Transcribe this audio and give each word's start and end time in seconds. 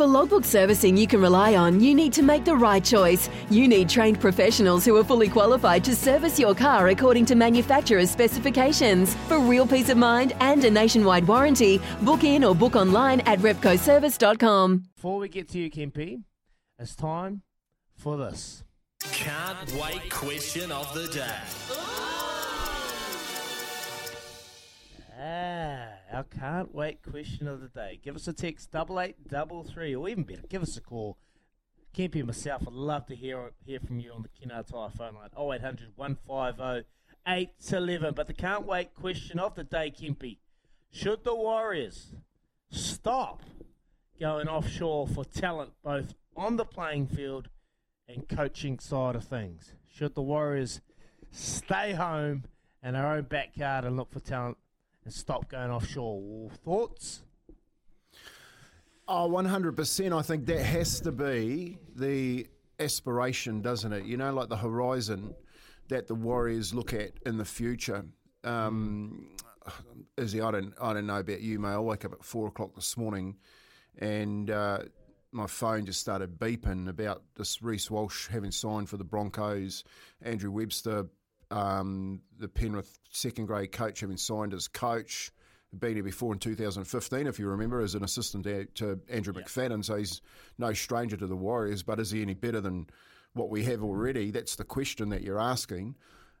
For 0.00 0.06
logbook 0.06 0.46
servicing 0.46 0.96
you 0.96 1.06
can 1.06 1.20
rely 1.20 1.56
on, 1.56 1.78
you 1.78 1.94
need 1.94 2.14
to 2.14 2.22
make 2.22 2.46
the 2.46 2.56
right 2.56 2.82
choice. 2.82 3.28
You 3.50 3.68
need 3.68 3.90
trained 3.90 4.18
professionals 4.18 4.82
who 4.86 4.96
are 4.96 5.04
fully 5.04 5.28
qualified 5.28 5.84
to 5.84 5.94
service 5.94 6.38
your 6.38 6.54
car 6.54 6.88
according 6.88 7.26
to 7.26 7.34
manufacturer's 7.34 8.10
specifications. 8.10 9.14
For 9.28 9.38
real 9.38 9.66
peace 9.66 9.90
of 9.90 9.98
mind 9.98 10.32
and 10.40 10.64
a 10.64 10.70
nationwide 10.70 11.28
warranty, 11.28 11.82
book 12.00 12.24
in 12.24 12.44
or 12.44 12.54
book 12.54 12.76
online 12.76 13.20
at 13.26 13.40
repcoservice.com. 13.40 14.84
Before 14.96 15.18
we 15.18 15.28
get 15.28 15.50
to 15.50 15.58
you, 15.58 15.70
Kempy, 15.70 16.22
it's 16.78 16.96
time 16.96 17.42
for 17.94 18.16
this. 18.16 18.64
Can't 19.12 19.70
wait 19.74 20.08
question 20.08 20.72
of 20.72 20.94
the 20.94 21.08
day. 21.08 21.36
Ah, 25.22 25.99
our 26.12 26.24
can't 26.24 26.74
wait 26.74 27.02
question 27.02 27.46
of 27.46 27.60
the 27.60 27.68
day. 27.68 28.00
Give 28.02 28.16
us 28.16 28.26
a 28.26 28.32
text 28.32 28.72
double 28.72 29.00
eight 29.00 29.28
double 29.28 29.64
three, 29.64 29.94
or 29.94 30.08
even 30.08 30.24
better, 30.24 30.42
give 30.48 30.62
us 30.62 30.76
a 30.76 30.80
call. 30.80 31.18
Kempy 31.96 32.16
and 32.16 32.26
myself 32.26 32.64
would 32.64 32.74
love 32.74 33.06
to 33.06 33.16
hear 33.16 33.52
hear 33.64 33.80
from 33.80 33.98
you 33.98 34.12
on 34.12 34.22
the 34.22 34.28
Kennards 34.28 34.72
Hire 34.72 34.90
phone 34.90 35.14
line 35.14 35.30
0800 35.36 35.92
150 35.96 36.86
811. 37.26 38.14
But 38.14 38.26
the 38.26 38.34
can't 38.34 38.66
wait 38.66 38.94
question 38.94 39.38
of 39.38 39.54
the 39.54 39.64
day, 39.64 39.92
Kempy. 39.96 40.38
Should 40.90 41.24
the 41.24 41.34
Warriors 41.34 42.14
stop 42.70 43.42
going 44.18 44.48
offshore 44.48 45.06
for 45.06 45.24
talent 45.24 45.72
both 45.82 46.14
on 46.36 46.56
the 46.56 46.64
playing 46.64 47.06
field 47.06 47.48
and 48.08 48.28
coaching 48.28 48.78
side 48.78 49.16
of 49.16 49.24
things? 49.24 49.72
Should 49.92 50.14
the 50.14 50.22
Warriors 50.22 50.80
stay 51.30 51.92
home 51.92 52.44
in 52.82 52.94
our 52.94 53.16
own 53.16 53.24
backyard 53.24 53.84
and 53.84 53.96
look 53.96 54.10
for 54.10 54.20
talent 54.20 54.58
and 55.04 55.12
stop 55.12 55.48
going 55.48 55.70
offshore? 55.70 56.50
Thoughts? 56.64 57.22
Oh, 59.08 59.28
100%. 59.28 60.16
I 60.16 60.22
think 60.22 60.46
that 60.46 60.62
has 60.62 61.00
to 61.00 61.12
be 61.12 61.78
the 61.96 62.46
aspiration, 62.78 63.60
doesn't 63.60 63.92
it? 63.92 64.04
You 64.04 64.16
know, 64.16 64.32
like 64.32 64.48
the 64.48 64.56
horizon 64.56 65.34
that 65.88 66.06
the 66.06 66.14
Warriors 66.14 66.72
look 66.72 66.92
at 66.92 67.12
in 67.26 67.36
the 67.36 67.44
future. 67.44 68.04
Um, 68.44 69.30
Izzy, 70.16 70.40
I 70.40 70.50
don't, 70.50 70.72
I 70.80 70.92
don't 70.92 71.06
know 71.06 71.18
about 71.18 71.40
you, 71.40 71.58
mate. 71.58 71.70
I 71.70 71.78
woke 71.78 72.04
up 72.04 72.12
at 72.12 72.24
four 72.24 72.48
o'clock 72.48 72.74
this 72.74 72.96
morning 72.96 73.36
and 73.98 74.50
uh, 74.50 74.80
my 75.32 75.46
phone 75.46 75.86
just 75.86 76.00
started 76.00 76.38
beeping 76.38 76.88
about 76.88 77.22
this 77.36 77.62
Reece 77.62 77.90
Walsh 77.90 78.28
having 78.28 78.50
signed 78.50 78.88
for 78.88 78.96
the 78.96 79.04
Broncos, 79.04 79.84
Andrew 80.22 80.50
Webster, 80.50 81.06
um, 81.50 82.20
the 82.38 82.48
Penrith 82.48 82.98
second 83.10 83.46
grade 83.46 83.72
coach 83.72 84.00
having 84.00 84.16
signed 84.16 84.54
as 84.54 84.68
coach. 84.68 85.32
Been 85.78 85.94
here 85.94 86.02
before 86.02 86.32
in 86.32 86.40
2015, 86.40 87.28
if 87.28 87.38
you 87.38 87.46
remember, 87.48 87.80
as 87.80 87.94
an 87.94 88.02
assistant 88.02 88.44
to, 88.74 88.98
Andrew 89.08 89.32
McFadden. 89.32 89.84
So 89.84 89.96
he's 89.96 90.20
no 90.58 90.72
stranger 90.72 91.16
to 91.16 91.28
the 91.28 91.36
Warriors, 91.36 91.84
but 91.84 92.00
is 92.00 92.10
he 92.10 92.22
any 92.22 92.34
better 92.34 92.60
than 92.60 92.88
what 93.34 93.50
we 93.50 93.62
have 93.64 93.84
already? 93.84 94.32
That's 94.32 94.56
the 94.56 94.64
question 94.64 95.10
that 95.10 95.22
you're 95.22 95.40
asking. 95.40 95.96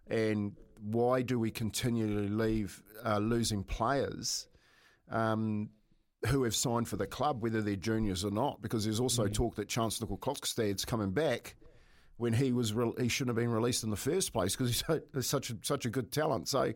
And 0.08 0.56
why 0.80 1.22
do 1.22 1.38
we 1.38 1.52
continually 1.52 2.28
leave 2.28 2.82
uh, 3.04 3.18
losing 3.18 3.62
players 3.62 4.48
um, 5.12 5.70
who 6.26 6.42
have 6.42 6.56
signed 6.56 6.88
for 6.88 6.96
the 6.96 7.06
club, 7.06 7.40
whether 7.40 7.62
they're 7.62 7.76
juniors 7.76 8.24
or 8.24 8.32
not? 8.32 8.60
Because 8.60 8.82
there's 8.82 8.98
also 8.98 9.28
talk 9.28 9.54
that 9.54 9.68
Charnze 9.68 10.00
Nicoll-Klokstad's 10.00 10.84
coming 10.84 11.12
back 11.12 11.54
when 12.20 12.34
he 12.34 12.52
was 12.52 12.72
re- 12.72 12.92
he 13.00 13.08
shouldn't 13.08 13.36
have 13.36 13.42
been 13.42 13.52
released 13.52 13.82
in 13.82 13.90
the 13.90 13.96
first 13.96 14.32
place 14.32 14.54
because 14.54 14.68
he's, 14.68 14.84
so- 14.86 15.20
such 15.20 15.50
a, 15.50 15.56
such 15.62 15.86
a 15.86 15.90
good 15.90 16.12
talent. 16.12 16.48
So 16.48 16.72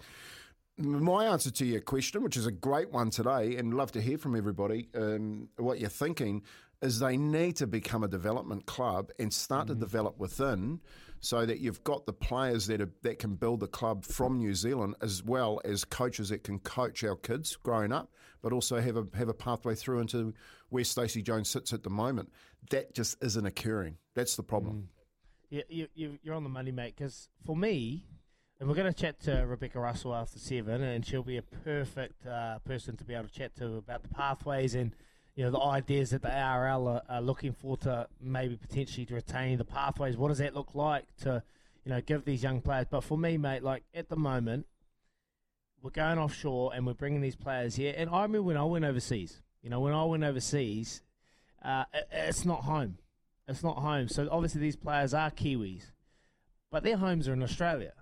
my 0.78 1.26
answer 1.26 1.50
to 1.50 1.64
your 1.64 1.80
question, 1.80 2.22
which 2.22 2.36
is 2.36 2.46
a 2.46 2.52
great 2.52 2.90
one 2.90 3.10
today, 3.10 3.56
and 3.56 3.74
love 3.74 3.92
to 3.92 4.00
hear 4.00 4.18
from 4.18 4.34
everybody 4.34 4.88
um, 4.94 5.48
what 5.56 5.78
you're 5.78 5.90
thinking, 5.90 6.42
is 6.82 6.98
they 6.98 7.16
need 7.16 7.56
to 7.56 7.66
become 7.66 8.02
a 8.02 8.08
development 8.08 8.66
club 8.66 9.10
and 9.18 9.32
start 9.32 9.68
to 9.68 9.74
develop 9.74 10.18
within, 10.18 10.80
so 11.20 11.46
that 11.46 11.60
you've 11.60 11.82
got 11.84 12.04
the 12.04 12.12
players 12.12 12.66
that 12.66 12.80
are, 12.80 12.90
that 13.02 13.18
can 13.18 13.34
build 13.34 13.60
the 13.60 13.66
club 13.66 14.04
from 14.04 14.38
New 14.38 14.54
Zealand, 14.54 14.94
as 15.00 15.22
well 15.22 15.60
as 15.64 15.84
coaches 15.84 16.28
that 16.30 16.42
can 16.42 16.58
coach 16.58 17.04
our 17.04 17.16
kids 17.16 17.56
growing 17.56 17.92
up, 17.92 18.12
but 18.42 18.52
also 18.52 18.80
have 18.80 18.96
a 18.96 19.06
have 19.14 19.28
a 19.28 19.34
pathway 19.34 19.74
through 19.74 20.00
into 20.00 20.34
where 20.68 20.84
Stacey 20.84 21.22
Jones 21.22 21.48
sits 21.48 21.72
at 21.72 21.82
the 21.82 21.90
moment. 21.90 22.30
That 22.70 22.94
just 22.94 23.22
isn't 23.22 23.46
occurring. 23.46 23.96
That's 24.14 24.36
the 24.36 24.42
problem. 24.42 24.88
Yeah, 25.54 25.62
you, 25.68 25.86
you, 25.94 26.18
you're 26.24 26.34
on 26.34 26.42
the 26.42 26.50
money, 26.50 26.72
mate. 26.72 26.94
Because 26.96 27.28
for 27.46 27.56
me, 27.56 28.02
and 28.58 28.68
we're 28.68 28.74
going 28.74 28.92
to 28.92 29.00
chat 29.00 29.20
to 29.20 29.44
Rebecca 29.46 29.78
Russell 29.78 30.12
after 30.12 30.40
seven, 30.40 30.82
and 30.82 31.06
she'll 31.06 31.22
be 31.22 31.36
a 31.36 31.42
perfect 31.42 32.26
uh, 32.26 32.58
person 32.58 32.96
to 32.96 33.04
be 33.04 33.14
able 33.14 33.28
to 33.28 33.32
chat 33.32 33.54
to 33.58 33.76
about 33.76 34.02
the 34.02 34.08
pathways 34.08 34.74
and 34.74 34.90
you 35.36 35.44
know 35.44 35.52
the 35.52 35.60
ideas 35.60 36.10
that 36.10 36.22
the 36.22 36.36
ARL 36.36 36.88
are, 36.88 37.02
are 37.08 37.20
looking 37.20 37.52
for 37.52 37.76
to 37.78 38.08
maybe 38.20 38.56
potentially 38.56 39.06
to 39.06 39.14
retain 39.14 39.58
the 39.58 39.64
pathways. 39.64 40.16
What 40.16 40.28
does 40.28 40.38
that 40.38 40.56
look 40.56 40.74
like 40.74 41.04
to 41.18 41.40
you 41.84 41.92
know 41.92 42.00
give 42.00 42.24
these 42.24 42.42
young 42.42 42.60
players? 42.60 42.86
But 42.90 43.04
for 43.04 43.16
me, 43.16 43.38
mate, 43.38 43.62
like 43.62 43.84
at 43.94 44.08
the 44.08 44.16
moment, 44.16 44.66
we're 45.82 45.90
going 45.90 46.18
offshore 46.18 46.72
and 46.74 46.84
we're 46.84 46.94
bringing 46.94 47.20
these 47.20 47.36
players 47.36 47.76
here. 47.76 47.94
And 47.96 48.10
I 48.10 48.22
remember 48.22 48.42
when 48.42 48.56
I 48.56 48.64
went 48.64 48.84
overseas. 48.84 49.40
You 49.62 49.70
know, 49.70 49.78
when 49.78 49.94
I 49.94 50.04
went 50.04 50.24
overseas, 50.24 51.02
uh, 51.64 51.84
it, 51.94 52.08
it's 52.10 52.44
not 52.44 52.64
home. 52.64 52.98
It's 53.46 53.62
not 53.62 53.78
home. 53.78 54.08
So 54.08 54.28
obviously 54.30 54.60
these 54.60 54.76
players 54.76 55.12
are 55.12 55.30
Kiwis, 55.30 55.90
but 56.70 56.82
their 56.82 56.96
homes 56.96 57.28
are 57.28 57.32
in 57.32 57.42
Australia, 57.42 57.92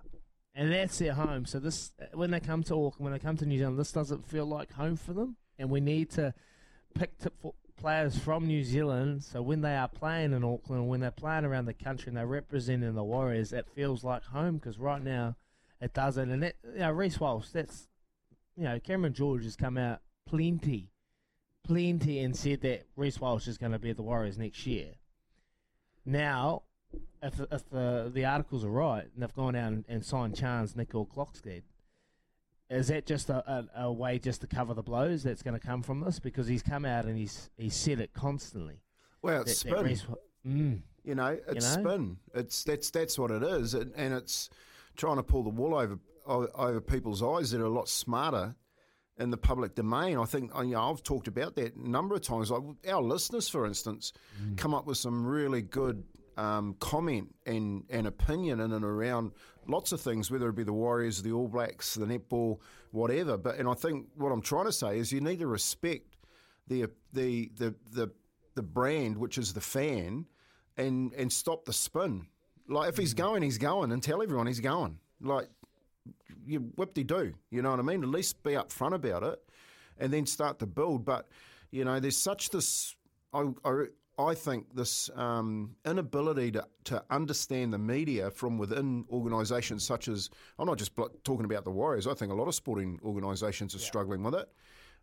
and 0.55 0.71
that's 0.71 0.97
their 0.99 1.13
home. 1.13 1.45
So 1.45 1.59
this, 1.59 1.91
uh, 2.01 2.05
when 2.13 2.31
they 2.31 2.39
come 2.39 2.63
to 2.63 2.73
Auckland, 2.73 3.03
when 3.03 3.13
they 3.13 3.19
come 3.19 3.37
to 3.37 3.45
New 3.45 3.57
Zealand, 3.57 3.77
this 3.77 3.91
doesn't 3.91 4.25
feel 4.25 4.45
like 4.45 4.73
home 4.73 4.95
for 4.95 5.13
them, 5.13 5.35
and 5.59 5.69
we 5.69 5.81
need 5.81 6.09
to 6.11 6.33
pick 6.93 7.17
t- 7.17 7.29
players 7.75 8.17
from 8.17 8.47
New 8.47 8.63
Zealand. 8.63 9.23
So 9.23 9.41
when 9.41 9.61
they 9.61 9.75
are 9.75 9.89
playing 9.89 10.31
in 10.31 10.43
Auckland, 10.43 10.87
when 10.87 11.01
they're 11.01 11.11
playing 11.11 11.43
around 11.43 11.65
the 11.65 11.73
country 11.73 12.09
and 12.09 12.17
they're 12.17 12.25
representing 12.25 12.93
the 12.93 13.03
Warriors, 13.03 13.51
it 13.51 13.67
feels 13.75 14.03
like 14.03 14.23
home. 14.23 14.55
Because 14.55 14.79
right 14.79 15.03
now, 15.03 15.35
it 15.81 15.93
doesn't. 15.93 16.31
And 16.31 16.43
that, 16.43 16.55
you 16.73 16.79
know, 16.79 16.91
Reece 16.91 17.19
Walsh, 17.19 17.49
that's 17.49 17.89
you 18.55 18.63
know, 18.63 18.79
Cameron 18.79 19.13
George 19.13 19.43
has 19.43 19.55
come 19.55 19.77
out 19.77 19.99
plenty, 20.25 20.91
plenty, 21.63 22.19
and 22.19 22.35
said 22.35 22.61
that 22.61 22.85
Reece 22.95 23.19
Walsh 23.19 23.47
is 23.47 23.57
going 23.57 23.71
to 23.71 23.79
be 23.79 23.91
the 23.93 24.01
Warriors 24.01 24.37
next 24.37 24.65
year. 24.65 24.93
Now, 26.05 26.63
if 27.21 27.35
the, 27.37 27.47
if 27.51 27.69
the 27.69 28.11
the 28.13 28.25
articles 28.25 28.63
are 28.65 28.69
right, 28.69 29.03
and 29.13 29.21
they've 29.23 29.33
gone 29.33 29.55
out 29.55 29.71
and, 29.71 29.85
and 29.87 30.05
signed 30.05 30.35
Charnze 30.35 30.73
Nicoll-Klokstad, 30.75 31.63
is 32.69 32.87
that 32.87 33.05
just 33.05 33.29
a, 33.29 33.37
a, 33.77 33.83
a 33.85 33.91
way 33.91 34.19
just 34.19 34.41
to 34.41 34.47
cover 34.47 34.73
the 34.73 34.83
blows 34.83 35.23
that's 35.23 35.41
going 35.43 35.59
to 35.59 35.65
come 35.65 35.81
from 35.83 36.01
this? 36.01 36.19
Because 36.19 36.47
he's 36.47 36.63
come 36.63 36.85
out 36.85 37.05
and 37.05 37.17
he's 37.17 37.49
he's 37.57 37.75
said 37.75 37.99
it 37.99 38.13
constantly. 38.13 38.81
Well, 39.21 39.41
it's 39.41 39.63
That- 39.63 39.69
that 39.69 39.77
spin. 39.77 39.85
Reece- 39.85 40.17
mm, 40.47 40.81
You 41.03 41.15
know, 41.15 41.39
it's 41.49 41.75
know? 41.77 41.83
spin. 41.83 42.17
It's 42.33 42.63
that's 42.63 42.89
that's 42.91 43.17
what 43.17 43.31
it 43.31 43.43
is, 43.43 43.73
and, 43.73 43.91
and 43.95 44.13
it's 44.13 44.49
trying 44.95 45.15
to 45.17 45.23
pull 45.23 45.43
the 45.43 45.49
wool 45.49 45.75
over 45.75 45.99
over 46.25 46.79
people's 46.81 47.21
eyes 47.21 47.51
that 47.51 47.59
are 47.61 47.65
a 47.65 47.69
lot 47.69 47.89
smarter 47.89 48.55
in 49.17 49.29
the 49.29 49.37
public 49.37 49.75
domain. 49.75 50.17
I 50.17 50.25
think 50.25 50.51
you 50.57 50.71
know, 50.71 50.89
I've 50.89 51.03
talked 51.03 51.27
about 51.27 51.55
that 51.55 51.75
a 51.75 51.89
number 51.89 52.15
of 52.15 52.21
times. 52.21 52.51
Like 52.51 52.63
our 52.87 53.01
listeners, 53.01 53.47
for 53.47 53.65
instance, 53.65 54.13
mm. 54.41 54.57
come 54.57 54.73
up 54.73 54.85
with 54.85 54.97
some 54.97 55.25
really 55.25 55.61
good 55.61 56.03
um, 56.37 56.75
comment 56.79 57.33
and, 57.45 57.83
and 57.89 58.07
opinion 58.07 58.59
in 58.59 58.71
and 58.71 58.83
around 58.83 59.31
lots 59.67 59.91
of 59.91 60.01
things, 60.01 60.31
whether 60.31 60.49
it 60.49 60.55
be 60.55 60.63
the 60.63 60.73
Warriors, 60.73 61.21
the 61.21 61.31
All 61.31 61.47
Blacks, 61.47 61.93
the 61.93 62.05
netball, 62.05 62.59
whatever. 62.91 63.37
But 63.37 63.57
and 63.57 63.69
I 63.69 63.73
think 63.73 64.07
what 64.15 64.31
I'm 64.31 64.41
trying 64.41 64.65
to 64.65 64.71
say 64.71 64.97
is 64.97 65.11
you 65.11 65.21
need 65.21 65.39
to 65.39 65.47
respect 65.47 66.17
the 66.67 66.87
the 67.11 67.51
the 67.57 67.75
the, 67.91 68.11
the 68.55 68.63
brand, 68.63 69.17
which 69.17 69.37
is 69.37 69.53
the 69.53 69.61
fan, 69.61 70.25
and 70.77 71.13
and 71.13 71.31
stop 71.31 71.65
the 71.65 71.73
spin. 71.73 72.27
Like 72.67 72.89
if 72.89 72.97
he's 72.97 73.13
mm. 73.13 73.17
going, 73.17 73.43
he's 73.43 73.57
going, 73.57 73.91
and 73.91 74.01
tell 74.01 74.21
everyone 74.21 74.47
he's 74.47 74.59
going. 74.59 74.99
Like 75.21 75.49
you 76.45 76.59
whip 76.75 76.93
de 76.93 77.03
do, 77.03 77.33
you 77.49 77.61
know 77.61 77.71
what 77.71 77.79
I 77.79 77.83
mean? 77.83 78.03
At 78.03 78.09
least 78.09 78.43
be 78.43 78.51
upfront 78.51 78.93
about 78.93 79.23
it, 79.23 79.39
and 79.97 80.11
then 80.11 80.25
start 80.25 80.59
to 80.59 80.65
build. 80.65 81.05
But 81.05 81.27
you 81.71 81.85
know, 81.85 81.99
there's 81.99 82.17
such 82.17 82.49
this. 82.49 82.95
I, 83.33 83.49
I, 83.65 83.85
I 84.19 84.35
think 84.35 84.75
this 84.75 85.09
um, 85.15 85.75
inability 85.85 86.51
to, 86.51 86.67
to 86.83 87.03
understand 87.09 87.73
the 87.73 87.79
media 87.79 88.29
from 88.29 88.59
within 88.59 89.05
organisations 89.09 89.83
such 89.83 90.07
as, 90.07 90.29
I'm 90.59 90.67
not 90.67 90.77
just 90.77 90.91
talking 91.23 91.45
about 91.45 91.63
the 91.63 91.71
Warriors, 91.71 92.05
I 92.05 92.13
think 92.13 92.31
a 92.31 92.35
lot 92.35 92.47
of 92.47 92.53
sporting 92.53 92.99
organisations 93.03 93.73
are 93.73 93.79
yeah. 93.79 93.85
struggling 93.85 94.21
with 94.21 94.35
it, 94.35 94.49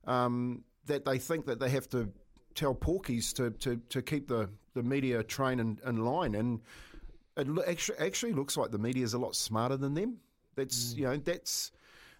um, 0.06 0.62
that 0.86 1.04
they 1.04 1.18
think 1.18 1.44
that 1.46 1.58
they 1.58 1.70
have 1.70 1.88
to 1.88 2.08
tell 2.54 2.72
porkies 2.72 3.34
to, 3.34 3.50
to, 3.50 3.78
to 3.88 4.00
keep 4.00 4.28
the, 4.28 4.48
the 4.74 4.82
media 4.84 5.24
train 5.24 5.58
in, 5.58 5.80
in 5.84 6.04
line. 6.04 6.36
And 6.36 6.60
it 7.36 7.48
actually, 7.66 7.98
actually 7.98 8.32
looks 8.32 8.56
like 8.56 8.70
the 8.70 8.78
media 8.78 9.02
is 9.02 9.14
a 9.14 9.18
lot 9.18 9.34
smarter 9.34 9.76
than 9.76 9.94
them. 9.94 10.18
That's, 10.60 10.94
mm. 10.94 10.98
you 10.98 11.04
know, 11.04 11.16
that's 11.16 11.72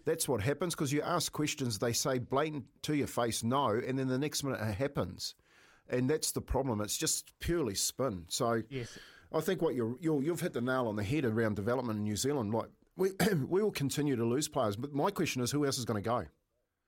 that's 0.05 0.27
what 0.27 0.41
happens 0.41 0.75
because 0.75 0.93
you 0.93 1.03
ask 1.03 1.31
questions, 1.31 1.79
they 1.79 1.93
say 1.93 2.19
blatant 2.19 2.65
to 2.83 2.95
your 2.95 3.07
face 3.07 3.45
no, 3.45 3.69
and 3.69 3.99
then 3.99 4.09
the 4.09 4.19
next 4.19 4.43
minute 4.43 4.61
it 4.61 4.75
happens 4.75 5.35
and 5.91 6.09
that's 6.09 6.33
the 6.33 6.41
problem. 6.41 6.81
It's 6.81 6.97
just 6.97 7.33
purely 7.41 7.75
spin. 7.75 8.25
So 8.29 8.63
yes. 8.71 8.99
I 9.33 9.41
think 9.41 9.61
what 9.61 9.75
you're, 9.75 9.97
you 10.01 10.23
have 10.29 10.41
hit 10.41 10.53
the 10.53 10.61
nail 10.61 10.87
on 10.87 10.97
the 10.97 11.03
head 11.03 11.25
around 11.25 11.57
development 11.57 11.99
in 11.99 12.05
New 12.05 12.17
Zealand. 12.17 12.55
Like 12.55 12.69
we 12.97 13.11
we 13.49 13.63
will 13.63 13.71
continue 13.71 14.17
to 14.17 14.25
lose 14.25 14.49
players, 14.49 14.77
but 14.77 14.93
my 14.93 15.11
question 15.11 15.43
is, 15.43 15.51
who 15.51 15.67
else 15.67 15.79
is 15.79 15.85
going 15.85 16.03
to 16.03 16.09
go? 16.09 16.25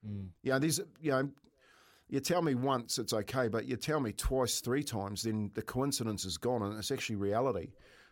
Mm. 0.08 0.28
Yeah, 0.42 0.58
there's 0.58 0.80
you 1.00 1.10
know. 1.10 1.28
You 2.08 2.20
tell 2.20 2.42
me 2.42 2.54
once 2.54 2.98
it's 2.98 3.14
okay, 3.14 3.48
but 3.48 3.64
you 3.64 3.76
tell 3.76 3.98
me 3.98 4.12
twice, 4.12 4.60
three 4.60 4.82
times, 4.82 5.22
then 5.22 5.50
the 5.54 5.62
coincidence 5.62 6.26
is 6.26 6.36
gone, 6.36 6.60
and 6.60 6.78
it's 6.78 6.90
actually 6.90 7.16
reality. 7.16 7.70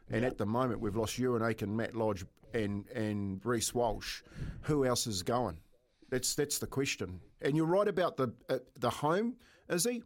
And 0.08 0.24
at 0.24 0.38
the 0.38 0.46
moment, 0.46 0.80
we've 0.80 0.96
lost 0.96 1.20
Euan 1.20 1.46
Aitken, 1.46 1.76
Matt 1.76 1.94
Lodge, 1.94 2.24
and 2.54 2.86
and 2.88 3.44
Reece 3.44 3.74
Walsh. 3.74 4.22
Who 4.62 4.84
else 4.84 5.06
is 5.06 5.22
going? 5.22 5.58
That's 6.10 6.34
that's 6.34 6.58
the 6.58 6.66
question. 6.66 7.20
And 7.40 7.56
you're 7.56 7.66
right 7.66 7.88
about 7.88 8.16
the 8.16 8.32
uh, 8.48 8.58
the 8.78 8.90
home, 8.90 9.36
is 9.68 9.84
he? 9.84 10.02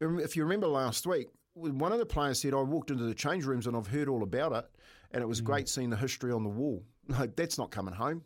if 0.00 0.36
you 0.36 0.42
remember 0.42 0.66
last 0.66 1.06
week, 1.06 1.28
one 1.54 1.92
of 1.92 1.98
the 1.98 2.06
players 2.06 2.40
said, 2.40 2.54
I 2.54 2.60
walked 2.60 2.90
into 2.90 3.04
the 3.04 3.14
change 3.14 3.44
rooms 3.44 3.66
and 3.66 3.76
I've 3.76 3.86
heard 3.86 4.08
all 4.08 4.22
about 4.22 4.52
it, 4.52 4.66
and 5.12 5.22
it 5.22 5.26
was 5.26 5.40
mm. 5.40 5.44
great 5.44 5.68
seeing 5.68 5.90
the 5.90 5.96
history 5.96 6.32
on 6.32 6.42
the 6.42 6.50
wall. 6.50 6.82
Like, 7.06 7.36
that's 7.36 7.58
not 7.58 7.70
coming 7.70 7.92
home. 7.92 8.22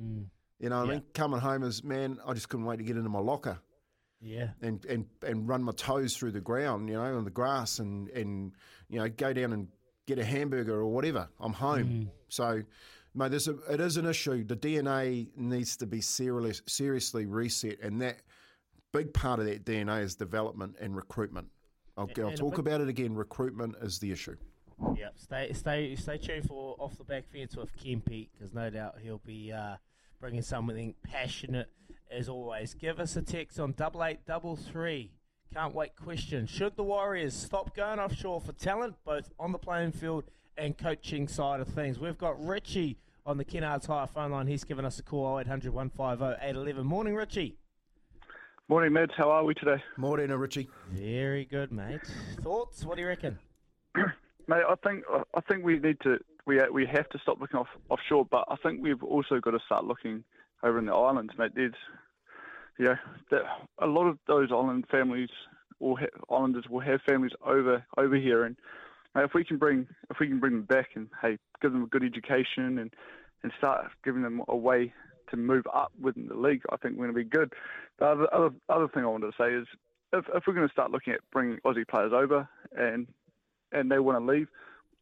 Mm. 0.00 0.26
You 0.60 0.68
know 0.68 0.78
what 0.78 0.86
yeah. 0.86 0.92
I 0.92 0.94
mean? 0.94 1.04
Coming 1.12 1.40
home 1.40 1.64
is, 1.64 1.82
man, 1.82 2.20
I 2.24 2.34
just 2.34 2.48
couldn't 2.48 2.66
wait 2.66 2.76
to 2.76 2.84
get 2.84 2.96
into 2.96 3.08
my 3.08 3.18
locker. 3.18 3.58
Yeah. 4.20 4.50
And, 4.60 4.84
and, 4.84 5.06
and 5.26 5.48
run 5.48 5.64
my 5.64 5.72
toes 5.72 6.16
through 6.16 6.30
the 6.30 6.40
ground, 6.40 6.88
you 6.88 6.94
know, 6.94 7.02
on 7.02 7.24
the 7.24 7.32
grass 7.32 7.80
and, 7.80 8.08
and, 8.10 8.52
you 8.88 9.00
know, 9.00 9.08
go 9.08 9.32
down 9.32 9.52
and 9.52 9.66
get 10.06 10.18
a 10.18 10.24
hamburger 10.24 10.74
or 10.74 10.88
whatever. 10.88 11.28
I'm 11.40 11.52
home. 11.52 11.84
Mm. 11.84 12.08
So, 12.28 12.62
mate, 13.14 13.30
there's 13.30 13.48
a, 13.48 13.56
it 13.70 13.80
is 13.80 13.96
an 13.96 14.06
issue. 14.06 14.44
The 14.44 14.56
DNA 14.56 15.28
needs 15.36 15.76
to 15.78 15.86
be 15.86 16.00
seriously, 16.00 16.62
seriously 16.66 17.26
reset, 17.26 17.80
and 17.80 18.00
that– 18.02 18.16
big 18.92 19.12
part 19.12 19.40
of 19.40 19.46
that 19.46 19.64
DNA 19.64 20.02
is 20.02 20.14
development 20.14 20.76
and 20.80 20.94
recruitment. 20.94 21.48
I'll, 21.96 22.08
and, 22.16 22.18
I'll 22.26 22.36
talk 22.36 22.58
about 22.58 22.80
it 22.80 22.88
again. 22.88 23.14
Recruitment 23.14 23.74
is 23.82 23.98
the 23.98 24.12
issue. 24.12 24.36
Yep. 24.96 25.14
Stay, 25.16 25.52
stay, 25.52 25.96
stay 25.96 26.18
tuned 26.18 26.46
for 26.46 26.76
off 26.78 26.96
the 26.96 27.04
back 27.04 27.24
fence 27.30 27.56
with 27.56 27.76
Kempy 27.76 28.28
because 28.32 28.52
no 28.52 28.70
doubt 28.70 28.96
he'll 29.02 29.22
be 29.24 29.52
uh, 29.52 29.76
bringing 30.20 30.42
something 30.42 30.94
passionate 31.02 31.68
as 32.10 32.28
always. 32.28 32.74
Give 32.74 32.98
us 33.00 33.16
a 33.16 33.22
text 33.22 33.58
on 33.58 33.72
double 33.72 34.04
eight 34.04 34.24
double 34.26 34.56
three. 34.56 35.12
Can't 35.54 35.74
wait. 35.74 35.94
Question: 35.96 36.46
Should 36.46 36.76
the 36.76 36.82
Warriors 36.82 37.34
stop 37.34 37.76
going 37.76 37.98
offshore 37.98 38.40
for 38.40 38.52
talent, 38.52 38.94
both 39.04 39.30
on 39.38 39.52
the 39.52 39.58
playing 39.58 39.92
field 39.92 40.24
and 40.56 40.76
coaching 40.78 41.28
side 41.28 41.60
of 41.60 41.68
things? 41.68 41.98
We've 41.98 42.16
got 42.16 42.42
Richie 42.42 42.96
on 43.26 43.36
the 43.36 43.44
Kennards 43.44 43.86
Hire 43.86 44.06
phone 44.06 44.32
line. 44.32 44.46
He's 44.46 44.64
given 44.64 44.84
us 44.86 44.98
a 44.98 45.02
call 45.02 45.38
0800 45.38 45.74
150 45.74 46.42
811. 46.42 46.86
Morning, 46.86 47.14
Richie. 47.14 47.56
Morning, 48.68 48.94
Mads. 48.94 49.12
How 49.14 49.30
are 49.30 49.44
we 49.44 49.52
today? 49.52 49.82
Morning, 49.98 50.30
Richie. 50.30 50.70
Very 50.90 51.44
good, 51.44 51.70
mate. 51.70 52.00
Thoughts? 52.40 52.84
What 52.86 52.96
do 52.96 53.02
you 53.02 53.08
reckon? 53.08 53.38
mate, 53.94 54.62
I 54.66 54.74
think 54.82 55.04
I 55.34 55.40
think 55.42 55.64
we 55.64 55.78
need 55.78 56.00
to 56.00 56.18
we 56.46 56.60
we 56.72 56.86
have 56.86 57.10
to 57.10 57.18
stop 57.18 57.40
looking 57.40 57.58
off 57.58 57.68
offshore, 57.90 58.24
but 58.30 58.44
I 58.48 58.56
think 58.56 58.82
we've 58.82 59.02
also 59.02 59.38
got 59.38 59.50
to 59.50 59.60
start 59.66 59.84
looking 59.84 60.24
over 60.62 60.78
in 60.78 60.86
the 60.86 60.94
islands, 60.94 61.34
mate. 61.36 61.52
There's 61.54 61.74
you 62.82 62.88
know, 62.88 62.96
that 63.30 63.42
a 63.78 63.86
lot 63.86 64.08
of 64.08 64.18
those 64.26 64.48
island 64.50 64.84
families 64.90 65.28
or 65.78 66.00
ha- 66.00 66.34
islanders 66.34 66.64
will 66.68 66.80
have 66.80 67.00
families 67.08 67.30
over 67.46 67.84
over 67.96 68.16
here, 68.16 68.44
and 68.44 68.56
mate, 69.14 69.22
if 69.22 69.34
we 69.34 69.44
can 69.44 69.56
bring 69.56 69.86
if 70.10 70.16
we 70.18 70.26
can 70.26 70.40
bring 70.40 70.52
them 70.52 70.64
back 70.64 70.90
and 70.96 71.08
hey, 71.20 71.38
give 71.60 71.72
them 71.72 71.84
a 71.84 71.86
good 71.86 72.02
education 72.02 72.78
and 72.78 72.92
and 73.44 73.52
start 73.56 73.86
giving 74.04 74.22
them 74.22 74.42
a 74.48 74.56
way 74.56 74.92
to 75.30 75.36
move 75.36 75.64
up 75.72 75.92
within 76.00 76.26
the 76.26 76.34
league, 76.34 76.62
I 76.70 76.76
think 76.76 76.96
we're 76.96 77.06
going 77.06 77.16
to 77.16 77.24
be 77.24 77.38
good. 77.38 77.52
The 78.00 78.06
other, 78.06 78.34
other, 78.34 78.50
other 78.68 78.88
thing 78.88 79.04
I 79.04 79.06
wanted 79.06 79.32
to 79.32 79.36
say 79.38 79.52
is 79.52 79.66
if, 80.12 80.24
if 80.34 80.44
we're 80.46 80.54
going 80.54 80.68
to 80.68 80.72
start 80.72 80.90
looking 80.90 81.12
at 81.12 81.20
bringing 81.32 81.58
Aussie 81.64 81.86
players 81.86 82.12
over 82.12 82.48
and 82.76 83.06
and 83.70 83.90
they 83.90 84.00
want 84.00 84.18
to 84.18 84.32
leave, 84.32 84.48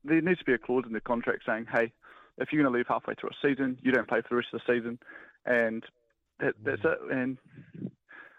there 0.05 0.21
needs 0.21 0.39
to 0.41 0.45
be 0.45 0.53
a 0.53 0.59
clause 0.59 0.85
in 0.87 0.93
the 0.93 1.01
contract 1.01 1.45
saying, 1.47 1.67
hey, 1.73 1.93
if 2.37 2.53
you're 2.53 2.63
going 2.63 2.73
to 2.73 2.79
leave 2.79 2.87
halfway 2.89 3.15
through 3.15 3.31
a 3.31 3.47
season, 3.47 3.79
you 3.83 3.91
don't 3.91 4.07
play 4.07 4.21
for 4.21 4.29
the 4.31 4.37
rest 4.37 4.49
of 4.53 4.61
the 4.61 4.75
season, 4.75 4.99
and 5.47 5.83
that, 6.41 6.55
that's 6.65 6.83
it. 6.85 6.99
And 7.11 7.39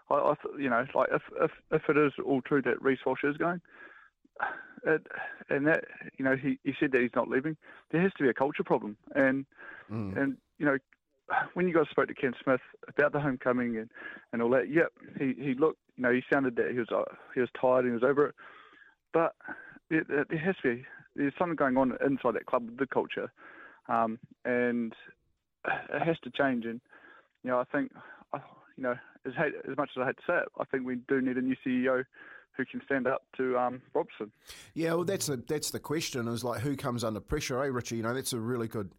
I, 0.10 0.16
I, 0.16 0.34
you 0.60 0.70
know, 0.70 0.86
like 0.94 1.10
if 1.12 1.22
if 1.42 1.52
if 1.72 1.82
it 1.90 1.98
is 1.98 2.14
all 2.26 2.42
true 2.42 2.62
that 2.64 2.82
Reece 2.82 3.00
Walsh 3.06 3.24
is 3.24 3.38
going, 3.38 3.62
it, 4.86 5.06
and 5.50 5.68
that 5.68 5.86
you 6.18 6.26
know 6.26 6.36
he, 6.36 6.60
he 6.64 6.74
said 6.80 6.92
that 6.92 7.02
he's 7.02 7.16
not 7.16 7.30
leaving, 7.30 7.58
there 7.92 8.02
has 8.02 8.12
to 8.18 8.24
be 8.24 8.30
a 8.30 8.34
culture 8.34 8.64
problem, 8.64 8.98
and 9.16 9.46
mm. 9.92 10.18
and 10.18 10.38
you 10.58 10.66
know 10.66 10.78
when 11.54 11.68
you 11.68 11.74
guys 11.74 11.86
spoke 11.90 12.08
to 12.08 12.14
Ken 12.14 12.34
Smith 12.44 12.62
about 12.88 13.14
the 13.14 13.20
homecoming 13.20 13.78
and, 13.78 13.90
and 14.34 14.42
all 14.42 14.50
that, 14.50 14.70
yep, 14.70 14.92
he, 15.18 15.34
he 15.38 15.54
looked, 15.54 15.80
you 15.96 16.04
know, 16.04 16.12
he 16.12 16.22
sounded 16.32 16.56
that 16.58 16.72
he 16.72 16.80
was 16.80 16.90
uh, 16.94 17.04
he 17.34 17.40
was 17.40 17.50
tired 17.60 17.86
and 17.86 17.90
he 17.90 17.94
was 17.94 18.04
over 18.04 18.28
it. 18.28 18.36
But 19.14 19.36
it, 19.90 20.08
it, 20.10 20.28
there 20.30 20.40
has 20.40 20.56
to 20.64 20.76
be 20.76 20.86
there's 21.16 21.34
something 21.38 21.56
going 21.56 21.78
on 21.78 21.98
inside 22.06 22.36
that 22.36 22.46
club 22.46 22.66
with 22.66 22.78
the 22.78 22.88
culture, 22.88 23.32
um, 23.90 24.20
and 24.46 24.94
it 25.66 26.02
has 26.02 26.18
to 26.24 26.32
change. 26.32 26.66
And 26.66 26.82
you 27.44 27.52
know, 27.52 27.60
I 27.60 27.64
think, 27.66 27.92
you 28.78 28.84
know, 28.84 28.96
as 29.26 29.34
hate, 29.36 29.54
as 29.70 29.78
much 29.78 29.90
as 29.96 30.02
I 30.02 30.06
hate 30.08 30.18
to 30.18 30.24
say 30.28 30.38
it, 30.38 30.48
I 30.60 30.66
think 30.66 30.86
we 30.86 30.96
do 31.08 31.22
need 31.22 31.38
a 31.38 31.42
new 31.42 31.56
CEO 31.66 32.04
who 32.58 32.66
can 32.66 32.82
stand 32.86 33.08
up 33.08 33.24
to 33.38 33.58
um, 33.58 33.82
Robson. 33.94 34.32
Yeah, 34.74 34.94
well, 34.94 35.06
that's 35.06 35.30
a, 35.30 35.38
that's 35.38 35.72
the 35.72 35.80
question. 35.80 36.28
Is 36.28 36.44
like 36.44 36.62
who 36.62 36.76
comes 36.76 37.04
under 37.04 37.20
pressure, 37.20 37.64
eh, 37.64 37.68
Richie? 37.68 37.98
You 37.98 38.04
know, 38.04 38.14
that's 38.14 38.34
a 38.34 38.40
really 38.40 38.68
good 38.68 38.92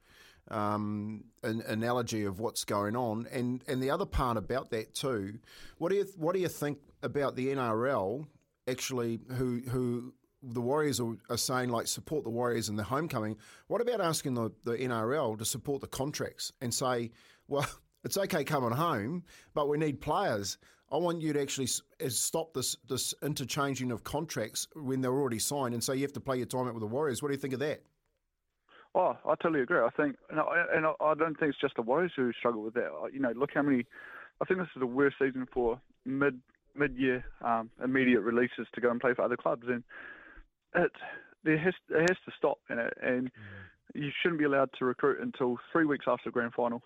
um, 0.51 1.25
an 1.43 1.63
analogy 1.67 2.25
of 2.25 2.41
what's 2.41 2.65
going 2.65 2.97
on. 2.97 3.27
And 3.33 3.63
and 3.69 3.83
the 3.83 3.91
other 3.91 4.07
part 4.07 4.37
about 4.37 4.71
that 4.71 4.95
too, 4.95 5.39
what 5.79 5.91
do 5.91 5.97
you 5.97 6.07
what 6.17 6.35
do 6.35 6.41
you 6.41 6.49
think 6.49 6.79
about 7.03 7.37
the 7.37 7.49
NRL 7.49 8.27
actually 8.69 9.21
who 9.33 9.61
who 9.69 10.15
the 10.43 10.61
Warriors 10.61 10.99
are, 11.01 11.17
are 11.31 11.37
saying 11.37 11.71
like 11.71 11.87
support 11.87 12.25
the 12.25 12.31
Warriors 12.31 12.69
in 12.69 12.77
the 12.77 12.85
homecoming? 12.85 13.37
What 13.69 13.81
about 13.81 14.01
asking 14.01 14.35
the, 14.35 14.51
the 14.65 14.73
NRL 14.73 15.39
to 15.39 15.45
support 15.45 15.81
the 15.81 15.87
contracts 15.87 16.53
and 16.61 16.75
say, 16.75 17.13
well, 17.49 17.69
it's 18.05 18.19
okay 18.19 18.45
coming 18.45 18.73
home, 18.73 19.25
but 19.55 19.69
we 19.69 19.79
need 19.79 20.01
players. 20.01 20.59
I 20.91 20.97
want 20.97 21.23
you 21.23 21.33
to 21.33 21.41
actually 21.41 21.69
stop 22.09 22.53
this 22.53 22.77
this 22.89 23.15
interchanging 23.23 23.91
of 23.91 24.05
contracts 24.05 24.69
when 24.75 25.01
they're 25.01 25.13
already 25.13 25.39
signed 25.39 25.73
and 25.73 25.83
so 25.83 25.95
you 25.95 26.03
have 26.03 26.13
to 26.13 26.21
play 26.21 26.37
your 26.37 26.47
time 26.47 26.69
out 26.69 26.75
with 26.75 26.83
the 26.83 26.87
Warriors. 26.87 27.23
What 27.23 27.29
do 27.29 27.35
you 27.35 27.41
think 27.41 27.55
of 27.55 27.61
that? 27.61 27.83
Oh, 28.95 29.17
I 29.25 29.35
totally 29.37 29.63
agree. 29.63 29.81
I 29.81 29.89
think, 29.97 30.17
and 30.29 30.39
I, 30.39 30.65
and 30.75 30.87
I 30.87 31.15
don't 31.15 31.39
think 31.39 31.51
it's 31.51 31.61
just 31.61 31.77
the 31.77 31.83
Warriors 31.83 32.13
who 32.15 32.31
struggle 32.39 32.63
with 32.63 32.75
that. 32.75 32.91
You 33.13 33.21
know, 33.21 33.33
look 33.35 33.51
how 33.55 33.63
many. 33.63 33.87
I 34.41 34.45
think 34.45 34.61
this 34.61 34.69
is 34.75 34.81
the 34.81 34.87
worst 34.87 35.17
season 35.19 35.47
for 35.53 35.81
mid 36.05 36.41
mid 36.77 36.97
year 36.97 37.25
um, 37.43 37.71
immediate 37.83 38.21
releases 38.21 38.67
to 38.75 38.81
go 38.81 38.91
and 38.91 39.01
play 39.01 39.15
for 39.15 39.23
other 39.23 39.37
clubs, 39.37 39.65
and 39.67 39.83
it 40.75 40.93
there 41.43 41.59
has 41.59 41.73
it 41.89 42.01
has 42.01 42.19
to 42.27 42.33
stop. 42.37 42.59
And 42.69 42.81
it, 42.81 42.93
and 43.03 43.29
mm-hmm. 43.29 44.03
you 44.03 44.11
shouldn't 44.21 44.39
be 44.39 44.45
allowed 44.45 44.71
to 44.79 44.85
recruit 44.85 45.23
until 45.23 45.57
three 45.73 45.87
weeks 45.87 46.05
after 46.07 46.25
the 46.27 46.33
grand 46.33 46.53
final, 46.53 46.83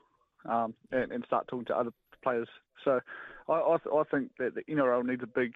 um, 0.49 0.75
and, 0.93 1.12
and 1.12 1.25
start 1.26 1.49
talking 1.49 1.67
to 1.67 1.76
other 1.76 1.93
players. 2.23 2.49
So, 2.85 3.00
I 3.49 3.53
I, 3.53 3.75
I 3.75 4.03
think 4.11 4.31
that 4.38 4.55
the 4.55 4.62
NRL 4.73 5.05
needs 5.05 5.23
a 5.23 5.26
big 5.26 5.53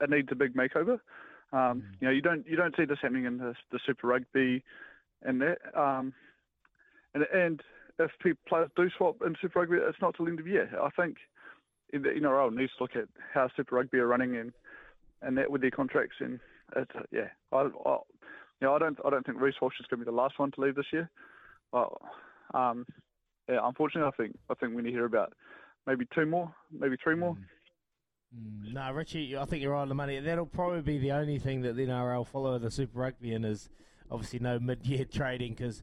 it 0.00 0.10
needs 0.10 0.28
a 0.30 0.36
big 0.36 0.54
makeover. 0.54 0.98
Um, 1.52 1.82
mm. 1.82 1.82
You 2.00 2.06
know, 2.08 2.12
you 2.12 2.22
don't 2.22 2.46
you 2.46 2.56
don't 2.56 2.74
see 2.76 2.84
this 2.84 2.98
happening 3.02 3.24
in 3.24 3.38
the, 3.38 3.54
the 3.72 3.80
Super 3.86 4.06
Rugby 4.06 4.62
and 5.22 5.40
that, 5.40 5.58
um, 5.78 6.12
and 7.14 7.24
and 7.34 7.62
if 7.98 8.10
people 8.22 8.40
players 8.48 8.70
do 8.76 8.88
swap 8.96 9.16
in 9.24 9.36
Super 9.40 9.60
Rugby, 9.60 9.76
it's 9.76 10.00
not 10.00 10.14
till 10.16 10.24
the 10.24 10.30
end 10.30 10.38
of 10.38 10.46
the 10.46 10.52
year. 10.52 10.70
I 10.80 10.88
think 10.90 11.16
the 11.92 11.98
NRL 11.98 12.54
needs 12.54 12.72
to 12.78 12.84
look 12.84 12.96
at 12.96 13.08
how 13.34 13.48
Super 13.56 13.76
Rugby 13.76 13.98
are 13.98 14.06
running 14.06 14.36
and 14.36 14.52
and 15.22 15.36
that 15.36 15.50
with 15.50 15.60
their 15.60 15.70
contracts 15.70 16.16
and 16.20 16.40
it's, 16.76 16.90
yeah, 17.10 17.28
I, 17.52 17.56
I 17.56 17.98
you 18.60 18.66
know, 18.66 18.74
I 18.74 18.78
don't 18.78 18.98
I 19.04 19.10
don't 19.10 19.26
think 19.26 19.40
Reece 19.40 19.60
Walsh 19.60 19.74
is 19.80 19.86
going 19.86 20.00
to 20.00 20.06
be 20.06 20.10
the 20.10 20.16
last 20.16 20.38
one 20.38 20.50
to 20.52 20.60
leave 20.60 20.76
this 20.76 20.92
year. 20.92 21.10
But, 21.72 21.92
um, 22.54 22.86
yeah, 23.50 23.58
unfortunately, 23.62 24.10
I 24.12 24.22
think 24.22 24.38
I 24.48 24.54
think 24.54 24.74
we 24.74 24.82
need 24.82 24.90
to 24.90 24.96
hear 24.96 25.06
about 25.06 25.32
maybe 25.86 26.06
two 26.14 26.26
more, 26.26 26.54
maybe 26.70 26.96
three 27.02 27.16
more. 27.16 27.36
Mm, 28.34 28.72
no, 28.72 28.92
Richie, 28.92 29.36
I 29.36 29.44
think 29.44 29.62
you're 29.62 29.72
right 29.72 29.82
on 29.82 29.88
the 29.88 29.94
money. 29.94 30.20
That'll 30.20 30.46
probably 30.46 30.82
be 30.82 30.98
the 30.98 31.12
only 31.12 31.38
thing 31.38 31.62
that 31.62 31.74
the 31.74 31.86
NRL 31.86 32.26
follow 32.26 32.58
the 32.58 32.70
Super 32.70 33.00
Rugby 33.00 33.32
in 33.32 33.44
is 33.44 33.68
obviously 34.10 34.38
no 34.38 34.58
mid-year 34.58 35.04
trading 35.12 35.54
because 35.54 35.82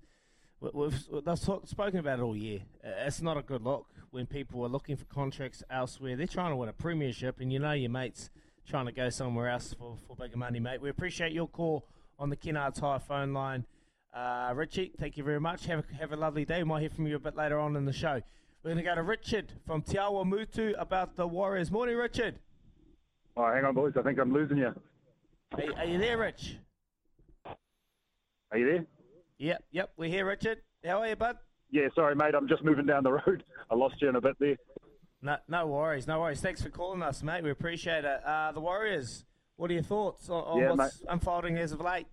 we've, 0.62 1.03
they've 1.25 1.38
spoken 1.38 2.00
about 2.00 2.19
it 2.19 2.21
all 2.21 2.38
year. 2.38 2.62
It's 2.83 3.21
not 3.21 3.38
a 3.38 3.41
good 3.41 3.63
look 3.63 3.88
when 4.12 4.25
people 4.25 4.63
are 4.65 4.69
looking 4.69 4.95
for 4.95 5.05
contracts 5.05 5.62
elsewhere. 5.69 6.15
They're 6.15 6.27
trying 6.27 6.51
to 6.51 6.55
win 6.55 6.69
a 6.69 6.74
premiership, 6.74 7.41
and 7.41 7.51
you 7.51 7.59
know 7.59 7.74
your 7.74 7.89
mates 7.89 8.29
trying 8.67 8.86
to 8.86 8.91
go 8.91 9.09
somewhere 9.09 9.50
else 9.50 9.74
for, 9.77 9.97
for 10.07 10.15
bigger 10.15 10.38
money, 10.38 10.59
mate. 10.59 10.81
We 10.81 10.89
appreciate 10.89 11.33
your 11.33 11.47
call 11.47 11.86
on 12.19 12.29
the 12.29 12.38
Kennards 12.38 12.79
Hire 12.79 13.00
phone 13.00 13.33
line. 13.33 13.65
Uh, 14.17 14.51
Richie, 14.55 14.91
thank 15.00 15.15
you 15.15 15.24
very 15.24 15.39
much. 15.39 15.67
Have 15.67 15.86
a, 15.91 15.95
have 15.95 16.12
a 16.12 16.15
lovely 16.15 16.43
day. 16.43 16.57
We 16.59 16.63
might 16.63 16.79
hear 16.79 16.89
from 16.89 17.05
you 17.05 17.15
a 17.15 17.19
bit 17.19 17.36
later 17.36 17.59
on 17.59 17.75
in 17.75 17.86
the 17.86 17.93
show. 17.93 18.19
We're 18.63 18.71
going 18.71 18.77
to 18.77 18.83
go 18.83 18.95
to 18.95 19.03
Richard 19.03 19.53
from 19.63 19.83
Te 19.83 19.97
Awamutu 19.97 20.74
about 20.79 21.15
the 21.15 21.27
Warriors. 21.27 21.69
Morning, 21.69 21.95
Richard. 21.95 22.39
Oh, 23.36 23.45
hang 23.53 23.63
on, 23.63 23.75
boys. 23.75 23.93
I 23.95 24.01
think 24.01 24.17
I'm 24.17 24.33
losing 24.33 24.57
you. 24.57 24.74
Are, 25.51 25.62
are 25.77 25.86
you 25.86 26.00
there, 26.00 26.17
Rich? 26.17 26.57
Are 28.51 28.57
you 28.57 28.65
there? 28.65 28.86
Yep, 29.38 29.63
yep. 29.69 29.91
We're 29.97 30.09
here, 30.09 30.25
Richard. 30.25 30.62
How 30.83 31.01
are 31.01 31.07
you, 31.09 31.15
bud? 31.15 31.38
Yeah, 31.69 31.88
sorry, 31.93 32.15
mate. 32.15 32.33
I'm 32.33 32.47
just 32.47 32.63
moving 32.63 32.88
down 32.88 33.03
the 33.03 33.12
road. 33.12 33.43
I 33.69 33.75
lost 33.75 34.01
you 34.01 34.09
in 34.09 34.15
a 34.15 34.21
bit 34.21 34.36
there. 34.39 34.57
No, 35.21 35.38
no 35.47 35.67
worries, 35.67 36.07
no 36.07 36.21
worries. 36.21 36.41
Thanks 36.41 36.63
for 36.63 36.69
calling 36.69 37.03
us, 37.03 37.21
mate. 37.21 37.43
We 37.43 37.51
appreciate 37.51 38.03
it. 38.03 38.25
Uh, 38.25 38.51
the 38.51 38.62
Warriors. 38.62 39.25
What 39.57 39.69
are 39.69 39.75
your 39.75 39.83
thoughts 39.83 40.27
on, 40.29 40.43
on 40.43 40.59
Yeah, 40.59 40.71
what's 40.71 41.03
unfolding 41.07 41.59
as 41.59 41.71
of 41.71 41.81
late? 41.81 42.07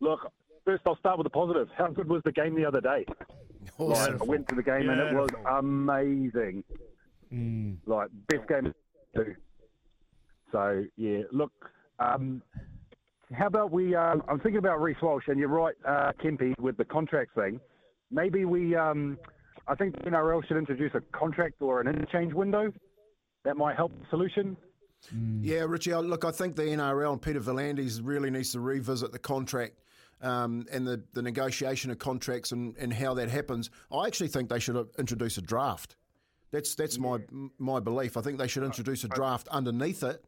Look, 0.00 0.30
first 0.68 0.82
I'll 0.84 0.98
start 0.98 1.16
with 1.16 1.24
the 1.24 1.30
positive. 1.30 1.68
How 1.78 1.86
good 1.88 2.08
was 2.08 2.20
the 2.26 2.32
game 2.32 2.54
the 2.54 2.66
other 2.66 2.82
day? 2.82 3.06
Like, 3.78 4.20
I 4.20 4.24
went 4.24 4.48
to 4.48 4.54
the 4.54 4.62
game 4.62 4.90
and 4.90 5.00
it 5.00 5.14
was 5.14 5.30
amazing. 5.48 6.62
Like 7.86 8.08
best 8.28 8.46
game 8.48 8.74
too. 9.14 9.34
So 10.52 10.84
yeah, 10.96 11.22
look. 11.32 11.52
Um, 11.98 12.42
how 13.32 13.46
about 13.46 13.70
we? 13.70 13.94
Um, 13.94 14.22
I'm 14.28 14.40
thinking 14.40 14.58
about 14.58 14.80
Reece 14.80 14.96
Walsh, 15.02 15.24
and 15.28 15.38
you're 15.38 15.48
right, 15.48 15.74
uh, 15.86 16.12
Kempy, 16.22 16.58
with 16.58 16.76
the 16.76 16.84
contract 16.84 17.34
thing. 17.34 17.60
Maybe 18.10 18.44
we. 18.44 18.74
Um, 18.74 19.18
I 19.68 19.74
think 19.74 19.96
the 19.96 20.10
NRL 20.10 20.46
should 20.46 20.56
introduce 20.56 20.92
a 20.94 21.00
contract 21.16 21.60
or 21.60 21.80
an 21.80 21.88
interchange 21.88 22.32
window. 22.32 22.72
That 23.44 23.56
might 23.56 23.76
help 23.76 23.92
the 24.00 24.06
solution. 24.10 24.56
Yeah, 25.40 25.60
Richie. 25.60 25.94
Look, 25.94 26.24
I 26.24 26.30
think 26.30 26.56
the 26.56 26.62
NRL 26.62 27.12
and 27.12 27.22
Peter 27.22 27.40
V'landys 27.40 28.00
really 28.02 28.30
needs 28.30 28.52
to 28.52 28.60
revisit 28.60 29.12
the 29.12 29.18
contract 29.18 29.74
um, 30.20 30.66
and 30.72 30.86
the, 30.86 31.02
the 31.12 31.22
negotiation 31.22 31.90
of 31.90 31.98
contracts 31.98 32.52
and, 32.52 32.76
and 32.78 32.92
how 32.92 33.14
that 33.14 33.28
happens. 33.30 33.70
I 33.92 34.06
actually 34.06 34.28
think 34.28 34.48
they 34.48 34.58
should 34.58 34.76
uh, 34.76 34.84
introduce 34.98 35.38
a 35.38 35.42
draft. 35.42 35.96
That's 36.50 36.74
that's 36.74 36.98
my 36.98 37.18
my 37.58 37.80
belief. 37.80 38.16
I 38.16 38.22
think 38.22 38.38
they 38.38 38.48
should 38.48 38.62
introduce 38.64 39.04
a 39.04 39.08
draft 39.08 39.48
underneath 39.48 40.02
it, 40.02 40.24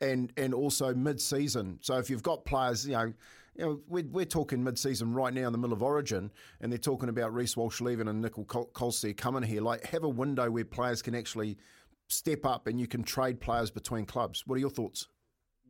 and 0.00 0.32
and 0.36 0.52
also 0.52 0.94
mid 0.94 1.20
season. 1.20 1.78
So 1.80 1.98
if 1.98 2.10
you've 2.10 2.22
got 2.22 2.44
players, 2.44 2.86
you 2.86 2.92
know. 2.92 3.12
You 3.56 3.66
know, 3.66 3.80
we're, 3.88 4.04
we're 4.04 4.24
talking 4.24 4.62
mid-season 4.62 5.12
right 5.12 5.34
now 5.34 5.46
in 5.48 5.52
the 5.52 5.58
middle 5.58 5.74
of 5.74 5.82
Origin, 5.82 6.30
and 6.60 6.70
they're 6.70 6.78
talking 6.78 7.08
about 7.08 7.34
Reece 7.34 7.56
Walsh 7.56 7.80
leaving 7.80 8.06
and 8.06 8.22
Nickel 8.22 8.44
Col- 8.44 8.70
Colstead 8.72 9.16
coming 9.16 9.42
here. 9.42 9.60
Like, 9.60 9.84
have 9.86 10.04
a 10.04 10.08
window 10.08 10.48
where 10.48 10.64
players 10.64 11.02
can 11.02 11.16
actually 11.16 11.58
step 12.06 12.46
up 12.46 12.68
and 12.68 12.80
you 12.80 12.86
can 12.86 13.02
trade 13.02 13.40
players 13.40 13.70
between 13.70 14.06
clubs. 14.06 14.46
What 14.46 14.54
are 14.54 14.60
your 14.60 14.70
thoughts? 14.70 15.08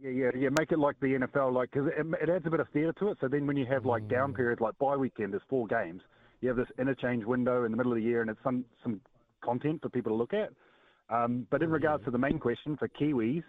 Yeah, 0.03 0.11
yeah, 0.11 0.31
yeah. 0.35 0.49
Make 0.59 0.73
it 0.73 0.79
like 0.79 0.99
the 1.01 1.07
NFL, 1.09 1.53
like 1.53 1.71
because 1.71 1.89
it, 1.89 2.07
it 2.23 2.31
adds 2.31 2.47
a 2.47 2.51
bit 2.51 2.61
of 2.61 2.69
theatre 2.73 2.95
to 3.01 3.09
it. 3.09 3.19
So 3.21 3.29
then, 3.29 3.47
when 3.47 3.57
you 3.57 3.67
have 3.67 3.85
like 3.85 4.09
down 4.09 4.33
periods, 4.33 4.61
like 4.61 4.79
bye 4.79 4.97
weekend, 4.97 5.33
there's 5.33 5.43
four 5.49 5.67
games. 5.67 6.01
You 6.41 6.49
have 6.49 6.57
this 6.57 6.69
interchange 6.79 7.25
window 7.25 7.65
in 7.65 7.71
the 7.71 7.77
middle 7.77 7.93
of 7.93 7.97
the 7.97 8.05
year, 8.05 8.23
and 8.23 8.31
it's 8.31 8.41
some 8.43 8.65
some 8.83 9.01
content 9.43 9.83
for 9.83 9.91
people 9.91 10.13
to 10.13 10.17
look 10.17 10.33
at. 10.33 10.51
Um, 11.15 11.47
but 11.51 11.63
in 11.63 11.71
regards 11.71 12.05
to 12.05 12.11
the 12.11 12.19
main 12.19 12.39
question 12.39 12.77
for 12.77 12.89
Kiwis, 12.89 13.43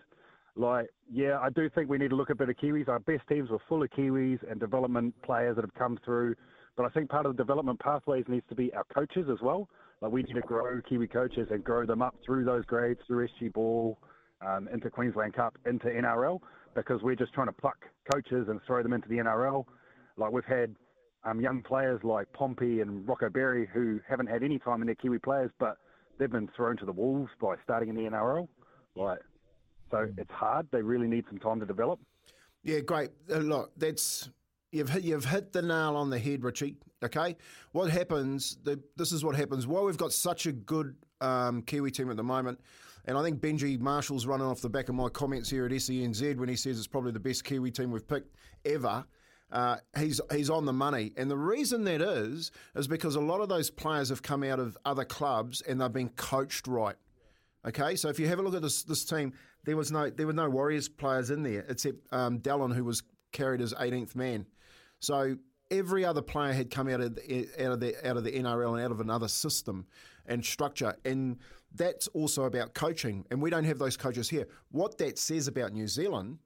like, 0.56 0.88
yeah, 1.10 1.40
I 1.40 1.50
do 1.50 1.70
think 1.70 1.90
we 1.90 1.98
need 1.98 2.10
to 2.10 2.16
look 2.16 2.30
at 2.30 2.38
better 2.38 2.54
Kiwis. 2.54 2.90
Our 2.90 3.00
best 3.00 3.22
teams 3.30 3.50
were 3.50 3.60
full 3.70 3.84
of 3.84 3.90
Kiwis 3.92 4.40
and 4.50 4.60
development 4.60 5.14
players 5.22 5.56
that 5.56 5.64
have 5.64 5.74
come 5.76 5.98
through. 6.04 6.36
But 6.76 6.86
I 6.86 6.90
think 6.90 7.10
part 7.10 7.26
of 7.26 7.38
the 7.38 7.44
development 7.44 7.80
pathways 7.80 8.26
needs 8.28 8.46
to 8.50 8.56
be 8.56 8.74
our 8.74 8.86
coaches 8.94 9.28
as 9.32 9.38
well. 9.42 9.70
Like 10.02 10.12
we 10.12 10.24
need 10.24 10.34
to 10.34 10.42
grow 10.42 10.82
Kiwi 10.82 11.08
coaches 11.08 11.48
and 11.52 11.64
grow 11.64 11.86
them 11.86 12.02
up 12.02 12.16
through 12.26 12.44
those 12.44 12.66
grades, 12.66 13.00
through 13.08 13.28
SG 13.28 13.54
Ball, 13.54 13.98
um, 14.46 14.68
into 14.74 14.90
Queensland 14.90 15.34
Cup, 15.34 15.58
into 15.66 15.88
NRL, 15.88 16.40
because 16.76 17.02
we're 17.02 17.16
just 17.16 17.34
trying 17.34 17.48
to 17.48 17.54
pluck 17.54 17.78
coaches 18.12 18.48
and 18.50 18.60
throw 18.66 18.82
them 18.84 18.94
into 18.94 19.08
the 19.10 19.18
NRL. 19.18 19.66
Like 20.18 20.32
we've 20.32 20.46
had 20.46 20.76
um, 21.24 21.40
young 21.40 21.62
players 21.62 22.02
like 22.04 22.32
Pompey 22.34 22.82
and 22.82 23.08
Rocco 23.08 23.30
Berry 23.30 23.68
who 23.74 24.00
haven't 24.10 24.28
had 24.28 24.44
any 24.44 24.60
time 24.60 24.82
in 24.82 24.88
their 24.88 24.96
Kiwi 24.96 25.20
players, 25.20 25.52
but 25.60 25.78
they've 26.18 26.32
been 26.32 26.50
thrown 26.56 26.78
to 26.78 26.86
the 26.86 26.92
wolves 26.92 27.32
by 27.42 27.56
starting 27.64 27.90
in 27.90 27.96
the 27.96 28.04
NRL. 28.04 28.48
Like, 28.96 29.20
so 29.90 30.08
it's 30.18 30.32
hard. 30.32 30.68
They 30.72 30.82
really 30.82 31.08
need 31.08 31.26
some 31.30 31.40
time 31.40 31.60
to 31.60 31.66
develop. 31.66 32.00
Yeah, 32.64 32.80
great. 32.80 33.10
Uh, 33.32 33.38
look, 33.38 33.72
that's 33.78 34.30
you've 34.72 34.90
hit, 34.90 35.04
you've 35.04 35.26
hit 35.26 35.52
the 35.52 35.62
nail 35.62 35.96
on 35.96 36.10
the 36.10 36.20
head, 36.20 36.44
Richie. 36.44 36.78
Okay, 37.04 37.36
what 37.72 37.90
happens? 37.90 38.58
The, 38.64 38.80
this 38.96 39.12
is 39.12 39.24
what 39.26 39.36
happens. 39.36 39.66
While 39.66 39.86
we've 39.86 39.98
got 39.98 40.14
such 40.14 40.46
a 40.46 40.52
good 40.52 40.96
um, 41.20 41.64
Kiwi 41.64 41.92
team 41.92 42.12
at 42.12 42.18
the 42.18 42.24
moment, 42.24 42.60
and 43.06 43.18
I 43.18 43.24
think 43.24 43.40
Benji 43.40 43.80
Marshall's 43.80 44.26
running 44.26 44.48
off 44.48 44.62
the 44.62 44.70
back 44.70 44.90
of 44.90 44.96
my 44.96 45.10
comments 45.10 45.50
here 45.50 45.66
at 45.66 45.72
SENZ 45.72 46.38
when 46.38 46.50
he 46.50 46.56
says 46.56 46.78
it's 46.78 46.88
probably 46.88 47.12
the 47.12 47.20
best 47.20 47.44
Kiwi 47.44 47.72
team 47.72 47.92
we've 47.92 48.08
picked 48.08 48.36
ever. 48.66 49.06
Uh, 49.52 49.78
he's 49.98 50.22
he's 50.32 50.50
on 50.50 50.66
the 50.66 50.74
money, 50.74 51.12
and 51.18 51.30
the 51.30 51.38
reason 51.38 51.84
that 51.84 52.02
is 52.02 52.52
is 52.76 52.88
because 52.88 53.16
a 53.16 53.20
lot 53.20 53.42
of 53.42 53.50
those 53.50 53.70
players 53.70 54.10
have 54.10 54.22
come 54.22 54.44
out 54.44 54.60
of 54.60 54.78
other 54.86 55.04
clubs 55.04 55.62
and 55.62 55.82
they've 55.82 55.92
been 55.92 56.10
coached 56.10 56.68
right. 56.68 56.96
Okay, 57.68 57.96
so 57.96 58.08
if 58.08 58.18
you 58.18 58.28
have 58.28 58.40
a 58.40 58.42
look 58.42 58.56
at 58.56 58.62
this 58.62 58.84
this 58.84 59.04
team, 59.04 59.34
there 59.66 59.76
was 59.76 59.92
no 59.92 60.10
there 60.10 60.26
were 60.26 60.34
no 60.34 60.50
Warriors 60.50 60.88
players 60.88 61.30
in 61.30 61.44
there 61.44 61.66
except 61.68 61.98
um, 62.14 62.40
Dallin, 62.40 62.74
who 62.74 62.86
was 62.86 63.04
carried 63.34 63.62
as 63.62 63.74
18th 63.74 64.16
man. 64.16 64.46
So 65.00 65.36
every 65.72 66.06
other 66.06 66.22
player 66.22 66.54
had 66.54 66.70
come 66.70 66.88
out 66.90 67.02
of 67.02 67.16
the, 67.16 67.50
out 67.60 67.72
of 67.72 67.80
the 67.80 68.08
out 68.08 68.18
of 68.18 68.24
the 68.24 68.32
NRL 68.32 68.74
and 68.74 68.84
out 68.84 68.92
of 68.92 69.00
another 69.00 69.28
system 69.28 69.88
and 70.28 70.46
structure, 70.46 70.96
and 71.06 71.38
that's 71.74 72.08
also 72.10 72.44
about 72.44 72.74
coaching. 72.74 73.26
And 73.32 73.42
we 73.42 73.50
don't 73.50 73.64
have 73.64 73.80
those 73.80 73.98
coaches 73.98 74.30
here. 74.30 74.48
What 74.70 74.98
that 75.00 75.18
says 75.18 75.48
about 75.48 75.74
New 75.74 75.88
Zealand 75.88 76.40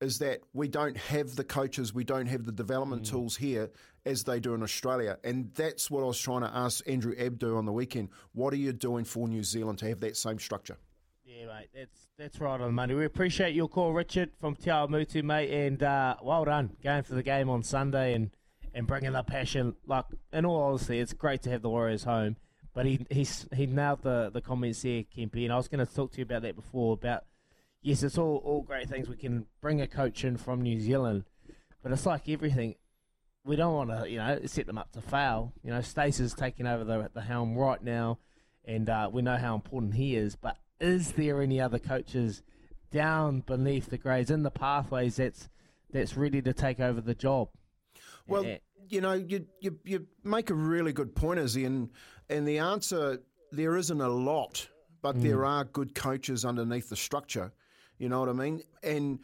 is 0.00 0.18
that 0.18 0.40
we 0.54 0.66
don't 0.66 0.96
have 0.96 1.36
the 1.36 1.44
coaches, 1.44 1.92
we 1.92 2.04
don't 2.04 2.26
have 2.26 2.44
the 2.44 2.52
development 2.52 3.04
tools 3.04 3.36
here 3.36 3.70
as 4.06 4.24
they 4.24 4.40
do 4.40 4.54
in 4.54 4.62
Australia. 4.62 5.18
And 5.24 5.52
that's 5.54 5.90
what 5.90 6.02
I 6.02 6.06
was 6.06 6.18
trying 6.18 6.40
to 6.40 6.50
ask 6.56 6.88
Andrew 6.88 7.14
Abdo 7.16 7.58
on 7.58 7.66
the 7.66 7.72
weekend. 7.72 8.08
What 8.32 8.54
are 8.54 8.56
you 8.56 8.72
doing 8.72 9.04
for 9.04 9.28
New 9.28 9.42
Zealand 9.42 9.78
to 9.80 9.88
have 9.88 10.00
that 10.00 10.16
same 10.16 10.38
structure? 10.38 10.78
Yeah, 11.22 11.46
mate, 11.46 11.68
that's 11.74 12.08
that's 12.18 12.40
right 12.40 12.60
on 12.60 12.68
the 12.68 12.72
money. 12.72 12.94
We 12.94 13.04
appreciate 13.04 13.54
your 13.54 13.68
call, 13.68 13.92
Richard 13.92 14.30
from 14.38 14.56
Te 14.56 14.70
Awamutu, 14.70 15.22
mate, 15.22 15.50
and 15.50 15.82
uh, 15.82 16.16
well 16.22 16.44
done 16.44 16.76
going 16.82 17.02
for 17.02 17.14
the 17.14 17.22
game 17.22 17.48
on 17.48 17.62
Sunday 17.62 18.14
and, 18.14 18.30
and 18.74 18.86
bringing 18.86 19.12
the 19.12 19.22
passion. 19.22 19.74
Like, 19.86 20.04
in 20.32 20.44
all 20.44 20.62
honesty, 20.62 20.98
it's 20.98 21.12
great 21.12 21.42
to 21.42 21.50
have 21.50 21.62
the 21.62 21.70
Warriors 21.70 22.04
home, 22.04 22.36
but 22.74 22.86
he 22.86 23.06
he's 23.10 23.46
he 23.54 23.66
nailed 23.66 24.02
the 24.02 24.30
the 24.32 24.40
comments 24.40 24.82
there, 24.82 25.02
Kempy, 25.02 25.44
and 25.44 25.52
I 25.52 25.56
was 25.56 25.68
going 25.68 25.84
to 25.84 25.92
talk 25.92 26.12
to 26.12 26.18
you 26.18 26.24
about 26.24 26.42
that 26.42 26.56
before 26.56 26.94
about 26.94 27.24
yes, 27.82 28.02
it's 28.02 28.18
all 28.18 28.40
all 28.44 28.62
great 28.62 28.88
things. 28.88 29.08
We 29.08 29.16
can 29.16 29.46
bring 29.60 29.80
a 29.80 29.86
coach 29.86 30.24
in 30.24 30.36
from 30.36 30.62
New 30.62 30.80
Zealand, 30.80 31.24
but 31.82 31.92
it's 31.92 32.06
like 32.06 32.28
everything. 32.28 32.76
We 33.44 33.56
don't 33.56 33.74
want 33.74 33.90
to, 33.90 34.10
you 34.10 34.18
know, 34.18 34.38
set 34.44 34.66
them 34.66 34.76
up 34.76 34.92
to 34.92 35.00
fail. 35.00 35.54
You 35.64 35.70
know, 35.70 35.80
Stace 35.80 36.20
is 36.20 36.34
taking 36.34 36.66
over 36.66 36.84
the 36.84 37.10
the 37.12 37.22
helm 37.22 37.56
right 37.56 37.82
now, 37.82 38.18
and 38.64 38.88
uh, 38.88 39.10
we 39.12 39.22
know 39.22 39.36
how 39.36 39.54
important 39.54 39.94
he 39.94 40.14
is. 40.16 40.36
But 40.36 40.56
is 40.78 41.12
there 41.12 41.42
any 41.42 41.60
other 41.60 41.78
coaches 41.78 42.42
down 42.90 43.40
beneath 43.40 43.88
the 43.88 43.98
grades 43.98 44.30
in 44.30 44.42
the 44.42 44.50
pathways 44.50 45.16
that's 45.16 45.48
that's 45.90 46.16
ready 46.16 46.42
to 46.42 46.52
take 46.52 46.80
over 46.80 47.00
the 47.00 47.14
job? 47.14 47.48
Well, 48.30 48.44
Eh, 48.46 48.58
you 48.88 49.00
know, 49.00 49.12
you, 49.12 49.46
you 49.60 49.78
you 49.84 50.06
make 50.24 50.50
a 50.50 50.54
really 50.54 50.92
good 50.92 51.14
point, 51.14 51.38
Izzy, 51.40 51.64
and 51.64 51.90
and 52.28 52.46
the 52.46 52.58
answer 52.58 53.18
there 53.52 53.76
isn't 53.76 54.00
a 54.00 54.08
lot, 54.08 54.68
but 55.02 55.20
there 55.22 55.44
are 55.44 55.64
good 55.64 55.94
coaches 55.94 56.44
underneath 56.44 56.88
the 56.88 56.96
structure. 56.96 57.52
You 57.98 58.08
know 58.08 58.20
what 58.20 58.28
I 58.28 58.32
mean? 58.32 58.62
And 58.82 59.18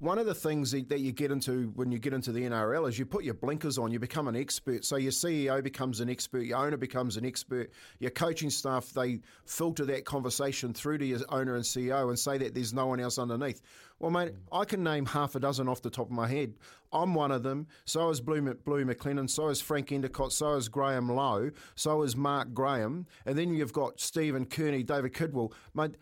one 0.00 0.18
of 0.18 0.26
the 0.26 0.34
things 0.34 0.70
that 0.70 1.00
you 1.00 1.12
get 1.12 1.32
into 1.32 1.72
when 1.74 1.90
you 1.90 1.98
get 1.98 2.12
into 2.12 2.30
the 2.30 2.42
NRL 2.42 2.88
is 2.88 2.98
you 2.98 3.04
put 3.04 3.24
your 3.24 3.34
blinkers 3.34 3.78
on, 3.78 3.90
you 3.90 3.98
become 3.98 4.28
an 4.28 4.36
expert. 4.36 4.84
So 4.84 4.96
your 4.96 5.10
CEO 5.10 5.62
becomes 5.62 6.00
an 6.00 6.08
expert, 6.08 6.42
your 6.42 6.58
owner 6.58 6.76
becomes 6.76 7.16
an 7.16 7.24
expert, 7.24 7.70
your 7.98 8.12
coaching 8.12 8.50
staff, 8.50 8.90
they 8.90 9.20
filter 9.44 9.84
that 9.86 10.04
conversation 10.04 10.72
through 10.72 10.98
to 10.98 11.06
your 11.06 11.20
owner 11.30 11.56
and 11.56 11.64
CEO 11.64 12.08
and 12.08 12.18
say 12.18 12.38
that 12.38 12.54
there's 12.54 12.72
no 12.72 12.86
one 12.86 13.00
else 13.00 13.18
underneath. 13.18 13.60
Well, 13.98 14.12
mate, 14.12 14.34
I 14.52 14.64
can 14.64 14.84
name 14.84 15.06
half 15.06 15.34
a 15.34 15.40
dozen 15.40 15.68
off 15.68 15.82
the 15.82 15.90
top 15.90 16.06
of 16.06 16.12
my 16.12 16.28
head. 16.28 16.54
I'm 16.92 17.14
one 17.14 17.32
of 17.32 17.42
them. 17.42 17.66
So 17.84 18.10
is 18.10 18.20
Blue, 18.20 18.54
Blue 18.54 18.84
McLennan. 18.84 19.28
So 19.28 19.48
is 19.48 19.60
Frank 19.60 19.88
Endacott. 19.88 20.30
So 20.30 20.54
is 20.54 20.68
Graham 20.68 21.08
Lowe. 21.08 21.50
So 21.74 22.02
is 22.02 22.14
Mark 22.14 22.54
Graham. 22.54 23.06
And 23.26 23.36
then 23.36 23.52
you've 23.52 23.72
got 23.72 24.00
Stephen 24.00 24.46
Kearney, 24.46 24.84
David 24.84 25.12
Kidwell. 25.14 25.52
Mate, 25.74 25.96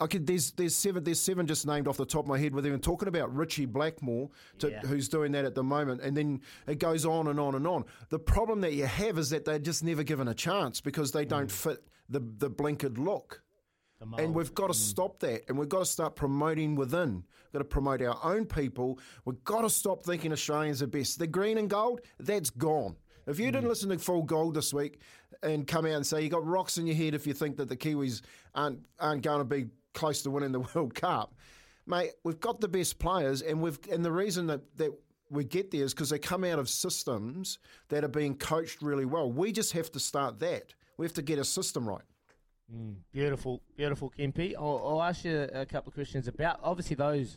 Okay, 0.00 0.18
there's 0.18 0.50
there's 0.52 0.74
seven 0.74 1.04
there's 1.04 1.20
seven 1.20 1.46
just 1.46 1.66
named 1.66 1.86
off 1.86 1.96
the 1.96 2.04
top 2.04 2.24
of 2.24 2.28
my 2.28 2.38
head. 2.38 2.52
We're 2.52 2.66
even 2.66 2.80
talking 2.80 3.06
about 3.06 3.34
Richie 3.34 3.66
Blackmore, 3.66 4.28
to, 4.58 4.70
yeah. 4.70 4.80
who's 4.80 5.08
doing 5.08 5.30
that 5.32 5.44
at 5.44 5.54
the 5.54 5.62
moment, 5.62 6.00
and 6.00 6.16
then 6.16 6.40
it 6.66 6.80
goes 6.80 7.06
on 7.06 7.28
and 7.28 7.38
on 7.38 7.54
and 7.54 7.66
on. 7.66 7.84
The 8.08 8.18
problem 8.18 8.60
that 8.62 8.72
you 8.72 8.86
have 8.86 9.18
is 9.18 9.30
that 9.30 9.44
they're 9.44 9.60
just 9.60 9.84
never 9.84 10.02
given 10.02 10.26
a 10.26 10.34
chance 10.34 10.80
because 10.80 11.12
they 11.12 11.24
don't 11.24 11.48
mm. 11.48 11.52
fit 11.52 11.84
the 12.08 12.20
the 12.20 12.50
blinkered 12.50 12.98
look. 12.98 13.42
And 14.18 14.34
we've 14.34 14.52
got 14.52 14.66
to 14.66 14.72
mm. 14.74 14.76
stop 14.76 15.20
that, 15.20 15.42
and 15.48 15.56
we've 15.56 15.68
got 15.68 15.78
to 15.78 15.86
start 15.86 16.16
promoting 16.16 16.74
within. 16.74 17.24
We've 17.44 17.52
got 17.52 17.58
to 17.60 17.64
promote 17.64 18.02
our 18.02 18.18
own 18.22 18.46
people. 18.46 18.98
We've 19.24 19.42
got 19.44 19.62
to 19.62 19.70
stop 19.70 20.04
thinking 20.04 20.32
Australians 20.32 20.82
are 20.82 20.88
best. 20.88 21.20
The 21.20 21.26
green 21.28 21.56
and 21.56 21.70
gold, 21.70 22.00
that's 22.18 22.50
gone. 22.50 22.96
If 23.26 23.38
you 23.38 23.48
mm. 23.48 23.52
didn't 23.52 23.68
listen 23.68 23.88
to 23.90 23.98
Phil 23.98 24.22
Gould 24.22 24.54
this 24.54 24.74
week 24.74 25.00
and 25.42 25.66
come 25.66 25.86
out 25.86 25.92
and 25.92 26.06
say 26.06 26.20
you 26.22 26.28
got 26.28 26.44
rocks 26.44 26.78
in 26.78 26.86
your 26.86 26.96
head 26.96 27.14
if 27.14 27.26
you 27.26 27.32
think 27.32 27.56
that 27.56 27.68
the 27.68 27.76
Kiwis 27.76 28.22
aren't 28.54 28.80
aren't 28.98 29.22
going 29.22 29.38
to 29.38 29.44
be 29.44 29.66
close 29.94 30.22
to 30.22 30.30
winning 30.30 30.52
the 30.52 30.60
World 30.74 30.94
Cup. 30.94 31.34
Mate, 31.86 32.12
we've 32.24 32.40
got 32.40 32.60
the 32.60 32.68
best 32.68 32.98
players, 32.98 33.42
and 33.42 33.60
we've 33.60 33.78
and 33.90 34.04
the 34.04 34.12
reason 34.12 34.46
that, 34.46 34.76
that 34.76 34.92
we 35.30 35.44
get 35.44 35.70
there 35.70 35.84
is 35.84 35.92
because 35.92 36.10
they 36.10 36.18
come 36.18 36.44
out 36.44 36.58
of 36.58 36.68
systems 36.68 37.58
that 37.88 38.04
are 38.04 38.08
being 38.08 38.36
coached 38.36 38.82
really 38.82 39.04
well. 39.04 39.30
We 39.30 39.52
just 39.52 39.72
have 39.72 39.90
to 39.92 40.00
start 40.00 40.38
that. 40.40 40.74
We 40.96 41.06
have 41.06 41.14
to 41.14 41.22
get 41.22 41.38
a 41.38 41.44
system 41.44 41.88
right. 41.88 42.04
Mm, 42.74 42.96
beautiful, 43.12 43.60
beautiful, 43.76 44.12
Kempy. 44.18 44.54
I'll, 44.56 44.80
I'll, 44.84 45.02
ask 45.02 45.24
you 45.24 45.48
a 45.52 45.66
couple 45.66 45.90
of 45.90 45.94
questions 45.94 46.28
about 46.28 46.60
obviously 46.62 46.96
those 46.96 47.36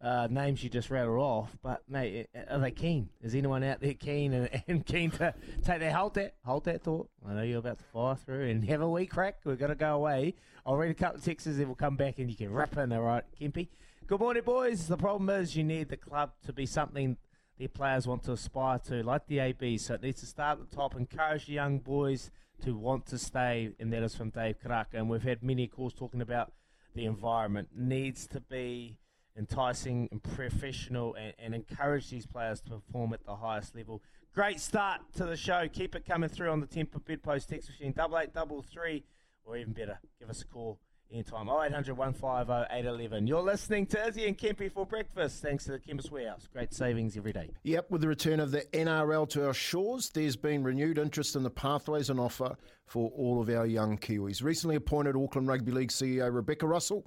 uh, 0.00 0.28
names 0.30 0.62
you 0.62 0.68
just 0.68 0.90
rattled 0.90 1.18
off, 1.18 1.56
but 1.62 1.82
mate, 1.88 2.28
are 2.50 2.58
they 2.58 2.70
keen? 2.70 3.08
Is 3.22 3.34
anyone 3.34 3.64
out 3.64 3.80
there 3.80 3.94
keen 3.94 4.32
and, 4.32 4.62
and 4.68 4.84
keen 4.84 5.10
to 5.12 5.34
take 5.64 5.80
that? 5.80 5.92
Hold 5.92 6.14
that, 6.14 6.34
hold 6.44 6.64
that 6.64 6.82
thought. 6.82 7.08
I 7.26 7.32
know 7.32 7.42
you're 7.42 7.58
about 7.58 7.78
to 7.78 7.84
fire 7.84 8.14
through 8.14 8.48
and 8.48 8.64
have 8.64 8.82
a 8.82 8.88
wee 8.88 9.06
crack. 9.06 9.38
We're 9.44 9.56
to 9.56 9.74
go 9.74 9.94
away. 9.94 10.34
I'll 10.64 10.76
read 10.76 10.90
a 10.90 10.94
couple 10.94 11.18
of 11.18 11.24
texts 11.24 11.46
and 11.46 11.66
we'll 11.66 11.74
come 11.74 11.96
back 11.96 12.18
and 12.18 12.30
you 12.30 12.36
can 12.36 12.52
rip 12.52 12.76
in, 12.76 12.92
all 12.92 13.02
right, 13.02 13.24
Kempy? 13.40 13.68
Good 14.06 14.20
morning, 14.20 14.42
boys. 14.44 14.86
The 14.86 14.96
problem 14.96 15.30
is 15.30 15.56
you 15.56 15.64
need 15.64 15.88
the 15.88 15.96
club 15.96 16.32
to 16.44 16.52
be 16.52 16.66
something 16.66 17.16
their 17.58 17.68
players 17.68 18.06
want 18.06 18.22
to 18.24 18.32
aspire 18.32 18.78
to, 18.80 19.02
like 19.02 19.26
the 19.26 19.38
AB. 19.38 19.78
So 19.78 19.94
it 19.94 20.02
needs 20.02 20.20
to 20.20 20.26
start 20.26 20.60
at 20.60 20.70
the 20.70 20.76
top, 20.76 20.94
encourage 20.94 21.46
the 21.46 21.54
young 21.54 21.78
boys 21.78 22.30
to 22.64 22.76
want 22.76 23.06
to 23.06 23.18
stay, 23.18 23.72
and 23.80 23.92
that 23.92 24.02
is 24.02 24.14
from 24.14 24.30
Dave 24.30 24.60
Karaka. 24.62 24.94
And 24.94 25.08
we've 25.08 25.22
had 25.22 25.42
many 25.42 25.66
calls 25.66 25.94
talking 25.94 26.20
about 26.20 26.52
the 26.94 27.04
environment 27.04 27.70
needs 27.74 28.26
to 28.28 28.40
be 28.40 28.96
enticing 29.36 30.08
and 30.10 30.22
professional 30.22 31.14
and, 31.14 31.34
and, 31.38 31.54
encourage 31.54 32.10
these 32.10 32.26
players 32.26 32.60
to 32.62 32.70
perform 32.70 33.12
at 33.12 33.24
the 33.24 33.36
highest 33.36 33.74
level. 33.74 34.02
Great 34.34 34.60
start 34.60 35.00
to 35.14 35.24
the 35.24 35.36
show. 35.36 35.66
Keep 35.72 35.94
it 35.94 36.04
coming 36.06 36.28
through 36.28 36.50
on 36.50 36.60
the 36.60 36.66
Temper 36.66 36.98
Bedpost 36.98 37.48
text 37.48 37.68
machine, 37.68 37.92
double 37.92 38.18
eight 38.18 38.34
double 38.34 38.62
three, 38.62 39.04
or 39.44 39.56
even 39.56 39.72
better, 39.72 39.98
give 40.18 40.28
us 40.28 40.42
a 40.42 40.46
call 40.46 40.78
anytime. 41.12 41.48
0800 41.48 41.96
150 41.96 42.74
811. 42.74 43.26
You're 43.26 43.42
listening 43.42 43.86
to 43.86 44.06
Izzy 44.06 44.26
and 44.26 44.36
Kempy 44.36 44.70
for 44.70 44.86
breakfast, 44.86 45.42
thanks 45.42 45.64
to 45.64 45.72
the 45.72 45.78
Chemist 45.78 46.10
Warehouse. 46.10 46.48
Great 46.52 46.72
savings 46.72 47.16
every 47.16 47.32
day. 47.32 47.50
Yep, 47.62 47.90
with 47.90 48.00
the 48.00 48.08
return 48.08 48.40
of 48.40 48.50
the 48.50 48.62
NRL 48.72 49.28
to 49.30 49.46
our 49.46 49.54
shores, 49.54 50.10
there's 50.10 50.36
been 50.36 50.62
renewed 50.62 50.98
interest 50.98 51.36
in 51.36 51.42
the 51.42 51.50
pathways 51.50 52.10
and 52.10 52.20
offer 52.20 52.56
for 52.86 53.10
all 53.16 53.40
of 53.40 53.48
our 53.48 53.66
young 53.66 53.98
Kiwis. 53.98 54.42
Recently 54.42 54.76
appointed 54.76 55.16
Auckland 55.16 55.48
Rugby 55.48 55.72
League 55.72 55.90
CEO 55.90 56.32
Rebecca 56.32 56.66
Russell 56.66 57.04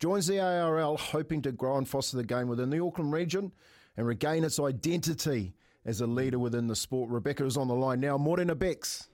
joins 0.00 0.26
the 0.26 0.40
ARL 0.40 0.96
hoping 0.96 1.42
to 1.42 1.52
grow 1.52 1.78
and 1.78 1.88
foster 1.88 2.16
the 2.16 2.24
game 2.24 2.48
within 2.48 2.70
the 2.70 2.80
Auckland 2.80 3.12
region 3.12 3.52
and 3.96 4.06
regain 4.06 4.44
its 4.44 4.58
identity 4.58 5.54
as 5.84 6.00
a 6.00 6.06
leader 6.06 6.38
within 6.38 6.66
the 6.66 6.76
sport. 6.76 7.10
Rebecca 7.10 7.44
is 7.44 7.56
on 7.56 7.68
the 7.68 7.74
line 7.74 8.00
now. 8.00 8.16
Morena 8.16 8.54
Bex. 8.54 9.08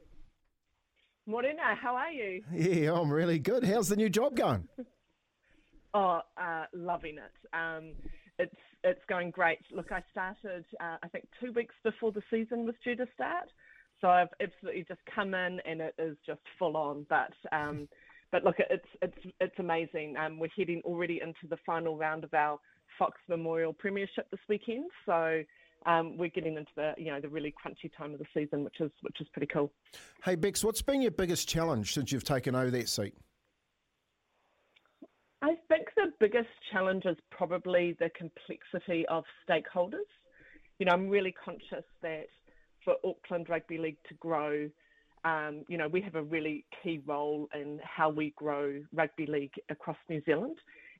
Morena, 1.28 1.76
how 1.80 1.94
are 1.94 2.11
you? 2.11 2.42
Yeah, 2.54 2.94
I'm 2.94 3.12
really 3.12 3.38
good. 3.38 3.62
How's 3.62 3.90
the 3.90 3.97
new 3.97 4.08
job 4.08 4.35
going? 4.35 4.66
oh, 5.94 6.20
uh, 6.40 6.64
loving 6.73 7.18
it. 7.18 7.54
Um, 7.56 7.92
it's 8.38 8.56
it's 8.82 9.02
going 9.08 9.30
great. 9.30 9.58
Look, 9.70 9.92
I 9.92 10.02
started 10.11 10.64
uh, 10.80 10.97
I 11.02 11.08
think 11.08 11.26
two 11.38 11.52
weeks 11.52 11.75
before 11.85 12.12
the 12.12 12.23
season 12.30 12.64
was 12.64 12.75
due 12.82 12.97
to 12.97 13.06
start, 13.14 13.50
so 14.00 14.08
I've 14.08 14.28
absolutely 14.41 14.86
just 14.88 15.00
come 15.14 15.34
in 15.34 15.60
and 15.67 15.82
it 15.82 15.95
is 15.99 16.17
just 16.25 16.41
full 16.58 16.78
on. 16.78 17.04
But 17.10 17.34
um, 17.52 17.88
but 18.32 18.43
look, 18.43 18.56
it's 18.58 18.88
it's 19.02 19.34
it's 19.38 19.58
amazing. 19.58 20.17
Um, 20.17 20.38
we're 20.38 20.49
heading 20.56 20.80
already 20.86 21.21
into 21.23 21.47
the 21.50 21.58
final 21.67 21.99
round 21.99 22.25
of 22.25 22.32
our 22.32 22.58
Fox 22.99 23.19
Memorial 23.28 23.75
Premiership 23.75 24.30
this 24.30 24.41
weekend, 24.49 24.91
so 25.04 25.43
um, 25.86 26.17
we're 26.17 26.28
getting 26.28 26.56
into 26.56 26.71
the 26.76 26.95
you 26.97 27.06
know 27.06 27.21
the 27.21 27.28
really 27.28 27.52
crunchy 27.52 27.91
time 27.97 28.12
of 28.12 28.19
the 28.19 28.26
season, 28.34 28.64
which 28.64 28.80
is 28.80 28.91
which 29.02 29.21
is 29.21 29.28
pretty 29.32 29.47
cool. 29.47 29.73
Hey 30.25 30.34
Bex, 30.34 30.64
what's 30.64 30.82
been 30.82 31.00
your 31.00 31.10
biggest 31.10 31.49
challenge 31.49 31.95
since 31.95 32.12
you've 32.12 32.25
taken 32.25 32.54
over 32.54 32.71
that 32.71 32.88
seat? 32.88 33.14
I 35.41 35.54
think 35.69 35.88
the 35.97 36.12
biggest 36.19 36.49
challenge 36.73 37.04
is 37.06 37.17
probably 37.30 37.97
the 38.00 38.10
complexity 38.17 39.06
of 39.06 39.25
stakeholders. 39.49 40.08
You 40.78 40.86
know, 40.86 40.93
I'm 40.93 41.08
really 41.08 41.32
conscious 41.32 41.84
that 42.02 42.26
for 42.84 42.97
Auckland 43.04 43.49
Rugby 43.49 43.78
League 43.78 43.99
to 44.08 44.14
grow, 44.14 44.69
um, 45.25 45.64
you 45.69 45.78
know, 45.78 45.88
we 45.88 46.00
have 46.00 46.17
a 46.17 46.23
really 46.23 46.64
key 46.82 47.00
role 47.06 47.49
in 47.54 47.80
how 47.82 48.08
we 48.10 48.32
grow 48.36 48.82
rugby 48.93 49.26
league 49.26 49.54
across 49.69 49.97
New 50.08 50.23
Zealand. 50.25 50.56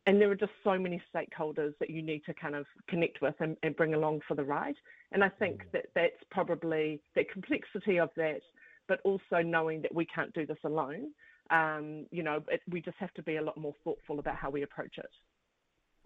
And 0.08 0.18
there 0.18 0.30
are 0.30 0.34
just 0.34 0.52
so 0.64 0.78
many 0.78 1.02
stakeholders 1.14 1.74
that 1.80 1.90
you 1.90 2.00
need 2.00 2.24
to 2.24 2.32
kind 2.32 2.54
of 2.54 2.64
connect 2.88 3.20
with 3.20 3.34
and, 3.40 3.58
and 3.62 3.76
bring 3.76 3.92
along 3.92 4.22
for 4.26 4.34
the 4.34 4.42
ride. 4.42 4.76
And 5.12 5.22
I 5.22 5.28
think 5.28 5.64
mm. 5.64 5.72
that 5.72 5.84
that's 5.94 6.24
probably 6.30 7.02
the 7.14 7.24
complexity 7.24 8.00
of 8.00 8.08
that, 8.16 8.40
but 8.88 9.00
also 9.04 9.42
knowing 9.44 9.82
that 9.82 9.94
we 9.94 10.06
can't 10.06 10.32
do 10.32 10.46
this 10.46 10.56
alone. 10.64 11.10
Um, 11.50 12.06
you 12.10 12.22
know, 12.22 12.42
it, 12.48 12.62
we 12.70 12.80
just 12.80 12.96
have 12.96 13.12
to 13.14 13.22
be 13.22 13.36
a 13.36 13.42
lot 13.42 13.58
more 13.58 13.74
thoughtful 13.84 14.18
about 14.18 14.36
how 14.36 14.48
we 14.48 14.62
approach 14.62 14.96
it. 14.96 15.10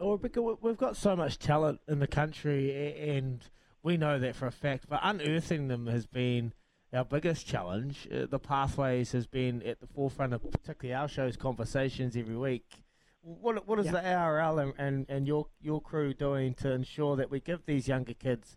Well, 0.00 0.16
because 0.16 0.56
we've 0.60 0.76
got 0.76 0.96
so 0.96 1.14
much 1.14 1.38
talent 1.38 1.78
in 1.86 2.00
the 2.00 2.08
country, 2.08 2.98
and 3.08 3.40
we 3.84 3.96
know 3.96 4.18
that 4.18 4.34
for 4.34 4.48
a 4.48 4.52
fact. 4.52 4.86
But 4.88 4.98
unearthing 5.04 5.68
them 5.68 5.86
has 5.86 6.06
been 6.06 6.54
our 6.92 7.04
biggest 7.04 7.46
challenge. 7.46 8.08
Uh, 8.12 8.26
the 8.26 8.40
pathways 8.40 9.12
has 9.12 9.28
been 9.28 9.62
at 9.62 9.78
the 9.78 9.86
forefront 9.86 10.34
of 10.34 10.42
particularly 10.50 10.92
our 10.92 11.06
show's 11.06 11.36
conversations 11.36 12.16
every 12.16 12.36
week. 12.36 12.82
What 13.22 13.66
what 13.68 13.78
is 13.78 13.86
yeah. 13.86 13.92
the 13.92 14.14
ARL 14.14 14.58
and, 14.58 14.74
and, 14.78 15.06
and, 15.08 15.26
your 15.26 15.46
your 15.60 15.80
crew 15.80 16.12
doing 16.12 16.54
to 16.54 16.72
ensure 16.72 17.14
that 17.16 17.30
we 17.30 17.38
give 17.38 17.64
these 17.66 17.86
younger 17.86 18.14
kids 18.14 18.56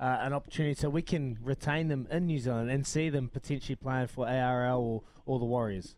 uh, 0.00 0.18
an 0.20 0.32
opportunity 0.32 0.74
so 0.74 0.88
we 0.88 1.02
can 1.02 1.38
retain 1.42 1.88
them 1.88 2.08
in 2.10 2.26
New 2.26 2.38
Zealand 2.38 2.70
and 2.70 2.86
see 2.86 3.10
them 3.10 3.28
potentially 3.28 3.76
playing 3.76 4.06
for 4.06 4.26
ARL 4.26 4.80
or, 4.80 5.02
or 5.26 5.38
the 5.38 5.44
Warriors? 5.44 5.96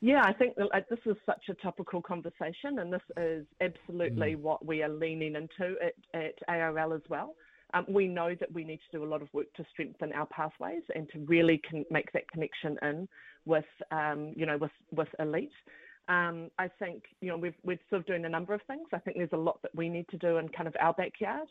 Yeah, 0.00 0.22
I 0.22 0.34
think 0.34 0.54
that 0.56 0.84
this 0.90 0.98
is 1.06 1.16
such 1.24 1.44
a 1.48 1.54
topical 1.54 2.02
conversation, 2.02 2.78
and 2.78 2.92
this 2.92 3.00
is 3.16 3.46
absolutely 3.62 4.34
mm. 4.34 4.40
what 4.40 4.62
we 4.62 4.82
are 4.82 4.88
leaning 4.90 5.34
into 5.34 5.76
at, 5.82 5.94
at 6.12 6.34
ARL 6.46 6.92
as 6.92 7.00
well. 7.08 7.34
Um, 7.72 7.86
we 7.88 8.06
know 8.06 8.34
that 8.38 8.52
we 8.52 8.64
need 8.64 8.80
to 8.90 8.98
do 8.98 9.04
a 9.04 9.08
lot 9.08 9.22
of 9.22 9.28
work 9.32 9.50
to 9.54 9.64
strengthen 9.72 10.12
our 10.12 10.26
pathways 10.26 10.82
and 10.94 11.08
to 11.10 11.20
really 11.20 11.60
con- 11.70 11.86
make 11.90 12.12
that 12.12 12.30
connection 12.30 12.76
in 12.82 13.08
with, 13.46 13.64
um, 13.90 14.34
you 14.36 14.44
know, 14.44 14.58
with, 14.58 14.70
with 14.92 15.08
elite. 15.18 15.50
Um, 16.08 16.50
I 16.58 16.68
think, 16.68 17.04
you 17.20 17.28
know, 17.28 17.36
we've, 17.36 17.54
we're 17.64 17.78
sort 17.88 18.00
of 18.00 18.06
doing 18.06 18.24
a 18.24 18.28
number 18.28 18.52
of 18.54 18.60
things. 18.66 18.88
I 18.92 18.98
think 18.98 19.16
there's 19.16 19.30
a 19.32 19.38
lot 19.38 19.60
that 19.62 19.74
we 19.74 19.88
need 19.88 20.06
to 20.10 20.18
do 20.18 20.36
in 20.36 20.48
kind 20.50 20.68
of 20.68 20.76
our 20.80 20.92
backyard. 20.92 21.48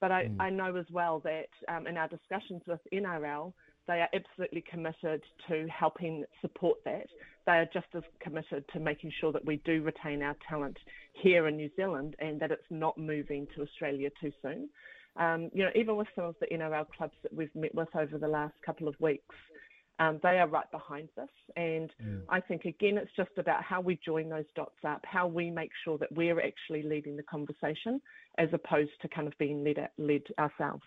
But 0.00 0.12
I, 0.12 0.24
mm. 0.24 0.36
I 0.38 0.50
know 0.50 0.76
as 0.76 0.86
well 0.92 1.20
that 1.20 1.48
um, 1.68 1.86
in 1.86 1.96
our 1.96 2.08
discussions 2.08 2.62
with 2.66 2.80
NRL, 2.92 3.52
they 3.86 4.00
are 4.00 4.08
absolutely 4.14 4.64
committed 4.70 5.22
to 5.48 5.66
helping 5.68 6.24
support 6.40 6.78
that. 6.84 7.06
They 7.46 7.52
are 7.52 7.68
just 7.72 7.86
as 7.94 8.02
committed 8.20 8.64
to 8.72 8.80
making 8.80 9.12
sure 9.20 9.32
that 9.32 9.44
we 9.44 9.56
do 9.64 9.82
retain 9.82 10.22
our 10.22 10.36
talent 10.48 10.76
here 11.12 11.46
in 11.48 11.56
New 11.56 11.70
Zealand 11.76 12.16
and 12.18 12.40
that 12.40 12.50
it's 12.50 12.62
not 12.70 12.96
moving 12.96 13.46
to 13.54 13.62
Australia 13.62 14.10
too 14.20 14.32
soon. 14.42 14.68
Um, 15.16 15.50
you 15.52 15.62
know, 15.62 15.70
even 15.74 15.96
with 15.96 16.08
some 16.16 16.24
of 16.24 16.34
the 16.40 16.46
NRL 16.46 16.86
clubs 16.96 17.14
that 17.22 17.32
we've 17.32 17.54
met 17.54 17.74
with 17.74 17.94
over 17.94 18.18
the 18.18 18.28
last 18.28 18.54
couple 18.64 18.88
of 18.88 18.98
weeks, 19.00 19.34
um, 19.98 20.18
they 20.22 20.38
are 20.38 20.48
right 20.48 20.70
behind 20.70 21.08
this. 21.16 21.28
And 21.56 21.90
yeah. 22.00 22.16
I 22.28 22.40
think, 22.40 22.64
again, 22.64 22.98
it's 22.98 23.10
just 23.16 23.30
about 23.38 23.62
how 23.62 23.80
we 23.80 23.98
join 24.04 24.28
those 24.28 24.44
dots 24.56 24.78
up, 24.86 25.04
how 25.04 25.26
we 25.26 25.50
make 25.50 25.70
sure 25.84 25.98
that 25.98 26.12
we're 26.12 26.40
actually 26.40 26.82
leading 26.82 27.16
the 27.16 27.22
conversation 27.22 28.00
as 28.38 28.48
opposed 28.52 28.90
to 29.02 29.08
kind 29.08 29.28
of 29.28 29.34
being 29.38 29.62
led, 29.64 29.88
led 29.98 30.22
ourselves. 30.38 30.82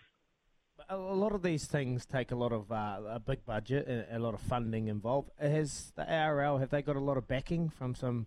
A 0.90 0.96
lot 0.96 1.32
of 1.32 1.42
these 1.42 1.66
things 1.66 2.06
take 2.06 2.30
a 2.30 2.36
lot 2.36 2.52
of 2.52 2.70
uh, 2.70 3.00
a 3.08 3.18
big 3.18 3.44
budget 3.44 3.88
and 3.88 4.06
a 4.12 4.18
lot 4.20 4.34
of 4.34 4.40
funding 4.40 4.86
involved. 4.86 5.30
Has 5.40 5.92
the 5.96 6.08
ARL 6.08 6.58
have 6.58 6.70
they 6.70 6.82
got 6.82 6.94
a 6.94 7.00
lot 7.00 7.16
of 7.16 7.26
backing 7.26 7.68
from 7.68 7.96
some 7.96 8.26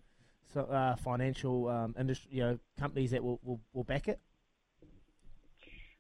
so, 0.54 0.63
uh, 0.65 0.98
financial 0.98 1.70
um, 1.70 1.96
industry, 1.98 2.30
you 2.34 2.41
know, 2.41 2.60
companies 2.78 3.12
that 3.12 3.24
will, 3.24 3.39
will, 3.41 3.62
will 3.74 3.86
back 3.86 4.10
it? 4.10 4.20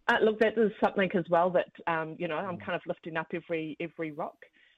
Uh, 0.07 0.17
look, 0.23 0.39
that 0.39 0.57
is 0.57 0.71
something 0.83 1.09
as 1.15 1.23
well 1.29 1.51
that 1.51 1.71
um, 1.87 2.15
you 2.19 2.27
know 2.27 2.35
I'm 2.35 2.57
kind 2.57 2.75
of 2.75 2.81
lifting 2.85 3.15
up 3.15 3.27
every 3.33 3.77
every 3.79 4.11
rock. 4.11 4.35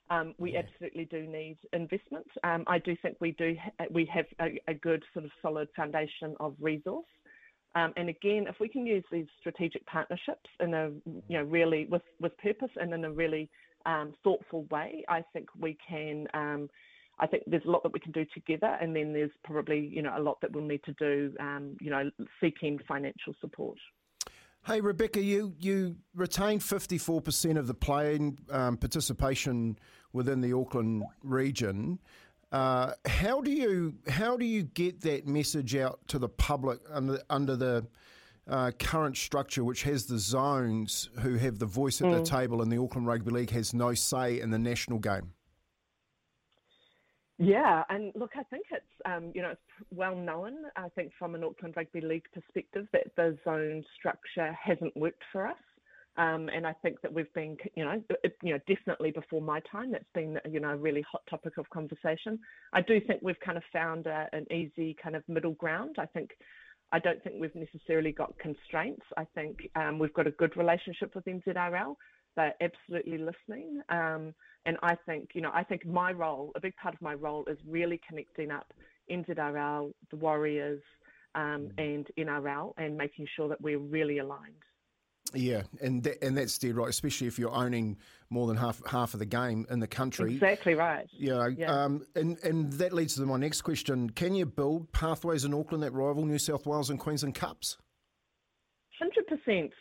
Um, 0.09 0.35
we 0.37 0.57
absolutely 0.57 1.05
do 1.05 1.25
need 1.25 1.57
investment. 1.71 2.27
Um, 2.43 2.63
I 2.67 2.77
do 2.79 2.95
think 3.01 3.17
we 3.19 3.31
do 3.31 3.55
ha- 3.61 3.85
we 3.89 4.05
have 4.13 4.25
a, 4.41 4.59
a, 4.67 4.73
good 4.73 5.03
sort 5.13 5.25
of 5.25 5.31
solid 5.41 5.69
foundation 5.75 6.35
of 6.39 6.55
resource. 6.59 7.05
Um, 7.75 7.93
and 7.95 8.09
again, 8.09 8.45
if 8.47 8.55
we 8.59 8.67
can 8.67 8.85
use 8.85 9.03
these 9.11 9.25
strategic 9.39 9.85
partnerships 9.85 10.49
in 10.59 10.73
a 10.73 10.89
you 11.05 11.37
know 11.37 11.43
really 11.43 11.87
with 11.89 12.03
with 12.19 12.37
purpose 12.37 12.69
and 12.75 12.93
in 12.93 13.05
a 13.05 13.11
really 13.11 13.49
um, 13.85 14.13
thoughtful 14.23 14.65
way, 14.69 15.03
I 15.07 15.23
think 15.33 15.47
we 15.59 15.77
can. 15.87 16.27
Um, 16.33 16.69
I 17.19 17.27
think 17.27 17.43
there's 17.45 17.65
a 17.65 17.69
lot 17.69 17.83
that 17.83 17.93
we 17.93 17.99
can 17.99 18.11
do 18.11 18.25
together, 18.33 18.77
and 18.81 18.95
then 18.95 19.13
there's 19.13 19.31
probably 19.43 19.79
you 19.79 20.01
know 20.01 20.13
a 20.17 20.21
lot 20.21 20.39
that 20.41 20.51
we'll 20.51 20.65
need 20.65 20.83
to 20.83 20.93
do. 20.93 21.33
you 21.79 21.89
know, 21.89 22.09
seeking 22.41 22.77
financial 22.87 23.33
support. 23.39 23.77
Hey, 24.65 24.80
Rebecca, 24.80 25.21
you, 25.21 25.54
you 25.60 25.97
retained 26.15 26.62
54% 26.62 27.58
of 27.58 27.67
the 27.67 27.73
playing 27.73 28.39
um, 28.49 28.78
participation 28.78 29.78
within 30.13 30.39
the 30.39 30.54
Auckland 30.54 31.04
region. 31.21 31.99
Uh, 32.49 32.93
how 33.06 33.41
do 33.41 33.52
you 33.52 33.95
how 34.08 34.38
do 34.38 34.45
you 34.45 34.63
get 34.63 35.02
that 35.02 35.28
message 35.28 35.76
out 35.76 35.99
to 36.08 36.17
the 36.17 36.30
public 36.30 36.80
under, 36.89 37.19
under 37.30 37.58
the 37.58 37.86
uh, 38.47 38.71
current 38.80 39.17
structure, 39.17 39.65
which 39.65 39.84
has 39.84 40.06
the 40.06 40.19
zones 40.19 41.10
who 41.19 41.36
have 41.36 41.60
the 41.60 41.65
voice 41.65 42.02
at 42.02 42.08
mm. 42.08 42.23
the 42.23 42.30
table, 42.30 42.62
and 42.62 42.71
the 42.71 42.78
Auckland 42.78 43.06
Rugby 43.06 43.32
League 43.32 43.49
has 43.49 43.73
no 43.73 43.93
say 43.93 44.39
in 44.39 44.49
the 44.52 44.60
national 44.60 44.99
game? 44.99 45.34
Yeah, 47.39 47.83
and 47.89 48.11
look, 48.15 48.31
I 48.35 48.43
think 48.43 48.65
it's 48.71 48.85
um, 49.05 49.31
you 49.33 49.41
know 49.41 49.49
it's 49.51 49.87
well 49.91 50.15
known. 50.15 50.53
I 50.75 50.89
think 50.89 51.11
from 51.17 51.33
an 51.35 51.43
Auckland 51.43 51.75
Rugby 51.75 52.01
League 52.01 52.27
perspective 52.33 52.87
that 52.93 53.07
the 53.17 53.37
zone 53.43 53.83
structure 53.97 54.53
hasn't 54.53 54.95
worked 54.95 55.23
for 55.31 55.47
us, 55.47 55.57
um, 56.17 56.47
and 56.49 56.67
I 56.67 56.73
think 56.83 57.01
that 57.01 57.11
we've 57.11 57.33
been 57.33 57.57
you 57.75 57.85
know 57.85 58.01
it, 58.23 58.37
you 58.43 58.53
know 58.53 58.59
definitely 58.67 59.09
before 59.11 59.41
my 59.41 59.61
time 59.71 59.91
that's 59.91 60.05
been 60.13 60.39
you 60.49 60.59
know 60.59 60.69
a 60.69 60.77
really 60.77 61.03
hot 61.11 61.23
topic 61.27 61.57
of 61.57 61.67
conversation. 61.71 62.37
I 62.71 62.81
do 62.81 63.01
think 63.01 63.21
we've 63.23 63.39
kind 63.39 63.57
of 63.57 63.63
found 63.73 64.05
a, 64.05 64.27
an 64.31 64.45
easy 64.51 64.95
kind 65.01 65.15
of 65.15 65.27
middle 65.27 65.53
ground. 65.53 65.95
I 65.97 66.05
think 66.05 66.29
I 66.91 66.99
don't 66.99 67.21
think 67.23 67.37
we've 67.39 67.55
necessarily 67.55 68.11
got 68.11 68.37
constraints. 68.37 69.05
I 69.17 69.25
think 69.33 69.57
um, 69.75 69.97
we've 69.97 70.13
got 70.13 70.27
a 70.27 70.31
good 70.31 70.55
relationship 70.55 71.15
with 71.15 71.25
NZRL. 71.25 71.95
They're 72.35 72.53
absolutely 72.61 73.17
listening. 73.17 73.81
Um, 73.89 74.35
and 74.65 74.78
I 74.82 74.95
think, 75.06 75.32
you 75.34 75.41
know, 75.41 75.52
I 75.54 75.63
think 75.63 75.86
my 75.86 76.12
role, 76.12 76.52
a 76.56 76.60
big 76.60 76.76
part 76.78 76.93
of 76.93 77.02
my 77.02 77.13
role 77.13 77.45
is 77.47 77.58
really 77.67 77.99
connecting 78.08 78.52
up 78.52 78.73
NZRL, 79.12 79.93
the 80.10 80.15
Warriors, 80.15 80.82
um, 81.36 81.69
and 81.78 82.08
NRL, 82.17 82.73
and 82.78 82.97
making 82.97 83.28
sure 83.36 83.49
that 83.49 83.60
we're 83.62 83.80
really 83.80 84.19
aligned. 84.19 84.54
Yeah, 85.34 85.63
and 85.82 86.04
that, 86.04 86.23
and 86.23 86.38
that's 86.38 86.58
dead 86.58 86.76
right, 86.76 86.89
especially 86.89 87.28
if 87.28 87.39
you're 87.39 87.54
owning 87.54 87.97
more 88.30 88.45
than 88.47 88.56
half 88.56 88.86
half 88.86 89.13
of 89.13 89.19
the 89.19 89.26
game 89.26 89.65
in 89.69 89.80
the 89.80 89.88
country. 89.88 90.34
Exactly 90.34 90.76
right. 90.76 91.08
Know, 91.19 91.47
yeah. 91.47 91.71
Um, 91.71 92.06
and 92.15 92.38
and 92.43 92.71
that 92.73 92.93
leads 92.93 93.15
to 93.15 93.21
my 93.26 93.38
next 93.38 93.62
question: 93.62 94.12
Can 94.12 94.36
you 94.36 94.45
build 94.45 94.91
pathways 94.91 95.43
in 95.43 95.54
Auckland 95.54 95.84
that 95.84 95.91
rival 95.91 96.26
New 96.26 96.38
South 96.38 96.67
Wales 96.67 96.89
and 96.89 96.99
Queensland 96.99 97.36
Cups? 97.36 97.78
Hundred 98.99 99.26
percent. 99.28 99.71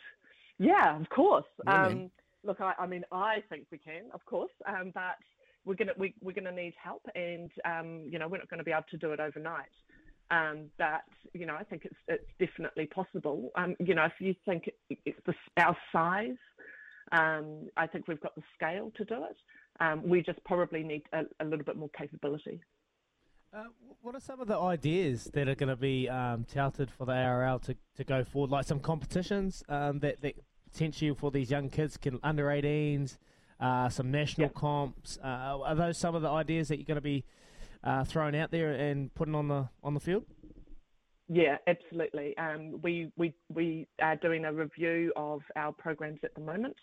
Yeah, 0.57 0.99
of 0.99 1.09
course. 1.09 1.45
Yeah, 1.65 1.85
um, 1.85 2.11
look, 2.43 2.61
I, 2.61 2.73
I, 2.79 2.87
mean, 2.87 3.03
I 3.11 3.43
think 3.49 3.65
we 3.71 3.77
can, 3.77 4.03
of 4.13 4.25
course, 4.25 4.51
um, 4.67 4.91
but 4.93 5.17
we're 5.65 5.75
gonna 5.75 5.93
we, 5.97 6.13
we're 6.21 6.33
gonna 6.33 6.51
need 6.51 6.73
help, 6.81 7.05
and 7.15 7.49
um, 7.65 8.03
you 8.09 8.19
know, 8.19 8.27
we're 8.27 8.37
not 8.37 8.49
going 8.49 8.57
to 8.57 8.63
be 8.63 8.71
able 8.71 8.83
to 8.91 8.97
do 8.97 9.11
it 9.11 9.19
overnight. 9.19 9.65
Um, 10.31 10.69
but 10.77 11.03
you 11.33 11.45
know, 11.45 11.55
I 11.55 11.63
think 11.63 11.85
it's 11.85 11.95
it's 12.07 12.29
definitely 12.39 12.87
possible. 12.87 13.51
Um, 13.55 13.75
you 13.79 13.95
know, 13.95 14.05
if 14.05 14.13
you 14.19 14.35
think 14.45 14.69
it's 14.89 15.19
the, 15.25 15.33
our 15.57 15.77
size, 15.91 16.37
um, 17.11 17.69
I 17.77 17.87
think 17.87 18.07
we've 18.07 18.21
got 18.21 18.35
the 18.35 18.43
scale 18.55 18.91
to 18.97 19.05
do 19.05 19.23
it. 19.25 19.37
Um, 19.79 20.07
we 20.07 20.21
just 20.21 20.43
probably 20.43 20.83
need 20.83 21.03
a, 21.13 21.23
a 21.39 21.45
little 21.45 21.65
bit 21.65 21.77
more 21.77 21.89
capability. 21.97 22.61
Uh, 23.53 23.65
what 24.01 24.15
are 24.15 24.19
some 24.19 24.41
of 24.41 24.47
the 24.47 24.57
ideas 24.57 25.25
that 25.33 25.47
are 25.47 25.53
going 25.53 25.69
to 25.69 25.75
be 25.75 26.09
um, 26.09 26.43
touted 26.43 26.89
for 26.89 27.05
the 27.05 27.13
ARL 27.13 27.59
to, 27.59 27.75
to 27.95 28.03
go 28.03 28.23
forward? 28.23 28.49
Like 28.49 28.65
some 28.65 28.79
competitions 28.79 29.63
um, 29.69 29.99
that, 29.99 30.21
that 30.21 30.35
potentially 30.73 31.13
for 31.13 31.31
these 31.31 31.51
young 31.51 31.69
kids, 31.69 31.97
can 31.97 32.19
under 32.23 32.45
18s, 32.45 33.17
uh, 33.59 33.89
some 33.89 34.11
national 34.11 34.47
yep. 34.47 34.55
comps. 34.55 35.17
Uh, 35.23 35.59
are 35.63 35.75
those 35.75 35.97
some 35.97 36.15
of 36.15 36.21
the 36.21 36.29
ideas 36.29 36.67
that 36.67 36.77
you're 36.77 36.85
going 36.85 36.95
to 36.95 37.01
be 37.01 37.23
uh, 37.83 38.03
throwing 38.03 38.35
out 38.35 38.51
there 38.51 38.71
and 38.71 39.13
putting 39.13 39.35
on 39.35 39.47
the 39.47 39.69
on 39.83 39.93
the 39.93 39.99
field? 39.99 40.25
Yeah, 41.29 41.57
absolutely. 41.67 42.35
Um, 42.37 42.79
we 42.81 43.11
we 43.15 43.33
we 43.53 43.87
are 44.01 44.15
doing 44.15 44.45
a 44.45 44.53
review 44.53 45.13
of 45.15 45.41
our 45.55 45.71
programs 45.71 46.19
at 46.23 46.33
the 46.35 46.41
moment, 46.41 46.75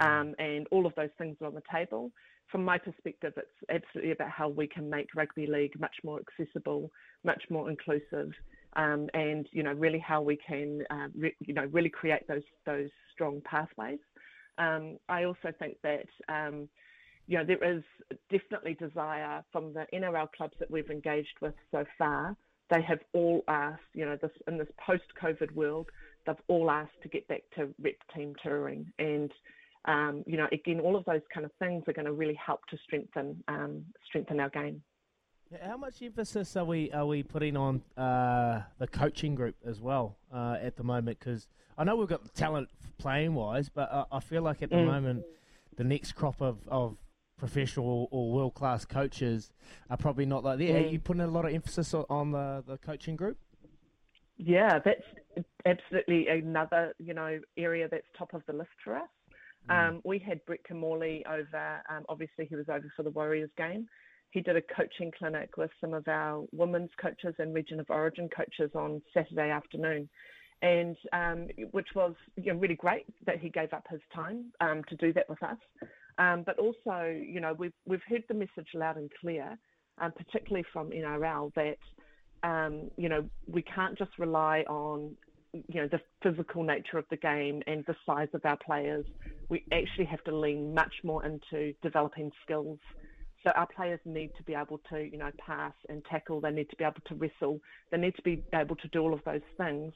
um, 0.00 0.34
and 0.38 0.66
all 0.70 0.86
of 0.86 0.94
those 0.96 1.10
things 1.18 1.36
are 1.40 1.46
on 1.46 1.54
the 1.54 1.62
table. 1.72 2.10
From 2.50 2.64
my 2.64 2.78
perspective, 2.78 3.32
it's 3.36 3.48
absolutely 3.70 4.12
about 4.12 4.30
how 4.30 4.48
we 4.48 4.66
can 4.66 4.88
make 4.88 5.08
rugby 5.14 5.46
league 5.46 5.78
much 5.80 5.96
more 6.04 6.20
accessible, 6.20 6.90
much 7.24 7.42
more 7.50 7.68
inclusive, 7.70 8.30
um, 8.76 9.08
and 9.14 9.48
you 9.50 9.62
know 9.62 9.72
really 9.72 9.98
how 9.98 10.22
we 10.22 10.36
can 10.36 10.82
uh, 10.90 11.08
re- 11.16 11.36
you 11.40 11.54
know 11.54 11.66
really 11.72 11.88
create 11.88 12.26
those 12.28 12.42
those 12.64 12.90
strong 13.12 13.40
pathways. 13.44 13.98
Um, 14.58 14.98
I 15.08 15.24
also 15.24 15.52
think 15.58 15.76
that 15.82 16.06
um, 16.28 16.68
you 17.26 17.38
know 17.38 17.44
there 17.44 17.76
is 17.76 17.82
definitely 18.30 18.74
desire 18.74 19.42
from 19.50 19.72
the 19.72 19.86
NRL 19.92 20.30
clubs 20.36 20.54
that 20.60 20.70
we've 20.70 20.90
engaged 20.90 21.36
with 21.40 21.54
so 21.70 21.84
far. 21.98 22.36
They 22.68 22.82
have 22.82 22.98
all 23.12 23.44
asked, 23.46 23.82
you 23.94 24.04
know, 24.04 24.16
this 24.20 24.32
in 24.48 24.58
this 24.58 24.68
post-COVID 24.84 25.52
world, 25.52 25.88
they've 26.26 26.34
all 26.48 26.70
asked 26.70 27.00
to 27.02 27.08
get 27.08 27.26
back 27.28 27.42
to 27.56 27.68
rep 27.80 27.94
team 28.14 28.34
touring, 28.42 28.92
and 28.98 29.32
um, 29.86 30.24
you 30.26 30.36
know, 30.36 30.48
again, 30.52 30.80
all 30.80 30.96
of 30.96 31.04
those 31.04 31.20
kind 31.32 31.46
of 31.46 31.52
things 31.58 31.84
are 31.86 31.92
going 31.92 32.06
to 32.06 32.12
really 32.12 32.38
help 32.44 32.66
to 32.70 32.76
strengthen 32.84 33.42
um, 33.48 33.84
strengthen 34.06 34.40
our 34.40 34.50
game. 34.50 34.82
How 35.62 35.76
much 35.76 36.02
emphasis 36.02 36.56
are 36.56 36.64
we 36.64 36.90
are 36.90 37.06
we 37.06 37.22
putting 37.22 37.56
on 37.56 37.82
uh, 37.96 38.62
the 38.78 38.86
coaching 38.88 39.36
group 39.36 39.54
as 39.64 39.80
well 39.80 40.16
uh, 40.32 40.56
at 40.60 40.76
the 40.76 40.82
moment? 40.82 41.20
Because 41.20 41.46
I 41.78 41.84
know 41.84 41.94
we've 41.94 42.08
got 42.08 42.24
the 42.24 42.30
talent 42.30 42.68
playing 42.98 43.34
wise, 43.34 43.68
but 43.68 43.90
uh, 43.92 44.06
I 44.10 44.18
feel 44.18 44.42
like 44.42 44.62
at 44.62 44.70
the 44.70 44.76
mm. 44.76 44.86
moment 44.86 45.24
the 45.76 45.84
next 45.84 46.12
crop 46.12 46.40
of, 46.42 46.58
of 46.66 46.96
professional 47.38 48.08
or 48.10 48.32
world 48.32 48.54
class 48.54 48.84
coaches 48.84 49.52
are 49.88 49.96
probably 49.96 50.26
not 50.26 50.42
like 50.42 50.58
that. 50.58 50.64
Mm. 50.64 50.84
Are 50.84 50.88
you 50.88 50.98
putting 50.98 51.22
a 51.22 51.28
lot 51.28 51.44
of 51.44 51.54
emphasis 51.54 51.94
on 51.94 52.32
the, 52.32 52.64
the 52.66 52.78
coaching 52.78 53.14
group? 53.14 53.38
Yeah, 54.38 54.80
that's 54.84 55.46
absolutely 55.64 56.26
another 56.26 56.92
you 56.98 57.14
know 57.14 57.38
area 57.56 57.86
that's 57.88 58.06
top 58.18 58.34
of 58.34 58.42
the 58.48 58.52
list 58.52 58.70
for 58.82 58.96
us. 58.96 59.08
Mm. 59.70 59.88
Um, 59.88 60.00
we 60.04 60.18
had 60.18 60.44
Brett 60.44 60.64
Kimmorley 60.68 61.24
over. 61.24 61.82
Um, 61.88 62.04
obviously, 62.08 62.46
he 62.46 62.56
was 62.56 62.68
over 62.68 62.92
for 62.96 63.04
the 63.04 63.10
Warriors 63.10 63.50
game 63.56 63.86
he 64.30 64.40
did 64.40 64.56
a 64.56 64.62
coaching 64.62 65.12
clinic 65.16 65.56
with 65.56 65.70
some 65.80 65.94
of 65.94 66.06
our 66.08 66.44
women's 66.52 66.90
coaches 67.00 67.34
and 67.38 67.54
region 67.54 67.80
of 67.80 67.86
origin 67.90 68.28
coaches 68.28 68.70
on 68.74 69.00
Saturday 69.14 69.50
afternoon, 69.50 70.08
and 70.62 70.96
um, 71.12 71.48
which 71.70 71.88
was 71.94 72.14
you 72.36 72.52
know, 72.52 72.58
really 72.58 72.74
great 72.74 73.06
that 73.26 73.38
he 73.38 73.48
gave 73.48 73.72
up 73.72 73.86
his 73.90 74.00
time 74.14 74.46
um, 74.60 74.82
to 74.88 74.96
do 74.96 75.12
that 75.12 75.28
with 75.28 75.42
us. 75.42 75.58
Um, 76.18 76.44
but 76.44 76.58
also, 76.58 77.06
you 77.08 77.40
know, 77.40 77.54
we've 77.58 77.72
we've 77.86 78.02
heard 78.08 78.24
the 78.28 78.34
message 78.34 78.68
loud 78.74 78.96
and 78.96 79.10
clear, 79.20 79.58
um, 79.98 80.12
particularly 80.12 80.64
from 80.72 80.90
NRL, 80.90 81.52
that 81.54 81.78
um, 82.42 82.90
you 82.96 83.08
know 83.08 83.28
we 83.46 83.62
can't 83.62 83.96
just 83.98 84.12
rely 84.18 84.60
on 84.68 85.14
you 85.52 85.80
know 85.80 85.88
the 85.88 86.00
physical 86.22 86.62
nature 86.62 86.98
of 86.98 87.04
the 87.10 87.16
game 87.16 87.62
and 87.66 87.84
the 87.86 87.94
size 88.04 88.28
of 88.34 88.44
our 88.44 88.56
players. 88.56 89.04
We 89.48 89.64
actually 89.72 90.06
have 90.06 90.24
to 90.24 90.36
lean 90.36 90.74
much 90.74 90.92
more 91.04 91.24
into 91.24 91.74
developing 91.82 92.30
skills 92.44 92.78
so 93.46 93.52
our 93.52 93.68
players 93.68 94.00
need 94.04 94.32
to 94.36 94.42
be 94.42 94.54
able 94.54 94.80
to, 94.90 94.98
you 95.00 95.18
know, 95.18 95.30
pass 95.38 95.72
and 95.88 96.04
tackle. 96.10 96.40
They 96.40 96.50
need 96.50 96.68
to 96.70 96.76
be 96.76 96.82
able 96.82 97.00
to 97.06 97.14
wrestle. 97.14 97.60
They 97.92 97.96
need 97.96 98.16
to 98.16 98.22
be 98.22 98.42
able 98.52 98.74
to 98.74 98.88
do 98.88 99.00
all 99.00 99.14
of 99.14 99.20
those 99.24 99.46
things 99.56 99.92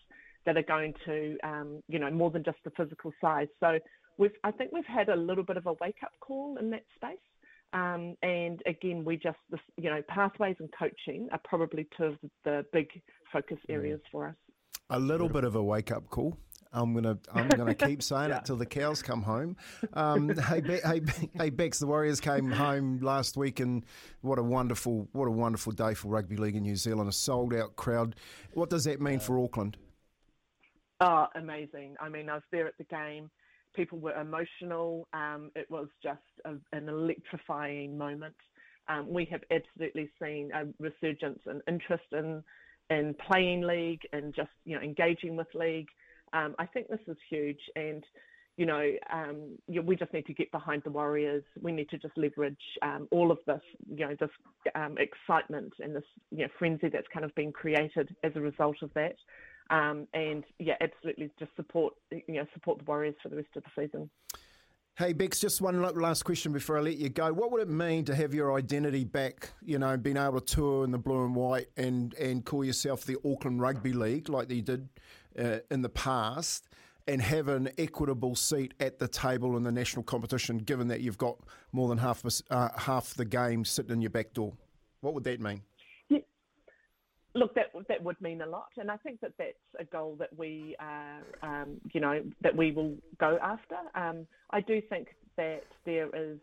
that 0.46 0.56
are 0.56 0.62
going 0.62 0.94
to, 1.04 1.36
um, 1.42 1.82
you 1.88 1.98
know, 1.98 2.10
more 2.12 2.30
than 2.30 2.44
just 2.44 2.58
the 2.64 2.70
physical 2.76 3.12
size. 3.20 3.48
So 3.58 3.80
we've, 4.18 4.30
I 4.44 4.52
think 4.52 4.70
we've 4.72 4.86
had 4.86 5.08
a 5.08 5.16
little 5.16 5.42
bit 5.42 5.56
of 5.56 5.66
a 5.66 5.72
wake 5.80 5.96
up 6.04 6.12
call 6.20 6.58
in 6.60 6.70
that 6.70 6.84
space. 6.94 7.18
Um, 7.72 8.16
and 8.22 8.62
again, 8.66 9.04
we 9.04 9.16
just, 9.16 9.38
you 9.76 9.90
know, 9.90 10.02
pathways 10.08 10.56
and 10.60 10.68
coaching 10.78 11.28
are 11.32 11.40
probably 11.42 11.88
two 11.96 12.04
of 12.04 12.18
the 12.44 12.64
big 12.72 12.88
focus 13.32 13.58
areas 13.68 14.00
for 14.12 14.28
us. 14.28 14.34
A 14.90 14.98
little 14.98 15.28
bit 15.28 15.42
of 15.42 15.56
a 15.56 15.62
wake 15.62 15.90
up 15.90 16.08
call. 16.08 16.36
I'm 16.72 16.94
gonna 16.94 17.18
I'm 17.32 17.48
gonna 17.56 17.74
keep 17.74 18.02
saying 18.02 18.30
yeah. 18.30 18.38
it 18.38 18.44
till 18.44 18.56
the 18.56 18.66
cows 18.66 19.02
come 19.02 19.22
home. 19.22 19.56
Um, 19.94 20.28
hey, 20.48 20.60
Be- 20.60 20.80
hey, 20.84 21.00
Be- 21.00 21.30
hey, 21.36 21.50
Bex, 21.50 21.78
the 21.78 21.86
Warriors 21.86 22.20
came 22.20 22.50
home 22.50 23.00
last 23.00 23.36
week, 23.36 23.60
and 23.60 23.84
what 24.20 24.38
a 24.38 24.42
wonderful 24.42 25.08
what 25.12 25.26
a 25.26 25.30
wonderful 25.30 25.72
day 25.72 25.94
for 25.94 26.08
rugby 26.08 26.36
league 26.36 26.56
in 26.56 26.62
New 26.62 26.76
Zealand. 26.76 27.08
A 27.08 27.12
sold 27.12 27.54
out 27.54 27.76
crowd. 27.76 28.16
What 28.54 28.70
does 28.70 28.84
that 28.84 29.00
mean 29.00 29.20
for 29.20 29.38
Auckland? 29.38 29.76
Oh, 31.00 31.26
amazing! 31.34 31.96
I 32.00 32.08
mean, 32.08 32.28
I 32.28 32.34
was 32.34 32.42
there 32.52 32.66
at 32.66 32.76
the 32.78 32.84
game. 32.84 33.30
People 33.74 33.98
were 33.98 34.20
emotional. 34.20 35.08
Um, 35.12 35.50
it 35.54 35.70
was 35.70 35.88
just 36.02 36.18
a, 36.44 36.54
an 36.76 36.88
electrifying 36.88 37.96
moment. 37.96 38.34
Um, 38.88 39.08
we 39.08 39.24
have 39.30 39.42
absolutely 39.50 40.10
seen 40.20 40.50
a 40.52 40.64
resurgence 40.80 41.38
in 41.46 41.60
interest 41.68 42.04
in 42.12 42.42
in 42.90 43.14
playing 43.26 43.62
league 43.62 44.00
and 44.12 44.34
just 44.34 44.50
you 44.64 44.76
know 44.76 44.82
engaging 44.82 45.36
with 45.36 45.46
league. 45.54 45.88
Um, 46.32 46.54
I 46.58 46.66
think 46.66 46.88
this 46.88 47.00
is 47.06 47.16
huge, 47.28 47.60
and 47.76 48.04
you 48.56 48.66
know 48.66 48.90
um, 49.12 49.58
yeah, 49.68 49.80
we 49.80 49.96
just 49.96 50.12
need 50.12 50.26
to 50.26 50.34
get 50.34 50.50
behind 50.52 50.82
the 50.84 50.90
Warriors. 50.90 51.44
We 51.60 51.72
need 51.72 51.88
to 51.90 51.98
just 51.98 52.16
leverage 52.16 52.60
um, 52.82 53.08
all 53.10 53.30
of 53.30 53.38
this, 53.46 53.62
you 53.88 54.06
know, 54.06 54.16
this 54.18 54.30
um, 54.74 54.96
excitement 54.98 55.72
and 55.80 55.94
this 55.94 56.04
you 56.30 56.44
know 56.44 56.48
frenzy 56.58 56.88
that's 56.88 57.08
kind 57.12 57.24
of 57.24 57.34
been 57.34 57.52
created 57.52 58.14
as 58.22 58.32
a 58.34 58.40
result 58.40 58.76
of 58.82 58.92
that. 58.94 59.16
Um, 59.70 60.08
and 60.14 60.44
yeah, 60.58 60.74
absolutely, 60.80 61.30
just 61.38 61.54
support 61.56 61.94
you 62.10 62.34
know 62.34 62.46
support 62.54 62.78
the 62.78 62.84
Warriors 62.84 63.16
for 63.22 63.28
the 63.28 63.36
rest 63.36 63.50
of 63.56 63.64
the 63.64 63.82
season. 63.82 64.10
Hey, 65.00 65.14
Bex, 65.14 65.40
just 65.40 65.62
one 65.62 65.80
last 65.80 66.24
question 66.24 66.52
before 66.52 66.76
I 66.76 66.82
let 66.82 66.98
you 66.98 67.08
go. 67.08 67.32
What 67.32 67.50
would 67.52 67.62
it 67.62 67.70
mean 67.70 68.04
to 68.04 68.14
have 68.14 68.34
your 68.34 68.54
identity 68.54 69.04
back, 69.04 69.48
you 69.62 69.78
know, 69.78 69.96
being 69.96 70.18
able 70.18 70.40
to 70.40 70.54
tour 70.54 70.84
in 70.84 70.90
the 70.90 70.98
blue 70.98 71.24
and 71.24 71.34
white 71.34 71.68
and, 71.78 72.12
and 72.14 72.44
call 72.44 72.62
yourself 72.64 73.06
the 73.06 73.16
Auckland 73.24 73.62
Rugby 73.62 73.94
League 73.94 74.28
like 74.28 74.50
you 74.50 74.60
did 74.60 74.90
uh, 75.38 75.58
in 75.70 75.82
the 75.82 75.88
past 75.88 76.68
and 77.08 77.22
have 77.22 77.48
an 77.48 77.70
equitable 77.78 78.34
seat 78.34 78.74
at 78.78 78.98
the 78.98 79.08
table 79.08 79.56
in 79.56 79.62
the 79.62 79.72
national 79.72 80.02
competition, 80.02 80.58
given 80.58 80.88
that 80.88 81.00
you've 81.00 81.18
got 81.18 81.38
more 81.72 81.88
than 81.88 81.98
half, 81.98 82.24
uh, 82.50 82.68
half 82.76 83.14
the 83.14 83.24
game 83.24 83.64
sitting 83.64 83.92
in 83.92 84.00
your 84.00 84.10
back 84.10 84.32
door? 84.32 84.52
What 85.00 85.14
would 85.14 85.24
that 85.24 85.40
mean? 85.40 85.62
Look, 87.34 87.54
that 87.54 87.66
that 87.88 88.02
would 88.02 88.20
mean 88.20 88.40
a 88.40 88.46
lot, 88.46 88.70
and 88.76 88.90
I 88.90 88.96
think 88.96 89.20
that 89.20 89.32
that's 89.38 89.52
a 89.78 89.84
goal 89.84 90.16
that 90.18 90.36
we, 90.36 90.74
uh, 90.80 91.46
um, 91.46 91.80
you 91.92 92.00
know, 92.00 92.24
that 92.40 92.56
we 92.56 92.72
will 92.72 92.96
go 93.20 93.38
after. 93.40 93.76
Um, 93.94 94.26
I 94.50 94.60
do 94.60 94.82
think 94.88 95.08
that 95.36 95.62
there 95.84 96.08
is 96.12 96.38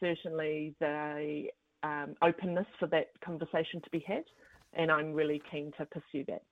certainly 0.00 0.74
the 0.80 1.44
um, 1.84 2.16
openness 2.22 2.66
for 2.80 2.88
that 2.88 3.10
conversation 3.24 3.80
to 3.82 3.90
be 3.90 4.00
had, 4.00 4.24
and 4.72 4.90
I'm 4.90 5.12
really 5.12 5.40
keen 5.48 5.72
to 5.78 5.86
pursue 5.86 6.24
that. 6.26 6.42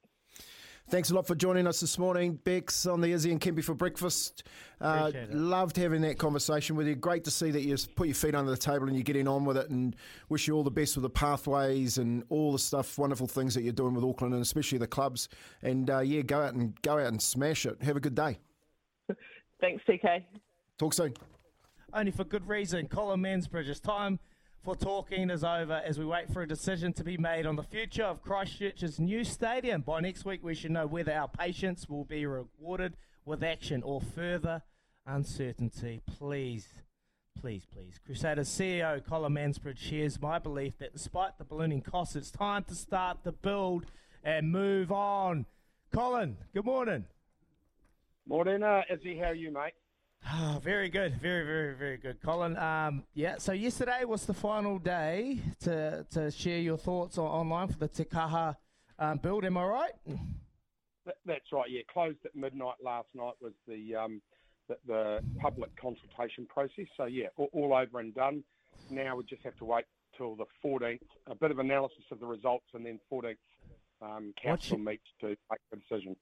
Thanks 0.88 1.10
a 1.10 1.14
lot 1.14 1.26
for 1.26 1.36
joining 1.36 1.68
us 1.68 1.78
this 1.78 1.98
morning, 1.98 2.34
Bex, 2.42 2.84
on 2.84 3.00
the 3.00 3.12
Izzy 3.12 3.30
and 3.30 3.40
Kempy 3.40 3.62
for 3.62 3.74
breakfast. 3.74 4.42
Uh, 4.80 5.12
loved 5.30 5.76
having 5.76 6.00
that 6.02 6.18
conversation 6.18 6.74
with 6.74 6.88
you. 6.88 6.96
Great 6.96 7.22
to 7.24 7.30
see 7.30 7.52
that 7.52 7.60
you 7.60 7.76
put 7.94 8.08
your 8.08 8.14
feet 8.14 8.34
under 8.34 8.50
the 8.50 8.56
table 8.56 8.88
and 8.88 8.96
you're 8.96 9.04
getting 9.04 9.28
on 9.28 9.44
with 9.44 9.56
it. 9.56 9.70
And 9.70 9.94
wish 10.30 10.48
you 10.48 10.56
all 10.56 10.64
the 10.64 10.70
best 10.70 10.96
with 10.96 11.02
the 11.04 11.10
pathways 11.10 11.98
and 11.98 12.24
all 12.28 12.50
the 12.50 12.58
stuff, 12.58 12.98
wonderful 12.98 13.28
things 13.28 13.54
that 13.54 13.62
you're 13.62 13.72
doing 13.72 13.94
with 13.94 14.04
Auckland 14.04 14.34
and 14.34 14.42
especially 14.42 14.78
the 14.78 14.86
clubs. 14.88 15.28
And 15.62 15.88
uh, 15.88 16.00
yeah, 16.00 16.22
go 16.22 16.40
out 16.40 16.54
and 16.54 16.80
go 16.82 16.98
out 16.98 17.06
and 17.06 17.22
smash 17.22 17.66
it. 17.66 17.80
Have 17.82 17.96
a 17.96 18.00
good 18.00 18.16
day. 18.16 18.38
Thanks, 19.60 19.84
TK. 19.88 20.24
Talk 20.76 20.94
soon. 20.94 21.14
Only 21.92 22.10
for 22.10 22.24
good 22.24 22.48
reason. 22.48 22.88
Colin 22.88 23.20
Mansbridge. 23.20 23.68
It's 23.68 23.80
time 23.80 24.18
for 24.62 24.76
talking 24.76 25.30
is 25.30 25.42
over 25.42 25.80
as 25.84 25.98
we 25.98 26.04
wait 26.04 26.30
for 26.32 26.42
a 26.42 26.48
decision 26.48 26.92
to 26.94 27.04
be 27.04 27.16
made 27.16 27.46
on 27.46 27.56
the 27.56 27.62
future 27.62 28.04
of 28.04 28.22
Christchurch's 28.22 29.00
new 29.00 29.24
stadium. 29.24 29.80
By 29.80 30.00
next 30.00 30.24
week, 30.24 30.40
we 30.42 30.54
should 30.54 30.70
know 30.70 30.86
whether 30.86 31.12
our 31.12 31.28
patience 31.28 31.88
will 31.88 32.04
be 32.04 32.26
rewarded 32.26 32.96
with 33.24 33.42
action 33.42 33.82
or 33.82 34.00
further 34.00 34.62
uncertainty. 35.06 36.02
Please, 36.06 36.68
please, 37.40 37.66
please. 37.72 37.98
Crusaders 38.04 38.48
CEO 38.48 39.04
Colin 39.06 39.32
Mansbridge 39.32 39.78
shares 39.78 40.20
my 40.20 40.38
belief 40.38 40.76
that 40.78 40.92
despite 40.92 41.38
the 41.38 41.44
ballooning 41.44 41.82
costs, 41.82 42.14
it's 42.14 42.30
time 42.30 42.64
to 42.64 42.74
start 42.74 43.18
the 43.24 43.32
build 43.32 43.86
and 44.22 44.52
move 44.52 44.92
on. 44.92 45.46
Colin, 45.90 46.36
good 46.54 46.66
morning. 46.66 47.06
Morning, 48.28 48.62
uh, 48.62 48.82
Izzy. 48.90 49.16
How 49.16 49.26
are 49.26 49.34
you, 49.34 49.50
mate? 49.50 49.72
Oh, 50.26 50.60
very 50.62 50.88
good, 50.88 51.14
very, 51.20 51.44
very, 51.44 51.74
very 51.74 51.96
good, 51.96 52.20
Colin. 52.22 52.56
Um, 52.56 53.04
yeah, 53.14 53.36
so 53.38 53.52
yesterday 53.52 54.04
was 54.04 54.26
the 54.26 54.34
final 54.34 54.78
day 54.78 55.38
to 55.60 56.06
to 56.12 56.30
share 56.30 56.58
your 56.58 56.76
thoughts 56.76 57.18
on, 57.18 57.26
online 57.26 57.68
for 57.68 57.78
the 57.78 57.88
Te 57.88 58.04
Kaha 58.04 58.56
um, 58.98 59.18
build. 59.18 59.44
Am 59.44 59.56
I 59.56 59.64
right? 59.64 59.92
That's 61.26 61.52
right. 61.52 61.70
Yeah, 61.70 61.80
closed 61.92 62.18
at 62.24 62.34
midnight 62.36 62.76
last 62.82 63.08
night 63.14 63.34
was 63.40 63.52
the 63.66 63.96
um, 63.96 64.22
the, 64.68 64.76
the, 64.86 65.20
public 65.40 65.70
consultation 65.80 66.46
process. 66.46 66.86
So 66.96 67.06
yeah, 67.06 67.26
all, 67.36 67.48
all, 67.52 67.74
over 67.74 67.98
and 67.98 68.14
done. 68.14 68.44
Now 68.88 69.16
we 69.16 69.24
just 69.24 69.42
have 69.42 69.56
to 69.56 69.64
wait 69.64 69.84
till 70.16 70.36
the 70.36 70.44
14th. 70.64 71.00
A 71.26 71.34
bit 71.34 71.50
of 71.50 71.58
analysis 71.58 72.04
of 72.10 72.20
the 72.20 72.26
results, 72.26 72.66
and 72.74 72.86
then 72.86 73.00
14th 73.12 73.36
um, 74.02 74.32
council 74.42 74.78
your, 74.78 74.86
meets 74.86 75.06
to 75.20 75.28
make 75.28 75.60
the 75.70 75.76
decision. 75.76 76.14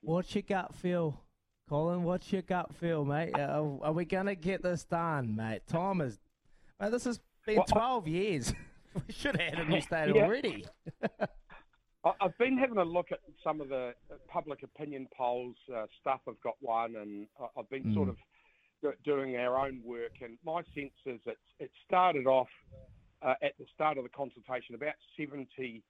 What's 0.00 0.34
your 0.34 0.42
gut 0.42 0.74
feel? 0.74 1.22
Colin, 1.68 2.02
what's 2.02 2.32
your 2.32 2.42
gut 2.42 2.74
feel, 2.74 3.04
mate? 3.04 3.34
Uh, 3.34 3.78
are 3.82 3.92
we 3.92 4.04
going 4.04 4.26
to 4.26 4.34
get 4.34 4.62
this 4.62 4.84
done, 4.84 5.34
mate? 5.34 5.66
Time 5.66 6.00
is. 6.00 6.18
Mate, 6.80 6.90
this 6.90 7.04
has 7.04 7.20
been 7.46 7.56
well, 7.56 7.66
12 7.66 8.08
years. 8.08 8.54
we 8.94 9.12
should 9.12 9.40
have 9.40 9.54
had 9.54 9.66
a 9.66 9.68
new 9.68 9.80
stadium 9.80 10.16
yeah. 10.16 10.24
already. 10.24 10.66
I've 12.20 12.36
been 12.36 12.58
having 12.58 12.78
a 12.78 12.84
look 12.84 13.12
at 13.12 13.20
some 13.44 13.60
of 13.60 13.68
the 13.68 13.94
public 14.28 14.64
opinion 14.64 15.06
polls. 15.16 15.54
Uh, 15.72 15.86
stuff 16.00 16.20
I've 16.28 16.40
got 16.42 16.56
one, 16.60 16.96
and 16.96 17.26
I've 17.56 17.70
been 17.70 17.84
mm. 17.84 17.94
sort 17.94 18.08
of 18.08 18.16
doing 19.04 19.36
our 19.36 19.56
own 19.56 19.80
work. 19.84 20.12
And 20.20 20.36
my 20.44 20.62
sense 20.74 20.92
is 21.06 21.20
that 21.26 21.36
it 21.60 21.70
started 21.86 22.26
off 22.26 22.48
uh, 23.22 23.34
at 23.40 23.52
the 23.58 23.66
start 23.72 23.98
of 23.98 24.04
the 24.04 24.10
consultation 24.10 24.74
about 24.74 24.94
70 25.16 25.82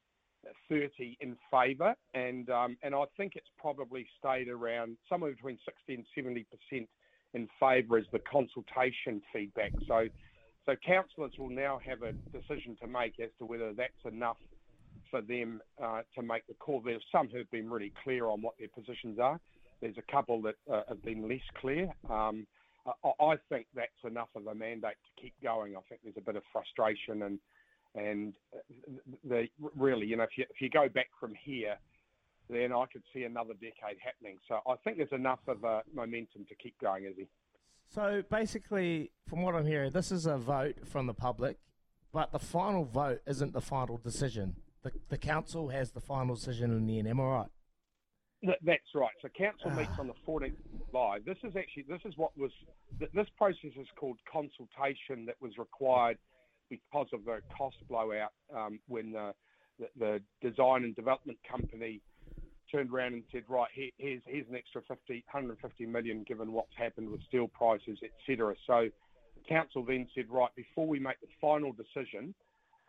30 0.69 1.17
in 1.21 1.37
favour, 1.51 1.95
and 2.15 2.49
um, 2.51 2.77
and 2.83 2.95
I 2.95 3.05
think 3.17 3.33
it's 3.37 3.49
probably 3.59 4.07
stayed 4.19 4.49
around 4.49 4.97
somewhere 5.09 5.33
between 5.33 5.59
60 5.65 5.95
and 5.95 6.07
70 6.15 6.45
percent 6.45 6.89
in 7.35 7.49
favour 7.59 7.99
as 7.99 8.05
the 8.13 8.21
consultation 8.21 9.23
feedback. 9.33 9.73
So, 9.89 10.07
so 10.67 10.75
councillors 10.85 11.33
will 11.39 11.51
now 11.51 11.81
have 11.85 12.03
a 12.03 12.13
decision 12.37 12.77
to 12.83 12.87
make 12.87 13.19
as 13.21 13.31
to 13.39 13.47
whether 13.47 13.73
that's 13.73 13.93
enough 14.05 14.37
for 15.11 15.21
them 15.21 15.61
uh, 15.83 16.03
to 16.15 16.23
make 16.23 16.47
the 16.47 16.55
call. 16.55 16.83
There's 16.85 17.03
some 17.11 17.29
who've 17.29 17.51
been 17.51 17.71
really 17.71 17.93
clear 18.05 18.27
on 18.27 18.43
what 18.43 18.55
their 18.59 18.69
positions 18.69 19.19
are. 19.19 19.41
There's 19.81 19.99
a 19.99 20.13
couple 20.13 20.43
that 20.43 20.55
uh, 20.73 20.83
have 20.89 21.03
been 21.03 21.29
less 21.29 21.41
clear. 21.61 21.89
Um, 22.09 22.47
I, 22.87 23.25
I 23.25 23.37
think 23.49 23.67
that's 23.75 23.91
enough 24.05 24.29
of 24.35 24.47
a 24.47 24.55
mandate 24.55 24.97
to 25.05 25.23
keep 25.23 25.35
going. 25.43 25.77
I 25.77 25.81
think 25.89 26.03
there's 26.03 26.17
a 26.17 26.21
bit 26.21 26.37
of 26.37 26.43
frustration 26.53 27.23
and 27.23 27.39
and 27.95 28.35
uh, 28.55 28.59
the, 29.25 29.49
really, 29.77 30.07
you 30.07 30.17
know, 30.17 30.25
if 30.25 30.31
you, 30.37 30.45
if 30.49 30.61
you 30.61 30.71
go 30.71 30.89
back 30.89 31.09
from 31.21 31.35
here, 31.35 31.77
then 32.49 32.73
I 32.73 32.85
could 32.93 33.03
see 33.15 33.25
another 33.25 33.55
decade 33.55 33.99
happening. 34.03 34.39
So 34.49 34.61
I 34.67 34.75
think 34.83 34.97
there's 34.99 35.13
enough 35.13 35.41
of 35.47 35.65
a 35.65 35.83
momentum 35.95 36.45
to 36.49 36.55
keep 36.55 36.79
going, 36.81 37.05
Izzy. 37.05 37.29
So 37.95 38.23
basically, 38.31 39.11
from 39.29 39.43
what 39.43 39.55
I'm 39.55 39.67
hearing, 39.67 39.93
this 39.93 40.11
is 40.11 40.27
a 40.27 40.39
vote 40.39 40.77
from 40.87 41.07
the 41.07 41.15
public, 41.15 41.59
but 42.13 42.33
the 42.33 42.39
final 42.39 42.85
vote 42.85 43.21
isn't 43.27 43.53
the 43.53 43.61
final 43.61 43.99
decision. 43.99 44.57
The, 44.83 44.93
the 45.09 45.19
council 45.19 45.69
has 45.69 45.91
the 45.91 46.01
final 46.01 46.35
decision 46.35 46.73
in 46.73 46.87
the 46.87 46.99
end. 46.99 47.09
Am 47.09 47.21
I 47.21 47.25
right? 47.25 47.49
that's 48.65 48.83
right. 48.95 49.13
So 49.21 49.29
council 49.29 49.71
ah. 49.73 49.77
meets 49.77 49.99
on 49.99 50.09
the 50.09 50.15
14th 50.27 50.47
of 50.47 50.91
July. 50.91 51.19
This 51.25 51.39
is 51.45 51.55
actually 51.57 51.85
this 51.89 52.01
is 52.05 52.15
what 52.17 52.37
was 52.37 52.51
this 52.99 53.27
process 53.39 53.71
is 53.81 53.87
called 53.97 54.19
consultation 54.31 55.27
that 55.27 55.37
was 55.41 55.57
required 55.59 56.19
because 56.73 57.09
of 57.13 57.25
the 57.25 57.41
cost 57.57 57.77
blowout 57.89 58.33
um, 58.57 58.79
when 58.89 59.13
the, 59.13 59.33
the, 59.79 59.89
the, 59.99 60.21
design 60.49 60.85
and 60.85 60.97
development 60.97 61.39
company 61.49 62.01
turned 62.71 62.91
around 62.91 63.13
and 63.13 63.23
said, 63.31 63.43
right, 63.49 63.69
here, 63.75 63.91
here's, 63.99 64.23
here's 64.27 64.49
an 64.49 64.57
extra 64.57 64.81
50, 64.89 65.25
150 65.31 65.87
million 65.87 66.25
given 66.27 66.53
what's 66.53 66.75
happened 66.77 67.11
with 67.11 67.21
steel 67.29 67.49
prices, 67.49 67.99
etc. 68.03 68.55
So 68.67 68.89
the 69.37 69.49
council 69.49 69.85
then 69.85 70.07
said, 70.15 70.27
right, 70.31 70.51
before 70.57 70.87
we 70.87 70.99
make 70.99 71.21
the 71.21 71.29
final 71.41 71.73
decision 71.73 72.35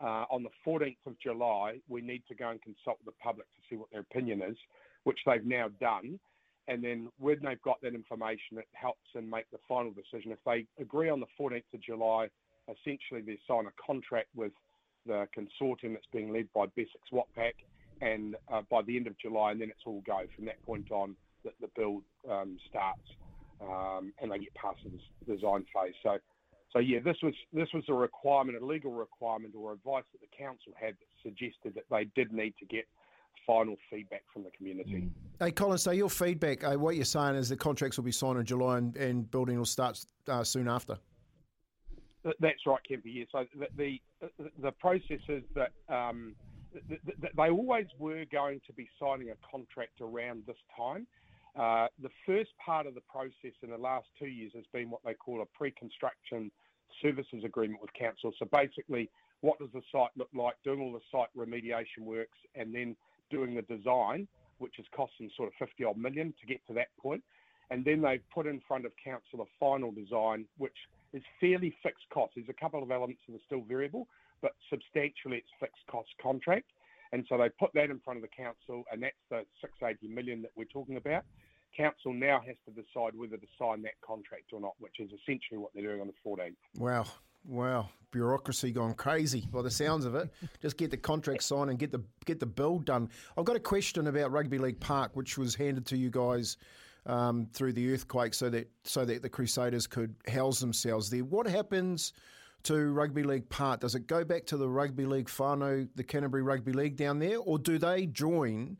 uh, 0.00 0.24
on 0.30 0.42
the 0.42 0.50
14th 0.66 0.96
of 1.06 1.18
July, 1.20 1.78
we 1.88 2.00
need 2.00 2.22
to 2.28 2.34
go 2.34 2.50
and 2.50 2.60
consult 2.62 2.98
the 3.04 3.12
public 3.22 3.46
to 3.54 3.60
see 3.68 3.76
what 3.76 3.90
their 3.92 4.00
opinion 4.00 4.42
is, 4.42 4.56
which 5.04 5.18
they've 5.26 5.44
now 5.44 5.68
done. 5.80 6.18
And 6.66 6.82
then 6.82 7.10
when 7.18 7.40
they've 7.42 7.60
got 7.60 7.80
that 7.82 7.94
information, 7.94 8.56
it 8.56 8.68
helps 8.72 9.04
them 9.14 9.28
make 9.28 9.50
the 9.50 9.58
final 9.68 9.92
decision. 9.92 10.32
If 10.32 10.38
they 10.46 10.66
agree 10.80 11.10
on 11.10 11.20
the 11.20 11.26
14th 11.38 11.62
of 11.74 11.82
July, 11.82 12.28
essentially 12.68 13.20
they 13.20 13.38
sign 13.46 13.66
a 13.66 13.74
contract 13.84 14.28
with 14.34 14.52
the 15.06 15.26
consortium 15.36 15.92
that's 15.92 16.06
being 16.12 16.32
led 16.32 16.48
by 16.54 16.66
Besix 16.66 17.12
Watpac, 17.12 17.52
and 18.00 18.36
uh, 18.52 18.62
by 18.70 18.82
the 18.82 18.96
end 18.96 19.06
of 19.06 19.18
July, 19.18 19.52
and 19.52 19.60
then 19.60 19.68
it's 19.70 19.82
all 19.86 20.02
go. 20.06 20.22
From 20.34 20.46
that 20.46 20.62
point 20.64 20.90
on, 20.90 21.14
the, 21.44 21.50
the 21.60 21.68
build 21.76 22.02
um, 22.30 22.56
starts, 22.68 23.08
um, 23.60 24.12
and 24.20 24.32
they 24.32 24.38
get 24.38 24.54
past 24.54 24.78
the 24.84 25.34
design 25.34 25.64
phase. 25.74 25.94
So, 26.02 26.18
so 26.72 26.78
yeah, 26.78 26.98
this 27.04 27.16
was 27.22 27.34
this 27.52 27.68
was 27.72 27.84
a 27.88 27.94
requirement, 27.94 28.60
a 28.60 28.64
legal 28.64 28.92
requirement, 28.92 29.54
or 29.54 29.72
advice 29.72 30.04
that 30.12 30.20
the 30.20 30.36
council 30.36 30.72
had 30.78 30.94
that 30.94 31.22
suggested 31.22 31.74
that 31.74 31.84
they 31.90 32.06
did 32.16 32.32
need 32.32 32.54
to 32.58 32.66
get 32.66 32.86
final 33.46 33.76
feedback 33.90 34.22
from 34.32 34.42
the 34.42 34.50
community. 34.50 35.10
Hey, 35.38 35.50
Colin, 35.50 35.76
so 35.76 35.90
your 35.90 36.08
feedback, 36.08 36.64
uh, 36.64 36.74
what 36.74 36.96
you're 36.96 37.04
saying 37.04 37.34
is 37.34 37.48
the 37.50 37.56
contracts 37.56 37.98
will 37.98 38.04
be 38.04 38.12
signed 38.12 38.38
in 38.38 38.46
July 38.46 38.78
and, 38.78 38.96
and 38.96 39.30
building 39.30 39.58
will 39.58 39.66
start 39.66 40.02
uh, 40.28 40.42
soon 40.42 40.66
after. 40.66 40.96
That's 42.24 42.66
right, 42.66 42.80
Kempy. 42.90 43.02
Yeah. 43.04 43.24
So 43.30 43.44
the 43.76 44.00
the, 44.20 44.50
the 44.60 44.72
process 44.72 45.20
is 45.28 45.42
that 45.54 45.72
um, 45.88 46.34
they 47.36 47.50
always 47.50 47.86
were 47.98 48.24
going 48.32 48.60
to 48.66 48.72
be 48.72 48.88
signing 49.00 49.30
a 49.30 49.50
contract 49.50 50.00
around 50.00 50.44
this 50.46 50.56
time. 50.76 51.06
Uh, 51.56 51.86
the 52.02 52.10
first 52.26 52.50
part 52.64 52.86
of 52.86 52.94
the 52.94 53.00
process 53.02 53.52
in 53.62 53.70
the 53.70 53.78
last 53.78 54.06
two 54.18 54.26
years 54.26 54.52
has 54.54 54.64
been 54.72 54.90
what 54.90 55.00
they 55.04 55.14
call 55.14 55.40
a 55.40 55.46
pre-construction 55.56 56.50
services 57.00 57.44
agreement 57.44 57.80
with 57.80 57.92
council. 57.92 58.32
So 58.38 58.46
basically, 58.52 59.08
what 59.40 59.58
does 59.58 59.68
the 59.72 59.82
site 59.92 60.10
look 60.16 60.30
like, 60.34 60.54
doing 60.64 60.80
all 60.80 60.92
the 60.92 61.00
site 61.12 61.28
remediation 61.36 62.02
works, 62.02 62.38
and 62.56 62.74
then 62.74 62.96
doing 63.30 63.54
the 63.54 63.62
design, 63.62 64.26
which 64.58 64.74
has 64.78 64.86
cost 64.96 65.12
them 65.20 65.30
sort 65.36 65.48
of 65.48 65.68
50 65.68 65.84
odd 65.84 65.96
million 65.96 66.34
to 66.40 66.46
get 66.46 66.66
to 66.66 66.74
that 66.74 66.88
point. 67.00 67.22
And 67.70 67.84
then 67.84 68.02
they've 68.02 68.22
put 68.32 68.46
in 68.46 68.60
front 68.66 68.84
of 68.84 68.92
council 69.02 69.42
a 69.42 69.44
final 69.60 69.92
design, 69.92 70.46
which 70.58 70.76
is 71.14 71.22
fairly 71.40 71.74
fixed 71.82 72.04
cost. 72.12 72.32
There's 72.34 72.48
a 72.48 72.60
couple 72.60 72.82
of 72.82 72.90
elements 72.90 73.22
that 73.28 73.34
are 73.34 73.46
still 73.46 73.62
variable, 73.62 74.08
but 74.42 74.52
substantially 74.68 75.38
it's 75.38 75.48
fixed 75.58 75.86
cost 75.90 76.10
contract. 76.20 76.66
And 77.12 77.24
so 77.28 77.38
they 77.38 77.48
put 77.48 77.70
that 77.74 77.90
in 77.90 78.00
front 78.00 78.18
of 78.18 78.22
the 78.22 78.36
council, 78.36 78.82
and 78.92 79.02
that's 79.02 79.14
the 79.30 79.44
680 79.60 80.12
million 80.12 80.42
that 80.42 80.50
we're 80.56 80.64
talking 80.64 80.96
about. 80.96 81.22
Council 81.76 82.12
now 82.12 82.40
has 82.46 82.56
to 82.66 82.72
decide 82.72 83.16
whether 83.16 83.36
to 83.36 83.46
sign 83.58 83.82
that 83.82 83.94
contract 84.04 84.52
or 84.52 84.60
not, 84.60 84.74
which 84.78 84.98
is 84.98 85.10
essentially 85.10 85.58
what 85.58 85.70
they're 85.74 85.84
doing 85.84 86.00
on 86.00 86.08
the 86.08 86.28
14th. 86.28 86.56
Wow. 86.76 87.06
Wow, 87.46 87.90
bureaucracy 88.10 88.72
gone 88.72 88.94
crazy 88.94 89.46
by 89.52 89.60
the 89.60 89.70
sounds 89.70 90.06
of 90.06 90.14
it. 90.14 90.30
Just 90.62 90.78
get 90.78 90.90
the 90.90 90.96
contract 90.96 91.42
signed 91.42 91.68
and 91.68 91.78
get 91.78 91.92
the 91.92 92.02
get 92.24 92.40
the 92.40 92.46
build 92.46 92.86
done. 92.86 93.10
I've 93.36 93.44
got 93.44 93.54
a 93.54 93.60
question 93.60 94.06
about 94.06 94.32
Rugby 94.32 94.56
League 94.56 94.80
Park, 94.80 95.10
which 95.14 95.36
was 95.36 95.54
handed 95.54 95.84
to 95.86 95.96
you 95.98 96.08
guys 96.08 96.56
um, 97.06 97.46
through 97.52 97.72
the 97.72 97.92
earthquake, 97.92 98.34
so 98.34 98.50
that 98.50 98.70
so 98.84 99.04
that 99.04 99.22
the 99.22 99.28
Crusaders 99.28 99.86
could 99.86 100.14
house 100.26 100.60
themselves 100.60 101.10
there. 101.10 101.24
What 101.24 101.46
happens 101.46 102.12
to 102.64 102.92
Rugby 102.92 103.22
League 103.22 103.48
part? 103.48 103.80
Does 103.80 103.94
it 103.94 104.06
go 104.06 104.24
back 104.24 104.46
to 104.46 104.56
the 104.56 104.68
Rugby 104.68 105.04
League 105.04 105.28
whānau, 105.28 105.88
the 105.94 106.04
Canterbury 106.04 106.42
Rugby 106.42 106.72
League 106.72 106.96
down 106.96 107.18
there, 107.18 107.38
or 107.38 107.58
do 107.58 107.78
they 107.78 108.06
join 108.06 108.78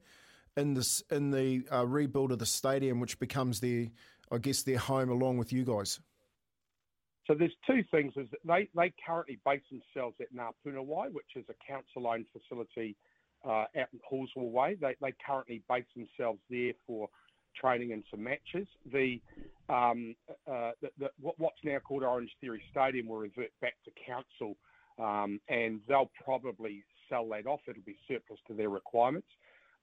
in 0.56 0.74
this 0.74 1.02
in 1.10 1.30
the 1.30 1.66
uh, 1.72 1.86
rebuild 1.86 2.32
of 2.32 2.38
the 2.38 2.46
stadium, 2.46 3.00
which 3.00 3.18
becomes 3.18 3.60
their, 3.60 3.88
I 4.30 4.38
guess, 4.38 4.62
their 4.62 4.78
home 4.78 5.10
along 5.10 5.36
with 5.38 5.52
you 5.52 5.64
guys? 5.64 6.00
So 7.26 7.34
there's 7.34 7.56
two 7.66 7.82
things. 7.90 8.12
Is 8.16 8.28
they, 8.44 8.68
they 8.74 8.92
currently 9.06 9.38
base 9.44 9.62
themselves 9.70 10.16
at 10.20 10.28
Ngāpunawai, 10.34 11.12
which 11.12 11.36
is 11.36 11.44
a 11.48 11.54
council-owned 11.66 12.26
facility 12.32 12.96
uh, 13.44 13.64
out 13.78 13.88
in 13.92 14.00
Halswell 14.08 14.50
Way. 14.50 14.76
They, 14.80 14.94
they 15.00 15.14
currently 15.26 15.62
base 15.68 15.86
themselves 15.96 16.40
there 16.50 16.72
for 16.86 17.08
training 17.60 17.92
and 17.92 18.02
some 18.10 18.22
matches. 18.22 18.66
The, 18.92 19.20
um, 19.68 20.14
uh, 20.50 20.72
the, 20.82 20.90
the, 20.98 21.08
what's 21.18 21.62
now 21.64 21.78
called 21.78 22.02
Orange 22.02 22.30
Theory 22.40 22.62
Stadium 22.70 23.08
will 23.08 23.18
revert 23.18 23.50
back 23.60 23.74
to 23.84 23.90
council, 24.06 24.56
um, 24.98 25.40
and 25.48 25.80
they'll 25.88 26.10
probably 26.24 26.84
sell 27.08 27.28
that 27.30 27.46
off. 27.46 27.60
It'll 27.68 27.82
be 27.84 27.96
surplus 28.08 28.38
to 28.48 28.54
their 28.54 28.70
requirements. 28.70 29.28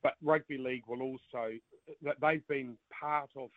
But 0.03 0.13
rugby 0.23 0.57
league 0.57 0.84
will 0.88 1.01
also 1.01 1.53
they've 2.01 2.47
been 2.47 2.77
part 2.99 3.29
of 3.36 3.49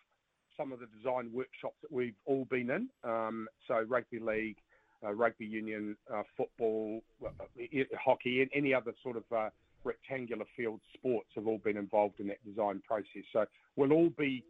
some 0.57 0.73
of 0.73 0.81
the 0.81 0.87
design 0.97 1.31
workshops 1.33 1.77
that 1.83 1.91
we've 1.91 2.15
all 2.27 2.45
been 2.51 2.71
in. 2.71 2.89
Um, 3.03 3.49
so 3.67 3.85
rugby 3.89 4.21
league, 4.21 4.57
uh, 5.05 5.13
rugby 5.13 5.47
union, 5.47 5.97
uh, 6.13 6.23
football, 6.37 7.03
uh, 7.25 7.31
hockey, 7.99 8.43
and 8.43 8.51
any 8.55 8.73
other 8.73 8.93
sort 9.03 9.17
of 9.17 9.25
uh, 9.35 9.51
rectangular 9.85 10.45
field 10.57 10.81
sports 10.95 11.29
have 11.35 11.47
all 11.47 11.59
been 11.59 11.77
involved 11.77 12.21
in 12.21 12.27
that 12.29 12.45
design 12.45 12.83
process. 12.87 13.23
So 13.33 13.45
we'll 13.77 13.93
all 13.93 14.11
be 14.17 14.45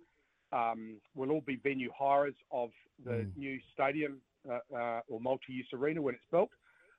um, 0.53 0.97
we'll 1.15 1.31
all 1.31 1.43
be 1.45 1.57
venue 1.57 1.91
hirers 1.99 2.35
of 2.53 2.71
the 3.05 3.11
mm. 3.11 3.37
new 3.37 3.59
stadium 3.73 4.21
uh, 4.49 4.59
uh, 4.77 5.01
or 5.09 5.21
multi-use 5.21 5.67
arena 5.73 6.01
when 6.01 6.15
it's 6.15 6.25
built. 6.31 6.51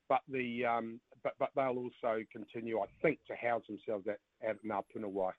But 0.09 0.21
the 0.29 0.65
um, 0.65 0.99
but 1.23 1.33
but 1.39 1.49
they'll 1.55 1.77
also 1.77 2.23
continue, 2.31 2.79
I 2.79 2.85
think, 3.01 3.19
to 3.27 3.35
house 3.35 3.63
themselves 3.67 4.07
at 4.07 4.19
at 4.47 4.57
Ngāpunawai. 4.63 5.31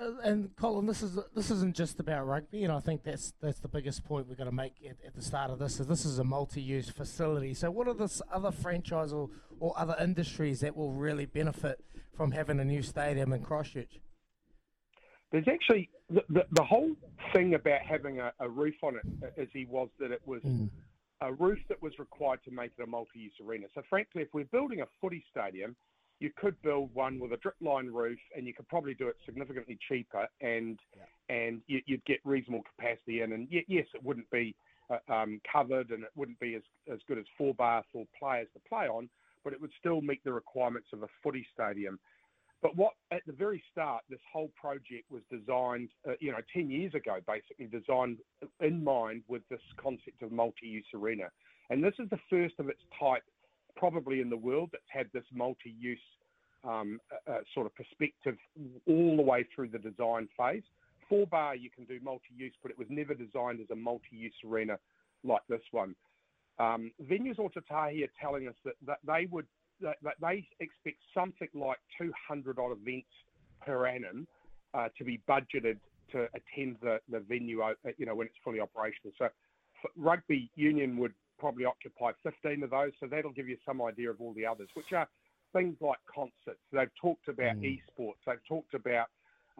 Uh, 0.00 0.12
and 0.22 0.54
Colin, 0.56 0.86
this 0.86 1.02
is 1.02 1.18
this 1.34 1.50
isn't 1.50 1.74
just 1.74 1.98
about 1.98 2.26
rugby, 2.26 2.62
and 2.64 2.72
I 2.72 2.78
think 2.78 3.02
that's 3.02 3.32
that's 3.42 3.58
the 3.58 3.68
biggest 3.68 4.04
point 4.04 4.28
we're 4.28 4.36
going 4.36 4.48
to 4.48 4.54
make 4.54 4.74
at, 4.88 4.96
at, 5.04 5.14
the 5.14 5.22
start 5.22 5.50
of 5.50 5.58
this. 5.58 5.80
Is 5.80 5.86
this 5.86 6.04
is 6.04 6.18
a 6.18 6.24
multi-use 6.24 6.88
facility. 6.88 7.52
So, 7.52 7.70
what 7.70 7.88
are 7.88 7.94
the 7.94 8.22
other 8.32 8.52
franchise 8.52 9.12
or, 9.12 9.28
or 9.58 9.74
other 9.76 9.96
industries 10.00 10.60
that 10.60 10.76
will 10.76 10.92
really 10.92 11.26
benefit 11.26 11.84
from 12.16 12.32
having 12.32 12.60
a 12.60 12.64
new 12.64 12.82
stadium 12.82 13.32
in 13.32 13.42
Christchurch? 13.42 14.00
There's 15.30 15.48
actually 15.48 15.90
the, 16.08 16.22
the, 16.30 16.46
the 16.52 16.64
whole 16.64 16.92
thing 17.34 17.54
about 17.54 17.82
having 17.82 18.18
a, 18.20 18.32
a, 18.40 18.48
roof 18.48 18.76
on 18.82 18.96
it, 18.96 19.32
as 19.36 19.48
he 19.52 19.66
was 19.66 19.88
that 20.00 20.10
it 20.10 20.22
was 20.24 20.42
mm. 20.42 20.70
a 21.20 21.32
roof 21.34 21.58
that 21.68 21.82
was 21.82 21.92
required 21.98 22.40
to 22.44 22.50
make 22.50 22.72
it 22.78 22.82
a 22.82 22.86
multi-use 22.86 23.34
arena. 23.46 23.66
So, 23.74 23.82
frankly, 23.90 24.22
if 24.22 24.28
we're 24.32 24.46
building 24.46 24.80
a 24.80 24.86
footy 25.00 25.22
stadium 25.30 25.76
you 26.20 26.30
could 26.36 26.60
build 26.62 26.92
one 26.94 27.18
with 27.18 27.32
a 27.32 27.36
drip 27.36 27.54
line 27.60 27.86
roof, 27.86 28.18
and 28.36 28.46
you 28.46 28.54
could 28.54 28.68
probably 28.68 28.94
do 28.94 29.08
it 29.08 29.16
significantly 29.24 29.78
cheaper, 29.88 30.26
and 30.40 30.78
yeah. 30.96 31.34
and 31.34 31.60
you, 31.66 31.80
would 31.90 32.04
get 32.06 32.18
reasonable 32.24 32.64
capacity 32.76 33.22
in. 33.22 33.32
And 33.32 33.46
yes, 33.50 33.86
it 33.94 34.02
wouldn't 34.02 34.30
be 34.30 34.54
uh, 34.90 35.12
um, 35.12 35.40
covered, 35.50 35.90
and 35.90 36.02
it 36.02 36.10
wouldn't 36.16 36.40
be 36.40 36.54
as 36.54 36.62
as 36.92 36.98
good 37.06 37.18
as 37.18 37.24
Forsyth 37.36 37.56
Barr 37.56 37.84
for 37.92 38.04
players 38.18 38.48
to 38.54 38.60
play 38.68 38.86
on, 38.86 39.08
but 39.44 39.52
it 39.52 39.60
would 39.60 39.72
still 39.78 40.00
meet 40.00 40.22
the 40.24 40.32
requirements 40.32 40.88
of 40.92 41.02
a 41.02 41.08
footy 41.22 41.46
stadium. 41.52 41.98
But 42.60 42.76
what 42.76 42.94
at 43.12 43.22
the 43.26 43.32
very 43.32 43.62
start, 43.70 44.02
this 44.10 44.20
whole 44.32 44.50
project 44.60 45.10
was 45.10 45.22
designed, 45.30 45.90
uh, 46.08 46.12
you 46.18 46.32
know, 46.32 46.38
ten 46.52 46.68
years 46.70 46.92
ago, 46.94 47.18
basically 47.26 47.66
designed 47.66 48.18
in 48.60 48.82
mind 48.82 49.22
with 49.28 49.42
this 49.48 49.60
concept 49.76 50.22
of 50.22 50.32
multi-use 50.32 50.86
arena, 50.94 51.28
and 51.70 51.84
this 51.84 51.94
is 51.98 52.10
the 52.10 52.18
first 52.28 52.54
of 52.58 52.68
its 52.68 52.80
type 52.98 53.22
probably 53.76 54.20
in 54.20 54.28
the 54.28 54.36
world 54.36 54.70
that's 54.72 54.82
had 54.88 55.06
this 55.12 55.24
multi-use 55.32 55.98
um, 56.64 56.98
uh, 57.12 57.30
uh, 57.30 57.38
sort 57.54 57.66
of 57.66 57.74
perspective 57.76 58.36
all 58.88 59.16
the 59.16 59.22
way 59.22 59.46
through 59.54 59.68
the 59.68 59.78
design 59.78 60.28
phase. 60.36 60.64
Forsyth 61.08 61.30
Barr 61.30 61.54
you 61.54 61.70
can 61.70 61.84
do 61.84 62.00
multi-use, 62.02 62.54
but 62.60 62.72
it 62.72 62.78
was 62.78 62.88
never 62.90 63.14
designed 63.14 63.60
as 63.60 63.70
a 63.70 63.76
multi-use 63.76 64.34
arena 64.44 64.78
like 65.24 65.42
this 65.48 65.62
one. 65.70 65.94
Um, 66.58 66.90
Venues 67.02 67.36
Ōtautahi 67.36 68.04
are 68.04 68.12
telling 68.20 68.48
us 68.48 68.54
that, 68.64 68.74
that 68.86 68.98
they 69.06 69.26
would 69.30 69.46
that, 69.80 69.96
that 70.02 70.14
they 70.20 70.46
expect 70.58 70.98
something 71.14 71.48
like 71.54 71.78
200 72.00 72.58
odd 72.58 72.72
events 72.72 73.06
per 73.64 73.86
annum 73.86 74.26
uh, 74.74 74.88
to 74.98 75.04
be 75.04 75.20
budgeted 75.28 75.78
to 76.10 76.26
attend 76.34 76.76
the, 76.82 76.98
the 77.08 77.20
venue, 77.20 77.62
uh, 77.62 77.74
you 77.96 78.06
know, 78.06 78.14
when 78.14 78.26
it's 78.26 78.36
fully 78.42 78.60
operational. 78.60 79.12
So 79.18 79.28
rugby 79.96 80.50
union 80.56 80.96
would 80.96 81.12
probably 81.38 81.64
occupy 81.64 82.12
15 82.22 82.64
of 82.64 82.70
those. 82.70 82.92
So 82.98 83.06
that'll 83.06 83.32
give 83.32 83.48
you 83.48 83.56
some 83.64 83.80
idea 83.80 84.10
of 84.10 84.20
all 84.20 84.32
the 84.34 84.46
others, 84.46 84.68
which 84.74 84.92
are 84.92 85.06
things 85.52 85.76
like 85.80 85.98
concerts. 86.12 86.60
They've 86.72 86.90
talked 87.00 87.28
about 87.28 87.56
mm. 87.56 87.78
esports. 87.78 88.18
They've 88.26 88.44
talked 88.48 88.74
about 88.74 89.06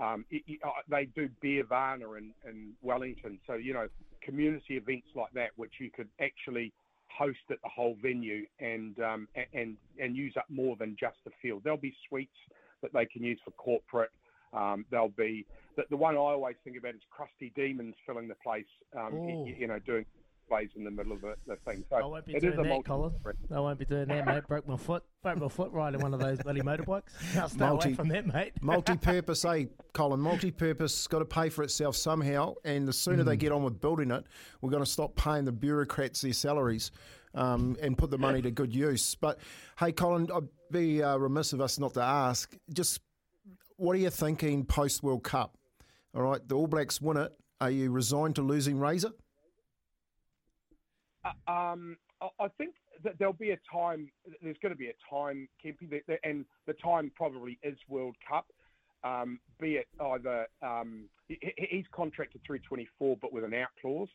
um, 0.01 0.25
it, 0.31 0.43
it, 0.47 0.61
uh, 0.65 0.71
they 0.89 1.07
do 1.07 1.29
Beervana 1.43 2.19
in, 2.19 2.33
in 2.49 2.73
Wellington. 2.83 3.39
So 3.47 3.55
you 3.55 3.75
know 3.75 3.89
community 4.23 4.77
events 4.77 5.09
like 5.15 5.33
that, 5.35 5.51
which 5.57 5.73
you 5.81 5.91
could 5.91 6.09
actually 6.21 6.73
host 7.16 7.38
at 7.51 7.59
the 7.62 7.68
whole 7.68 7.97
venue 8.03 8.44
and 8.61 8.99
um, 9.01 9.29
and 9.53 9.77
and 10.01 10.16
use 10.16 10.35
up 10.37 10.47
more 10.49 10.77
than 10.77 10.97
just 10.99 11.16
the 11.25 11.31
field. 11.42 11.62
There'll 11.64 11.79
be 11.79 11.94
suites 12.09 12.37
that 12.83 12.92
they 12.92 13.07
can 13.07 13.23
use 13.23 13.40
for 13.44 13.51
corporate. 13.53 14.11
Um, 14.53 14.85
there'll 14.90 15.11
be 15.11 15.44
the, 15.77 15.85
the 15.90 15.97
one 15.97 16.14
I 16.14 16.18
always 16.18 16.57
think 16.64 16.77
about 16.77 16.94
is 16.94 17.01
Crusty 17.11 17.53
Demons 17.55 17.94
filling 18.07 18.29
the 18.29 18.35
place. 18.42 18.64
Um, 18.97 19.14
you, 19.47 19.55
you, 19.59 19.66
know, 19.66 19.79
doing 19.79 20.07
plays 20.49 20.71
in 20.77 20.85
the 20.85 20.91
middle 20.91 21.13
of 21.13 21.21
the, 21.21 21.35
the 21.47 21.57
thing. 21.57 21.85
So 21.91 21.97
I 21.97 22.05
won't 22.05 22.27
be 22.27 22.35
doing 22.35 22.57
that, 22.57 22.85
Colin. 22.85 23.13
I 23.55 23.61
won't 23.61 23.79
be 23.79 23.85
doing 23.85 24.09
that, 24.09 24.27
mate. 24.27 24.47
Broke 24.49 24.67
my 24.67 24.77
foot. 24.77 25.05
Broke 25.23 25.39
my 25.39 25.49
foot 25.49 25.71
riding 25.73 26.01
one 26.01 26.15
of 26.15 26.21
those 26.21 26.39
bloody 26.39 26.61
motorbikes. 26.61 27.03
I'll 27.37 27.49
stay 27.49 27.59
Multi, 27.59 27.89
away 27.89 27.95
from 27.95 28.09
that, 28.09 28.27
mate. 28.27 28.53
multi-purpose, 28.63 29.45
eh, 29.45 29.67
Colin? 29.93 30.21
Multi-purpose 30.21 31.07
got 31.07 31.21
to 31.21 31.25
pay 31.25 31.49
for 31.49 31.63
itself 31.63 31.97
somehow, 31.97 32.55
and 32.65 32.89
the 32.89 32.93
sooner 32.93 33.23
mm. 33.23 33.27
they 33.27 33.37
get 33.37 33.53
on 33.53 33.63
with 33.63 33.81
building 33.81 34.11
it, 34.11 34.25
we're 34.61 34.71
going 34.71 34.85
to 34.85 34.91
stop 34.91 35.15
paying 35.17 35.45
the 35.45 35.53
bureaucrats 35.53 36.21
their 36.21 36.33
salaries. 36.33 36.91
Um, 37.35 37.77
and 37.83 37.97
put 37.97 38.11
the 38.11 38.17
money 38.17 38.41
to 38.41 38.51
good 38.51 38.75
use. 38.75 39.15
But 39.15 39.39
hey, 39.79 39.93
Colin, 39.93 40.29
I'd 40.35 40.49
be 40.73 41.03
uh, 41.03 41.19
remiss 41.19 41.53
of 41.53 41.61
us 41.61 41.79
not 41.79 41.93
to 41.95 42.01
ask. 42.01 42.57
Just 42.73 43.01
what 43.77 43.93
are 43.93 43.99
you 43.99 44.09
thinking 44.09 44.65
post 44.65 45.03
World 45.03 45.23
Cup? 45.23 45.57
All 46.15 46.23
right, 46.23 46.41
the 46.49 46.57
All 46.57 46.67
Blacks 46.67 47.03
win 47.03 47.19
it. 47.19 47.33
Are 47.61 47.71
you 47.71 47.91
resigned 47.91 48.37
to 48.37 48.43
losing 48.43 48.79
Razor? 48.79 49.13
Uh, 51.24 51.50
um, 51.50 51.96
I 52.20 52.48
think 52.59 52.74
that 53.04 53.18
there'll 53.18 53.33
be 53.33 53.50
a 53.50 53.59
time. 53.72 54.11
There's 54.42 54.57
going 54.61 54.72
to 54.72 54.78
be 54.78 54.88
a 54.88 55.14
time, 55.14 55.48
Kempy, 55.64 56.00
and 56.24 56.44
the 56.66 56.74
time 56.74 57.12
probably 57.14 57.59
is 57.62 57.76
World 57.88 58.16
Cup. 58.28 58.46
Um, 59.04 59.38
be 59.61 59.74
it 59.76 59.87
either 60.00 60.46
um, 60.61 61.04
he's 61.28 61.85
contracted 61.92 62.40
through 62.44 62.59
24, 62.61 63.16
but 63.20 63.33
with 63.33 63.44
an 63.44 63.54
out 63.54 63.68
clause. 63.81 64.09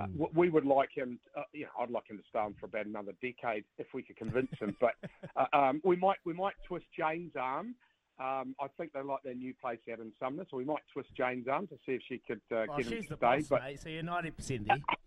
Uh, 0.00 0.06
mm. 0.06 0.22
Uh, 0.22 0.26
we 0.34 0.48
would 0.48 0.64
like 0.64 0.90
him. 0.94 1.18
Uh, 1.36 1.42
you 1.52 1.62
know, 1.62 1.70
I'd 1.80 1.90
like 1.90 2.08
him 2.08 2.18
to 2.18 2.22
stay 2.28 2.38
on 2.38 2.54
for 2.58 2.66
about 2.66 2.86
another 2.86 3.12
decade 3.20 3.64
if 3.78 3.88
we 3.92 4.02
could 4.02 4.16
convince 4.16 4.50
him. 4.60 4.76
but 4.80 4.94
uh, 5.36 5.56
um, 5.56 5.80
we 5.84 5.96
might 5.96 6.18
we 6.24 6.32
might 6.32 6.54
twist 6.66 6.86
Jane's 6.96 7.32
arm. 7.38 7.74
Um, 8.20 8.54
I 8.60 8.68
think 8.76 8.92
they 8.92 9.02
like 9.02 9.22
their 9.24 9.34
new 9.34 9.52
place 9.60 9.80
out 9.92 9.98
in 9.98 10.12
Sumner, 10.20 10.46
so 10.48 10.56
we 10.56 10.64
might 10.64 10.82
twist 10.92 11.08
Jane's 11.16 11.48
arm 11.48 11.66
to 11.66 11.74
see 11.84 11.92
if 11.92 12.02
she 12.08 12.20
could 12.24 12.40
uh, 12.52 12.64
well, 12.68 12.78
get 12.78 12.86
him 12.86 13.02
to 13.02 13.02
stay. 13.02 13.16
Boss, 13.16 13.48
but 13.48 13.62
mate, 13.62 13.80
so 13.82 13.88
you're 13.88 14.04
90 14.04 14.30
percent 14.30 14.68
there. 14.68 14.78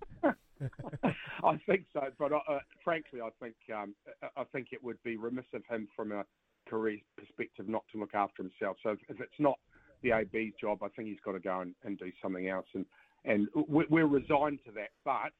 I 1.43 1.58
think 1.65 1.86
so, 1.93 2.02
but 2.17 2.32
uh, 2.32 2.60
frankly, 2.84 3.22
I 3.22 3.30
think 3.41 3.56
um, 3.74 3.93
I 4.36 4.43
think 4.52 4.70
it 4.72 4.84
would 4.84 5.02
be 5.04 5.18
remiss 5.18 5.45
of 5.53 5.64
him 5.70 5.88
from 5.95 6.12
a 6.12 6.24
career 6.70 6.97
perspective 7.18 7.68
not 7.68 7.84
to 7.91 7.99
look 7.99 8.14
after 8.14 8.43
himself. 8.43 8.78
So 8.84 8.91
if 9.10 9.20
it's 9.20 9.39
not 9.39 9.58
the 10.01 10.12
AB's 10.12 10.53
job, 10.60 10.84
I 10.84 10.89
think 10.89 11.08
he's 11.10 11.20
got 11.24 11.34
to 11.34 11.39
go 11.39 11.62
and, 11.62 11.74
and 11.84 11.97
do 11.97 12.12
something 12.22 12.47
else. 12.47 12.68
And 12.74 12.86
and 13.26 13.47
we're 13.68 14.08
resigned 14.08 14.60
to 14.66 14.72
that, 14.74 14.89
but 15.03 15.32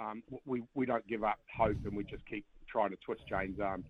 um, 0.00 0.22
we 0.44 0.62
we 0.74 0.86
don't 0.86 1.06
give 1.06 1.24
up 1.24 1.38
hope, 1.56 1.78
and 1.84 1.96
we 1.96 2.04
just 2.04 2.26
keep 2.26 2.44
trying 2.68 2.90
to 2.90 2.96
twist 3.04 3.22
Jane's 3.28 3.60
arm 3.60 3.84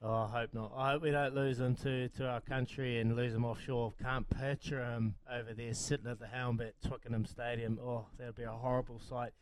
Oh, 0.00 0.28
I 0.32 0.40
hope 0.40 0.54
not. 0.54 0.72
I 0.76 0.92
hope 0.92 1.02
we 1.02 1.10
don't 1.10 1.34
lose 1.34 1.58
him 1.58 1.74
to, 1.76 2.08
to 2.10 2.26
our 2.26 2.40
country 2.40 3.00
and 3.00 3.16
lose 3.16 3.34
him 3.34 3.44
offshore. 3.44 3.94
Can't 4.00 4.30
picture 4.30 4.80
him 4.80 5.16
over 5.28 5.52
there 5.54 5.74
sitting 5.74 6.06
at 6.06 6.20
the 6.20 6.28
helm 6.28 6.60
at 6.60 6.80
Twickenham 6.86 7.26
Stadium. 7.26 7.80
Oh, 7.82 8.06
that'd 8.16 8.36
be 8.36 8.44
a 8.44 8.50
horrible 8.50 9.00
sight 9.00 9.32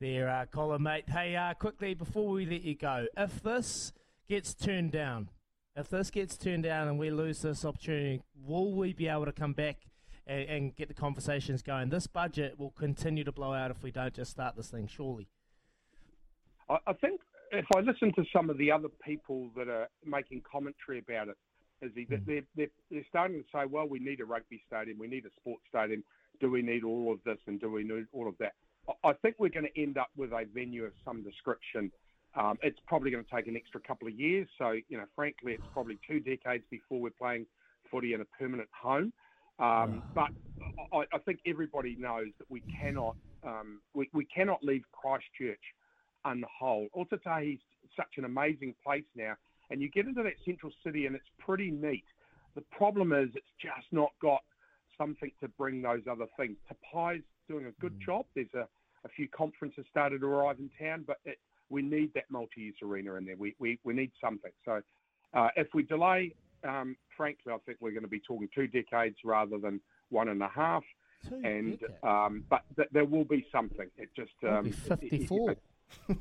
there, 0.00 0.28
uh, 0.28 0.46
Colin, 0.46 0.82
mate. 0.82 1.08
Hey, 1.08 1.34
uh, 1.36 1.54
quickly, 1.54 1.94
before 1.94 2.28
we 2.28 2.46
let 2.46 2.62
you 2.62 2.74
go, 2.74 3.06
if 3.16 3.42
this 3.42 3.92
gets 4.28 4.54
turned 4.54 4.92
down, 4.92 5.28
if 5.76 5.88
this 5.88 6.10
gets 6.10 6.36
turned 6.36 6.64
down 6.64 6.88
and 6.88 6.98
we 6.98 7.10
lose 7.10 7.42
this 7.42 7.64
opportunity, 7.64 8.22
will 8.44 8.72
we 8.72 8.92
be 8.92 9.08
able 9.08 9.24
to 9.24 9.32
come 9.32 9.52
back 9.52 9.86
and, 10.26 10.48
and 10.48 10.76
get 10.76 10.88
the 10.88 10.94
conversations 10.94 11.62
going? 11.62 11.88
This 11.88 12.06
budget 12.06 12.58
will 12.58 12.70
continue 12.70 13.24
to 13.24 13.32
blow 13.32 13.52
out 13.52 13.70
if 13.70 13.82
we 13.82 13.90
don't 13.90 14.14
just 14.14 14.30
start 14.30 14.56
this 14.56 14.68
thing, 14.68 14.86
surely. 14.86 15.28
I, 16.68 16.78
I 16.86 16.92
think 16.92 17.20
if 17.50 17.64
I 17.74 17.80
listen 17.80 18.12
to 18.14 18.24
some 18.32 18.50
of 18.50 18.58
the 18.58 18.70
other 18.70 18.88
people 19.04 19.50
that 19.56 19.68
are 19.68 19.88
making 20.04 20.42
commentary 20.50 20.98
about 21.00 21.28
it, 21.28 21.36
is 21.80 21.92
he, 21.94 22.06
Mm. 22.06 22.26
they're, 22.26 22.42
they're, 22.56 22.68
they're 22.90 23.06
starting 23.08 23.38
to 23.42 23.48
say, 23.52 23.64
well, 23.68 23.88
we 23.88 24.00
need 24.00 24.20
a 24.20 24.24
rugby 24.24 24.60
stadium, 24.66 24.98
we 24.98 25.06
need 25.06 25.24
a 25.26 25.30
sports 25.40 25.62
stadium. 25.68 26.02
Do 26.40 26.50
we 26.50 26.62
need 26.62 26.84
all 26.84 27.12
of 27.12 27.18
this 27.24 27.38
and 27.46 27.60
do 27.60 27.70
we 27.70 27.82
need 27.84 28.06
all 28.12 28.28
of 28.28 28.36
that? 28.38 28.52
I- 29.04 29.12
think 29.14 29.36
we're 29.38 29.48
going 29.48 29.66
to 29.72 29.80
end 29.80 29.98
up 29.98 30.10
with 30.16 30.32
a 30.32 30.44
venue 30.52 30.84
of 30.84 30.92
some 31.04 31.22
description. 31.22 31.90
Um, 32.34 32.58
it's 32.62 32.78
probably 32.86 33.10
going 33.10 33.24
to 33.24 33.30
take 33.34 33.46
an 33.46 33.56
extra 33.56 33.80
couple 33.80 34.08
of 34.08 34.14
years. 34.14 34.48
So, 34.58 34.76
you 34.88 34.96
know, 34.96 35.04
frankly, 35.16 35.52
it's 35.52 35.66
probably 35.72 35.98
two 36.06 36.20
decades 36.20 36.64
before 36.70 37.00
we're 37.00 37.10
playing 37.10 37.46
footy 37.90 38.14
in 38.14 38.20
a 38.20 38.24
permanent 38.38 38.68
home. 38.72 39.12
Um, 39.58 40.02
but 40.14 40.28
I, 40.92 41.04
I 41.12 41.18
think 41.24 41.40
everybody 41.46 41.96
knows 41.98 42.28
that 42.38 42.50
we 42.50 42.62
cannot 42.80 43.16
um, 43.44 43.80
we, 43.94 44.08
we 44.12 44.24
cannot 44.24 44.62
leave 44.64 44.82
Christchurch 44.92 45.60
unwhole. 46.26 46.88
Otatahi's 46.96 47.60
such 47.96 48.14
an 48.16 48.24
amazing 48.24 48.74
place 48.84 49.04
now, 49.14 49.34
and 49.70 49.80
you 49.80 49.88
get 49.88 50.06
into 50.06 50.22
that 50.22 50.34
central 50.44 50.72
city 50.84 51.06
and 51.06 51.14
it's 51.14 51.28
pretty 51.38 51.70
neat. 51.70 52.04
The 52.56 52.62
problem 52.72 53.12
is 53.12 53.28
it's 53.34 53.46
just 53.60 53.86
not 53.92 54.10
got 54.20 54.40
something 54.96 55.30
to 55.40 55.48
bring 55.48 55.82
those 55.82 56.02
other 56.10 56.26
things. 56.36 56.56
Te 56.68 56.74
Pae's 56.92 57.22
doing 57.48 57.66
a 57.66 57.80
good 57.80 57.94
job. 58.04 58.26
There's 58.34 58.52
a, 58.54 58.66
a 59.04 59.08
few 59.08 59.28
conferences 59.28 59.84
started 59.90 60.20
to 60.20 60.26
arrive 60.26 60.56
in 60.58 60.70
town, 60.78 61.04
but 61.06 61.18
it, 61.24 61.38
we 61.70 61.82
need 61.82 62.12
that 62.14 62.24
multi-use 62.30 62.76
arena 62.82 63.14
in 63.14 63.24
there. 63.26 63.36
We, 63.36 63.54
we, 63.58 63.78
we 63.84 63.94
need 63.94 64.10
something. 64.20 64.50
So 64.64 64.80
uh, 65.34 65.48
if 65.56 65.68
we 65.74 65.82
delay, 65.82 66.34
um, 66.64 66.96
frankly, 67.16 67.52
I 67.52 67.58
think 67.66 67.78
we're 67.80 67.90
going 67.92 68.02
to 68.02 68.08
be 68.08 68.20
talking 68.20 68.48
two 68.54 68.66
decades 68.66 69.16
rather 69.24 69.58
than 69.58 69.80
one 70.10 70.28
and 70.28 70.42
a 70.42 70.48
half. 70.48 70.82
Two 71.28 71.40
and 71.44 71.78
um, 72.04 72.44
but 72.48 72.62
th- 72.76 72.88
there 72.92 73.04
will 73.04 73.24
be 73.24 73.44
something. 73.50 73.88
It 73.96 74.08
just 74.14 74.30
um, 74.48 74.64
be 74.64 74.70
it- 74.70 75.02
it- 75.02 75.10
54. 75.28 75.56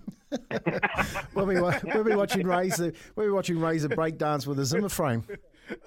We'll 1.34 1.46
be, 1.46 1.56
we'll 1.62 2.04
be 2.04 2.16
watching 2.16 2.46
Razor. 2.46 2.92
We'll 3.16 3.28
be 3.28 3.32
watching 3.32 3.60
Razor 3.62 3.90
breakdance 3.90 4.46
with 4.46 4.60
a 4.60 4.66
Zimmer 4.66 4.90
frame. 4.90 5.24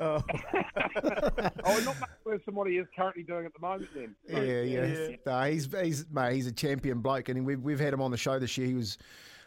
Oh, 0.01 0.22
not 1.85 2.01
much 2.01 2.11
worse 2.24 2.41
than 2.47 2.55
what 2.55 2.68
he 2.68 2.76
is 2.78 2.87
currently 2.97 3.22
doing 3.22 3.47
at 3.47 3.53
the 3.55 3.61
moment. 3.61 3.89
Then. 3.95 4.14
So, 4.31 4.41
Yeah, 4.41 4.62
yeah. 4.62 5.16
No, 5.26 5.43
he's 5.43 5.68
he's 5.83 6.07
mate, 6.11 6.35
he's 6.35 6.47
a 6.47 6.53
champion 6.53 7.01
bloke, 7.01 7.28
and 7.28 7.45
we've 7.45 7.61
we've 7.61 7.81
had 7.81 7.93
him 7.93 8.01
on 8.01 8.11
the 8.11 8.16
show 8.16 8.39
this 8.39 8.57
year. 8.59 8.66
He 8.66 8.74
was. 8.74 8.99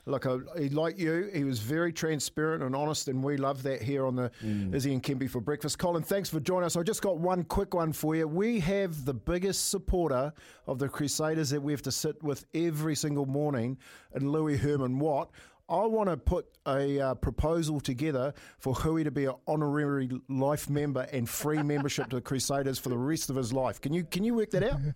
Look, 0.05 0.25
uh, 0.25 0.39
he, 0.57 0.67
like 0.67 0.99
you, 0.99 1.29
he 1.33 1.45
was 1.45 1.59
very 1.59 1.93
transparent 1.93 2.61
and 2.61 2.75
honest, 2.75 3.07
and 3.07 3.23
we 3.23 3.37
love 3.37 3.63
that 3.63 3.81
here 3.81 4.05
on 4.05 4.17
the 4.17 4.29
Izzy 4.73 4.91
and 4.91 5.01
Kempy 5.01 5.29
for 5.29 5.39
breakfast. 5.39 5.79
Colin, 5.79 6.03
thanks 6.03 6.29
for 6.29 6.41
joining 6.41 6.65
us. 6.65 6.75
I 6.75 6.83
just 6.83 7.01
got 7.01 7.19
one 7.19 7.45
quick 7.45 7.73
one 7.73 7.93
for 7.93 8.13
you. 8.13 8.27
We 8.27 8.59
have 8.59 9.05
the 9.05 9.13
biggest 9.13 9.69
supporter 9.69 10.33
of 10.67 10.77
the 10.77 10.89
Crusaders 10.89 11.51
that 11.51 11.61
we 11.63 11.71
have 11.71 11.83
to 11.83 11.91
sit 11.93 12.21
with 12.21 12.45
every 12.53 12.95
single 12.95 13.25
morning, 13.25 13.77
and 14.13 14.29
Louis 14.29 14.57
Herman 14.57 14.99
Watt. 14.99 15.31
I 15.73 15.85
want 15.87 16.07
to 16.09 16.17
put 16.17 16.45
a 16.67 16.99
uh, 16.99 17.15
proposal 17.15 17.79
together 17.79 18.33
for 18.59 18.75
Hui 18.75 19.03
to 19.03 19.09
be 19.11 19.25
an 19.25 19.33
honorary 19.47 20.07
life 20.29 20.69
member 20.69 21.07
and 21.11 21.27
free 21.27 21.63
membership 21.63 22.09
to 22.11 22.17
the 22.17 22.21
Crusaders 22.21 22.77
for 22.77 22.89
the 22.89 22.97
rest 22.97 23.31
of 23.31 23.35
his 23.35 23.51
life. 23.51 23.81
Can 23.81 23.91
you 23.91 24.03
can 24.03 24.23
you 24.23 24.35
work 24.35 24.51
that 24.51 24.63
out? 24.63 24.79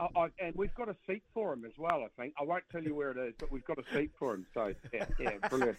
I, 0.00 0.06
I, 0.16 0.26
and 0.38 0.54
we've 0.56 0.74
got 0.74 0.88
a 0.88 0.96
seat 1.06 1.22
for 1.34 1.52
him 1.52 1.66
as 1.66 1.72
well. 1.76 2.02
I 2.02 2.08
think 2.18 2.32
I 2.40 2.44
won't 2.44 2.64
tell 2.72 2.82
you 2.82 2.94
where 2.94 3.10
it 3.10 3.18
is, 3.18 3.34
but 3.38 3.52
we've 3.52 3.64
got 3.66 3.76
a 3.78 3.82
seat 3.94 4.10
for 4.18 4.32
him. 4.32 4.46
So 4.54 4.72
yeah, 4.90 5.04
yeah, 5.18 5.32
brilliant. 5.50 5.76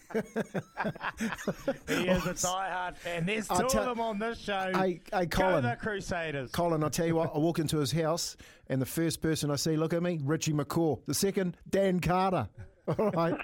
He 1.87 2.07
is 2.07 2.23
a 2.27 2.33
diehard 2.35 2.97
fan. 2.97 3.25
There's 3.25 3.47
2 3.47 3.53
I'll 3.55 3.67
tell- 3.67 3.81
of 3.81 3.87
them 3.89 3.99
on 4.01 4.19
this 4.19 4.37
show. 4.37 4.71
Hey, 4.75 5.01
hey, 5.11 5.25
Go 5.25 5.41
Colin. 5.41 5.63
the 5.63 5.75
Crusaders. 5.81 6.51
Colin, 6.51 6.83
I 6.83 6.89
tell 6.89 7.07
you 7.07 7.15
what, 7.15 7.31
I 7.33 7.39
walk 7.39 7.57
into 7.57 7.79
his 7.79 7.91
house, 7.91 8.37
and 8.67 8.79
the 8.79 8.85
first 8.85 9.19
person 9.19 9.49
I 9.49 9.55
see 9.55 9.75
look 9.75 9.93
at 9.93 10.03
me, 10.03 10.19
Richie 10.23 10.53
McCaw. 10.53 10.99
The 11.07 11.15
second, 11.15 11.57
Dan 11.67 11.99
Carter. 11.99 12.49
All 12.99 13.11
right, 13.11 13.35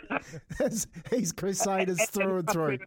He's- 0.60 1.32
Crusaders 1.32 2.06
through 2.10 2.38
and 2.40 2.50
through. 2.50 2.78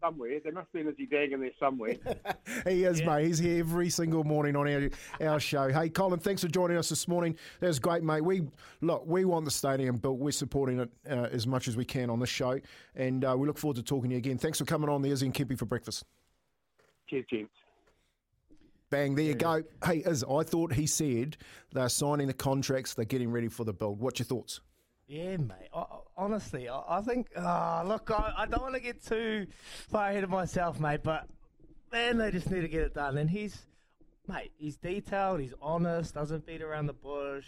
Somewhere 0.00 0.40
there 0.42 0.52
must 0.52 0.72
be 0.72 0.80
an 0.80 0.88
Izzy 0.88 1.06
Dag 1.06 1.30
in 1.32 1.40
there 1.40 1.50
somewhere. 1.60 1.94
He 2.66 2.84
is, 2.84 3.02
mate. 3.04 3.26
He's 3.26 3.38
here 3.38 3.60
every 3.60 3.88
single 3.88 4.24
morning 4.24 4.56
on 4.56 4.68
our, 4.68 4.90
our 5.20 5.38
show. 5.40 5.68
Hey, 5.68 5.88
Colin, 5.88 6.18
thanks 6.18 6.42
for 6.42 6.48
joining 6.48 6.76
us 6.76 6.88
this 6.88 7.06
morning. 7.06 7.36
That 7.60 7.68
was 7.68 7.78
great, 7.78 8.02
mate. 8.02 8.20
We 8.22 8.42
look, 8.80 9.04
we 9.06 9.24
want 9.24 9.44
the 9.44 9.50
stadium 9.52 9.96
built. 9.96 10.18
We're 10.18 10.32
supporting 10.32 10.80
it 10.80 10.90
uh, 11.08 11.28
as 11.30 11.46
much 11.46 11.68
as 11.68 11.76
we 11.76 11.84
can 11.84 12.10
on 12.10 12.18
this 12.18 12.28
show, 12.28 12.60
and 12.96 13.24
uh, 13.24 13.36
we 13.38 13.46
look 13.46 13.58
forward 13.58 13.76
to 13.76 13.82
talking 13.82 14.10
to 14.10 14.14
you 14.14 14.18
again. 14.18 14.38
Thanks 14.38 14.58
for 14.58 14.64
coming 14.64 14.88
on 14.90 15.02
the 15.02 15.10
Izzy 15.10 15.26
and 15.26 15.34
Kempy 15.34 15.56
for 15.56 15.66
breakfast. 15.66 16.04
Cheers, 17.08 17.24
gents. 17.30 17.50
Bang, 18.90 19.14
there 19.14 19.24
you 19.24 19.34
go. 19.34 19.62
Hey, 19.84 20.02
Iz, 20.04 20.24
I 20.24 20.42
thought 20.42 20.72
he 20.74 20.86
said 20.86 21.36
they're 21.72 21.88
signing 21.88 22.26
the 22.26 22.34
contracts, 22.34 22.94
they're 22.94 23.04
getting 23.04 23.30
ready 23.30 23.48
for 23.48 23.64
the 23.64 23.72
build. 23.72 24.00
What's 24.00 24.18
your 24.18 24.26
thoughts? 24.26 24.60
Yeah, 25.12 25.36
mate. 25.36 25.68
I, 25.74 25.80
I- 25.80 25.98
honestly, 26.16 26.70
I, 26.70 26.82
I 26.88 27.02
think. 27.02 27.28
ah, 27.36 27.82
look, 27.84 28.10
I, 28.10 28.46
don't 28.50 28.62
want 28.62 28.74
to 28.74 28.80
get 28.80 29.04
too 29.04 29.46
far 29.90 30.08
ahead 30.08 30.24
of 30.24 30.30
myself, 30.30 30.80
mate. 30.80 31.00
But 31.02 31.26
man, 31.92 32.16
they 32.16 32.30
just 32.30 32.50
need 32.50 32.62
to 32.62 32.68
get 32.68 32.80
it 32.80 32.94
done. 32.94 33.18
And 33.18 33.28
he's, 33.28 33.58
mate, 34.26 34.52
he's 34.56 34.76
detailed. 34.76 35.40
He's 35.40 35.52
honest. 35.60 36.14
Doesn't 36.14 36.46
beat 36.46 36.62
around 36.62 36.86
the 36.86 36.94
bush. 36.94 37.44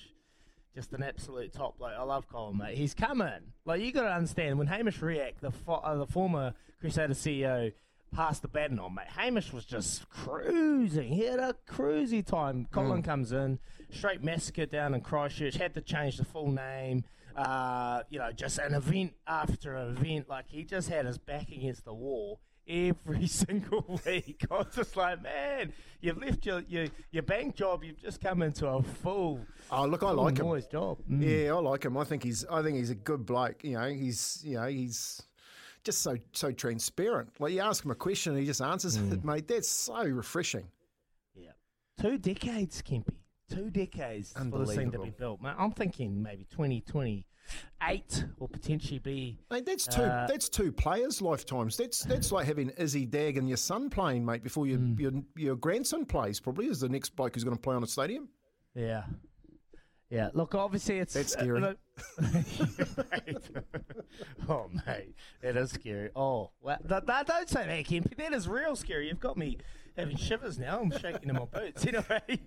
Just 0.75 0.93
an 0.93 1.03
absolute 1.03 1.55
top 1.55 1.79
bloke. 1.79 1.95
I 1.99 2.03
love 2.03 2.29
Colin, 2.29 2.59
mate. 2.59 2.77
He's 2.77 2.93
coming. 2.93 3.53
Like 3.65 3.81
you 3.81 3.93
got 3.93 4.03
to 4.03 4.13
understand 4.13 4.59
when 4.59 4.67
Hamish 4.67 4.99
Riach, 4.99 5.41
the 5.41 5.51
fo- 5.51 5.75
uh, 5.75 5.95
the 5.95 6.07
former 6.07 6.53
Crusader 6.81 7.15
CEO, 7.15 7.73
passed 8.15 8.43
the 8.43 8.49
baton 8.49 8.79
on, 8.79 8.95
mate. 8.95 9.07
Hamish 9.17 9.55
was 9.55 9.65
just 9.65 10.07
cruising. 10.11 11.13
He 11.15 11.25
had 11.25 11.39
a 11.41 11.55
cruisy 11.67 12.27
time. 12.27 12.67
Colin 12.71 13.03
comes 13.03 13.33
in, 13.33 13.59
straight 13.91 14.23
massacre 14.23 14.67
down 14.67 14.93
in 14.93 15.01
Christchurch. 15.01 15.55
Had 15.55 15.73
to 15.75 15.81
change 15.81 16.19
the 16.19 16.25
full 16.27 16.51
name. 16.51 17.05
Uh, 17.37 18.03
you 18.11 18.19
know, 18.19 18.31
just 18.33 18.59
an 18.59 18.75
event 18.75 19.13
after 19.27 19.77
event. 19.77 20.29
Like 20.29 20.47
he 20.49 20.65
just 20.65 20.89
had 20.89 21.07
his 21.07 21.19
back 21.19 21.49
against 21.51 21.85
the 21.85 21.95
wall 21.95 22.41
every 22.69 23.27
single 23.27 24.01
week. 24.07 24.45
I 24.51 24.55
was 24.55 24.75
just 24.75 24.97
like, 24.97 25.23
man, 25.23 25.73
you've 26.01 26.19
left 26.19 26.47
your 26.47 26.61
your, 26.69 26.87
your 27.11 27.23
bank 27.23 27.57
job. 27.57 27.85
You've 27.85 28.01
just 28.01 28.21
come 28.21 28.43
into 28.43 28.67
a 28.67 28.83
full. 28.83 29.41
Oh, 29.71 29.87
look, 29.87 30.03
I 30.03 30.11
like 30.11 30.39
him. 30.39 30.47
noise 30.47 30.67
job. 30.67 30.99
Mm. 31.11 31.23
Yeah, 31.23 31.55
I 31.55 31.59
like 31.61 31.85
him. 31.85 31.97
I 31.97 32.05
think 32.05 32.23
he's. 32.23 32.45
I 32.47 32.63
think 32.63 32.77
he's 32.77 32.91
a 32.91 32.95
good 32.95 33.27
bloke. 33.27 33.65
You 33.65 33.79
know, 33.79 33.89
he's. 33.89 34.43
You 34.45 34.57
know, 34.57 34.67
he's 34.67 35.23
just 35.83 36.03
so 36.03 36.17
so 36.33 36.51
transparent. 36.53 37.31
Like 37.39 37.53
you 37.53 37.61
ask 37.61 37.85
him 37.85 37.91
a 37.91 37.95
question, 37.97 38.33
and 38.33 38.41
he 38.41 38.47
just 38.47 38.63
answers 38.63 38.97
it, 38.97 39.25
mate. 39.25 39.49
That's 39.49 39.69
so 39.69 40.03
refreshing. 40.05 40.69
Yeah. 41.35 41.51
Two 42.01 42.19
decades, 42.19 42.83
Kempy. 42.83 43.17
Two 43.51 43.71
decades 43.71 44.33
for 44.33 44.59
this 44.61 44.75
thing 44.75 44.91
to 44.93 44.99
be 44.99 45.05
Unbelievable. 45.05 45.13
built. 45.19 45.43
Man, 45.43 45.55
I'm 45.59 45.71
thinking 45.73 46.23
maybe 46.23 46.45
2028 46.51 48.25
will 48.39 48.49
potentially 48.49 48.99
be. 48.99 49.39
Mate, 49.51 49.67
that's 49.67 49.87
two. 49.87 50.03
Uh, 50.03 50.27
that's 50.27 50.49
two 50.49 50.73
players' 50.73 51.21
lifetimes. 51.21 51.77
That's 51.77 52.03
that's 52.05 52.33
like 52.33 52.47
having 52.47 52.71
Izzy 52.71 53.05
Dag 53.07 53.37
and 53.37 53.47
your 53.49 53.59
son 53.59 53.91
playing, 53.91 54.25
mate, 54.25 54.43
before 54.43 54.67
your 54.67 54.79
Mm. 54.79 54.99
your, 54.99 55.13
your 55.37 55.57
grandson 55.57 56.07
plays. 56.07 56.41
Probably 56.41 56.67
is 56.67 56.81
the 56.81 56.89
next 56.89 57.11
bloke 57.17 57.35
who's 57.35 57.45
going 57.45 57.57
to 57.57 57.61
play 57.63 57.75
on 57.77 57.83
a 57.83 57.87
stadium. 57.87 58.29
Yeah. 58.75 59.05
Yeah. 60.11 60.31
Look, 60.33 60.55
obviously 60.55 60.99
it's. 61.01 61.13
That's 61.15 61.33
scary. 61.33 61.63
uh, 61.63 61.75
mate. 62.21 63.37
oh, 64.49 64.71
mate. 64.87 65.15
That 65.43 65.57
is 65.57 65.71
scary. 65.73 66.11
Oh, 66.17 66.51
well, 66.61 66.79
th- 66.89 67.05
th- 67.07 67.27
don't 67.27 67.49
say 67.49 67.67
that, 67.67 67.85
Kempy. 67.85 68.17
That 68.17 68.33
is 68.33 68.49
real 68.49 68.77
scary. 68.77 69.09
You've 69.09 69.21
got 69.21 69.37
me 69.37 69.59
having 69.97 70.17
shivers 70.17 70.59
now. 70.59 70.81
I'm 70.81 70.91
shaking 70.93 71.29
in 71.29 71.35
my 71.35 71.45
boots. 71.47 71.85
Anyway. 71.95 72.41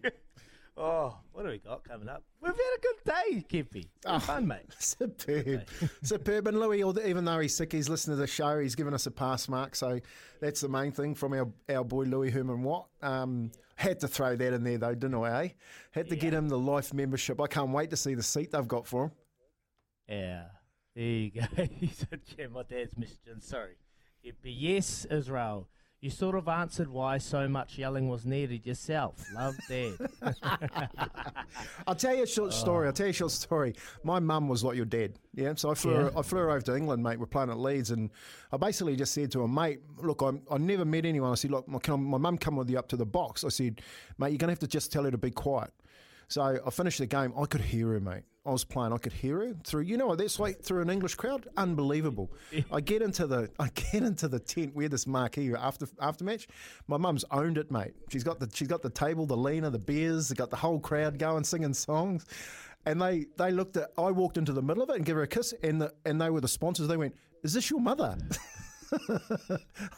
Oh, 0.79 1.17
what 1.31 1.43
do 1.43 1.49
we 1.49 1.57
got 1.57 1.83
coming 1.83 2.07
up? 2.07 2.23
We've 2.39 2.51
had 2.51 2.59
a 2.59 2.81
good 2.81 3.03
day, 3.03 3.45
Kempy. 3.49 3.87
It's 4.07 4.25
fun, 4.25 4.47
mate. 4.47 4.61
Superb, 4.79 5.63
superb. 6.03 6.47
And 6.47 6.59
Louis, 6.59 6.83
even 7.03 7.25
though 7.25 7.39
he's 7.39 7.55
sick, 7.55 7.71
he's 7.71 7.89
listening 7.89 8.17
to 8.17 8.21
the 8.21 8.27
show. 8.27 8.59
He's 8.59 8.75
given 8.75 8.93
us 8.93 9.07
a 9.07 9.11
pass 9.11 9.49
mark, 9.49 9.75
so 9.75 9.99
that's 10.39 10.61
the 10.61 10.69
main 10.69 10.91
thing 10.91 11.15
from 11.15 11.33
our, 11.33 11.47
our 11.67 11.83
boy 11.83 12.03
Louis 12.03 12.29
Herman 12.29 12.61
Watt. 12.61 12.87
Um, 13.01 13.51
had 13.75 13.99
to 14.01 14.07
throw 14.07 14.35
that 14.35 14.53
in 14.53 14.63
there 14.63 14.77
though, 14.77 14.93
didn't 14.93 15.15
I? 15.15 15.45
Eh? 15.45 15.49
Had 15.91 16.09
to 16.09 16.15
get 16.15 16.33
him 16.33 16.47
the 16.47 16.59
life 16.59 16.93
membership. 16.93 17.41
I 17.41 17.47
can't 17.47 17.71
wait 17.71 17.89
to 17.89 17.97
see 17.97 18.13
the 18.13 18.23
seat 18.23 18.51
they've 18.51 18.67
got 18.67 18.85
for 18.85 19.05
him. 19.05 19.11
Yeah. 20.07 20.43
There 20.95 21.03
you 21.03 21.31
go. 21.31 21.41
he 21.79 21.87
said, 21.87 22.21
yeah, 22.37 22.47
my 22.47 22.63
dad's 22.63 22.93
messaging. 22.93 23.41
Sorry. 23.41 23.77
It'd 24.23 24.37
yes, 24.43 25.05
Israel. 25.09 25.69
You 25.99 26.11
sort 26.11 26.35
of 26.35 26.47
answered 26.47 26.89
why 26.89 27.17
so 27.17 27.47
much 27.47 27.79
yelling 27.79 28.07
was 28.07 28.23
needed 28.23 28.67
yourself. 28.67 29.15
Love 29.33 29.55
Dad. 29.67 29.93
I'll 31.87 31.95
tell 31.95 32.15
you 32.15 32.21
a 32.21 32.27
short 32.27 32.49
oh. 32.49 32.55
story. 32.55 32.85
I'll 32.85 32.93
tell 32.93 33.07
you 33.07 33.11
a 33.11 33.13
short 33.13 33.31
story. 33.31 33.73
My 34.03 34.19
mum 34.19 34.47
was 34.47 34.63
like 34.63 34.75
your 34.75 34.85
dad. 34.85 35.13
Yeah. 35.33 35.55
So 35.55 35.71
I 35.71 35.73
flew, 35.73 35.93
Yeah. 35.93 36.09
I 36.15 36.21
flew 36.21 36.39
her 36.39 36.51
over 36.51 36.61
to 36.61 36.75
England, 36.75 37.01
mate. 37.01 37.19
We're 37.19 37.25
playing 37.25 37.49
at 37.49 37.57
Leeds. 37.57 37.89
And 37.89 38.11
I 38.51 38.57
basically 38.57 38.95
just 38.95 39.11
said 39.11 39.31
to 39.31 39.41
her, 39.41 39.47
mate, 39.47 39.79
look, 40.03 40.21
I'm, 40.21 40.43
I 40.51 40.59
never 40.59 40.85
met 40.85 41.03
anyone. 41.03 41.31
I 41.31 41.35
said, 41.35 41.49
look, 41.49 41.67
my, 41.67 41.79
my 41.95 42.19
mum 42.19 42.37
come 42.37 42.57
with 42.57 42.69
you 42.69 42.77
up 42.77 42.87
to 42.89 42.95
the 42.95 43.05
box. 43.05 43.43
I 43.43 43.49
said, 43.49 43.81
mate, 44.19 44.29
you're 44.29 44.37
going 44.37 44.49
to 44.49 44.53
have 44.53 44.59
to 44.59 44.67
just 44.67 44.91
tell 44.91 45.03
her 45.03 45.09
to 45.09 45.17
be 45.17 45.31
quiet. 45.31 45.71
So 46.27 46.59
I 46.63 46.69
finished 46.69 46.99
the 46.99 47.07
game. 47.07 47.33
I 47.35 47.45
could 47.45 47.61
hear 47.61 47.87
her, 47.93 47.99
mate. 47.99 48.23
I 48.47 48.51
was 48.51 48.63
playing. 48.63 48.93
I 48.93 48.97
could 48.97 49.13
hear 49.13 49.39
her 49.39 49.53
through. 49.65 49.81
You 49.83 49.97
know 49.97 50.07
what 50.07 50.17
that's 50.17 50.39
like 50.39 50.61
through 50.61 50.81
an 50.81 50.89
English 50.89 51.15
crowd. 51.15 51.47
Unbelievable. 51.57 52.31
I 52.71 52.79
get 52.81 53.01
into 53.01 53.27
the 53.27 53.49
I 53.59 53.69
get 53.75 54.03
into 54.03 54.27
the 54.27 54.39
tent 54.39 54.73
where 54.75 54.87
this 54.89 55.05
marquee 55.05 55.53
after 55.53 55.87
after 56.01 56.23
match. 56.23 56.47
My 56.87 56.97
mum's 56.97 57.25
owned 57.29 57.57
it, 57.57 57.69
mate. 57.71 57.93
She's 58.09 58.23
got 58.23 58.39
the 58.39 58.49
she's 58.53 58.67
got 58.69 58.81
the 58.81 58.89
table, 58.89 59.25
the 59.25 59.37
leaner, 59.37 59.69
the 59.69 59.79
beers. 59.79 60.29
They 60.29 60.35
got 60.35 60.49
the 60.49 60.55
whole 60.55 60.79
crowd 60.79 61.19
going 61.19 61.43
singing 61.43 61.73
songs. 61.73 62.25
And 62.85 63.01
they, 63.01 63.25
they 63.37 63.51
looked 63.51 63.75
at. 63.75 63.89
I 63.97 64.11
walked 64.11 64.37
into 64.37 64.53
the 64.53 64.61
middle 64.61 64.81
of 64.81 64.89
it 64.89 64.95
and 64.95 65.05
gave 65.05 65.15
her 65.17 65.23
a 65.23 65.27
kiss, 65.27 65.53
and 65.61 65.81
the, 65.81 65.93
and 66.05 66.21
they 66.21 66.29
were 66.29 66.39
the 66.39 66.47
sponsors. 66.47 66.87
They 66.87 66.95
went, 66.95 67.13
"Is 67.43 67.51
this 67.53 67.69
your 67.69 67.81
mother?" 67.81 68.17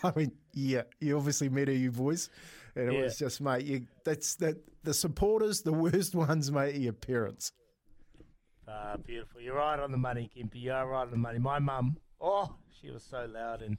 I 0.03 0.11
mean, 0.15 0.31
yeah, 0.53 0.83
you 0.99 1.15
obviously 1.17 1.49
met 1.49 1.67
her, 1.67 1.73
you 1.73 1.91
boys, 1.91 2.29
and 2.75 2.89
it 2.89 2.93
Yeah. 2.95 3.03
was 3.03 3.17
just, 3.17 3.41
mate. 3.41 3.65
You 3.65 3.85
that's 4.03 4.35
that 4.35 4.55
the 4.83 4.93
supporters, 4.95 5.61
the 5.61 5.73
worst 5.73 6.15
ones, 6.27 6.51
mate, 6.51 6.75
are 6.75 6.79
your 6.79 6.93
parents. 6.93 7.51
Ah, 8.71 8.97
beautiful. 8.97 9.41
You're 9.41 9.55
right 9.55 9.79
on 9.79 9.91
the 9.91 9.97
money, 9.97 10.29
Kempy. 10.35 10.61
You 10.61 10.73
are 10.73 10.87
right 10.87 11.01
on 11.01 11.11
the 11.11 11.17
money. 11.17 11.39
My 11.39 11.57
mum, 11.59 11.97
oh, 12.21 12.53
she 12.79 12.91
was 12.91 13.03
so 13.03 13.27
loud. 13.31 13.61
And 13.63 13.77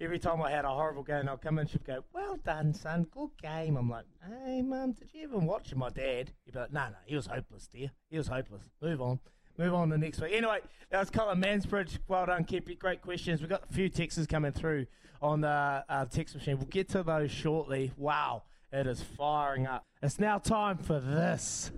every 0.00 0.18
time 0.18 0.42
I 0.42 0.50
had 0.50 0.64
a 0.64 0.68
horrible 0.68 1.04
game, 1.04 1.28
I'd 1.28 1.40
come 1.40 1.58
in, 1.58 1.66
she'd 1.68 1.84
go, 1.84 2.02
Well 2.12 2.38
done, 2.44 2.74
son. 2.74 3.06
Good 3.12 3.30
game. 3.40 3.76
I'm 3.76 3.88
like, 3.88 4.06
Hey, 4.26 4.62
mum, 4.62 4.92
did 4.92 5.08
you 5.12 5.22
even 5.22 5.46
watch 5.46 5.70
it? 5.70 5.78
My 5.78 5.90
dad, 5.90 6.32
he'd 6.44 6.52
be 6.52 6.58
like, 6.58 6.72
No, 6.72 6.88
no, 6.88 6.96
he 7.06 7.14
was 7.14 7.26
hopeless, 7.26 7.68
dear. 7.68 7.90
He 8.10 8.18
was 8.18 8.26
hopeless. 8.26 8.70
Move 8.82 9.00
on. 9.00 9.20
Move 9.56 9.74
on 9.74 9.90
to 9.90 9.98
next 9.98 10.20
week. 10.20 10.32
Anyway, 10.34 10.58
that 10.90 10.98
was 10.98 11.10
Colin 11.10 11.40
Mansbridge. 11.40 11.98
Well 12.08 12.26
done, 12.26 12.44
Kempy. 12.44 12.76
Great 12.76 13.02
questions. 13.02 13.40
We've 13.40 13.48
got 13.48 13.62
a 13.70 13.72
few 13.72 13.88
texts 13.88 14.26
coming 14.26 14.50
through 14.50 14.86
on 15.22 15.42
the 15.42 15.84
uh, 15.88 16.06
text 16.06 16.34
machine. 16.34 16.58
We'll 16.58 16.66
get 16.66 16.88
to 16.90 17.04
those 17.04 17.30
shortly. 17.30 17.92
Wow, 17.96 18.42
it 18.72 18.88
is 18.88 19.00
firing 19.00 19.68
up. 19.68 19.84
It's 20.02 20.18
now 20.18 20.38
time 20.38 20.78
for 20.78 20.98
this. 20.98 21.70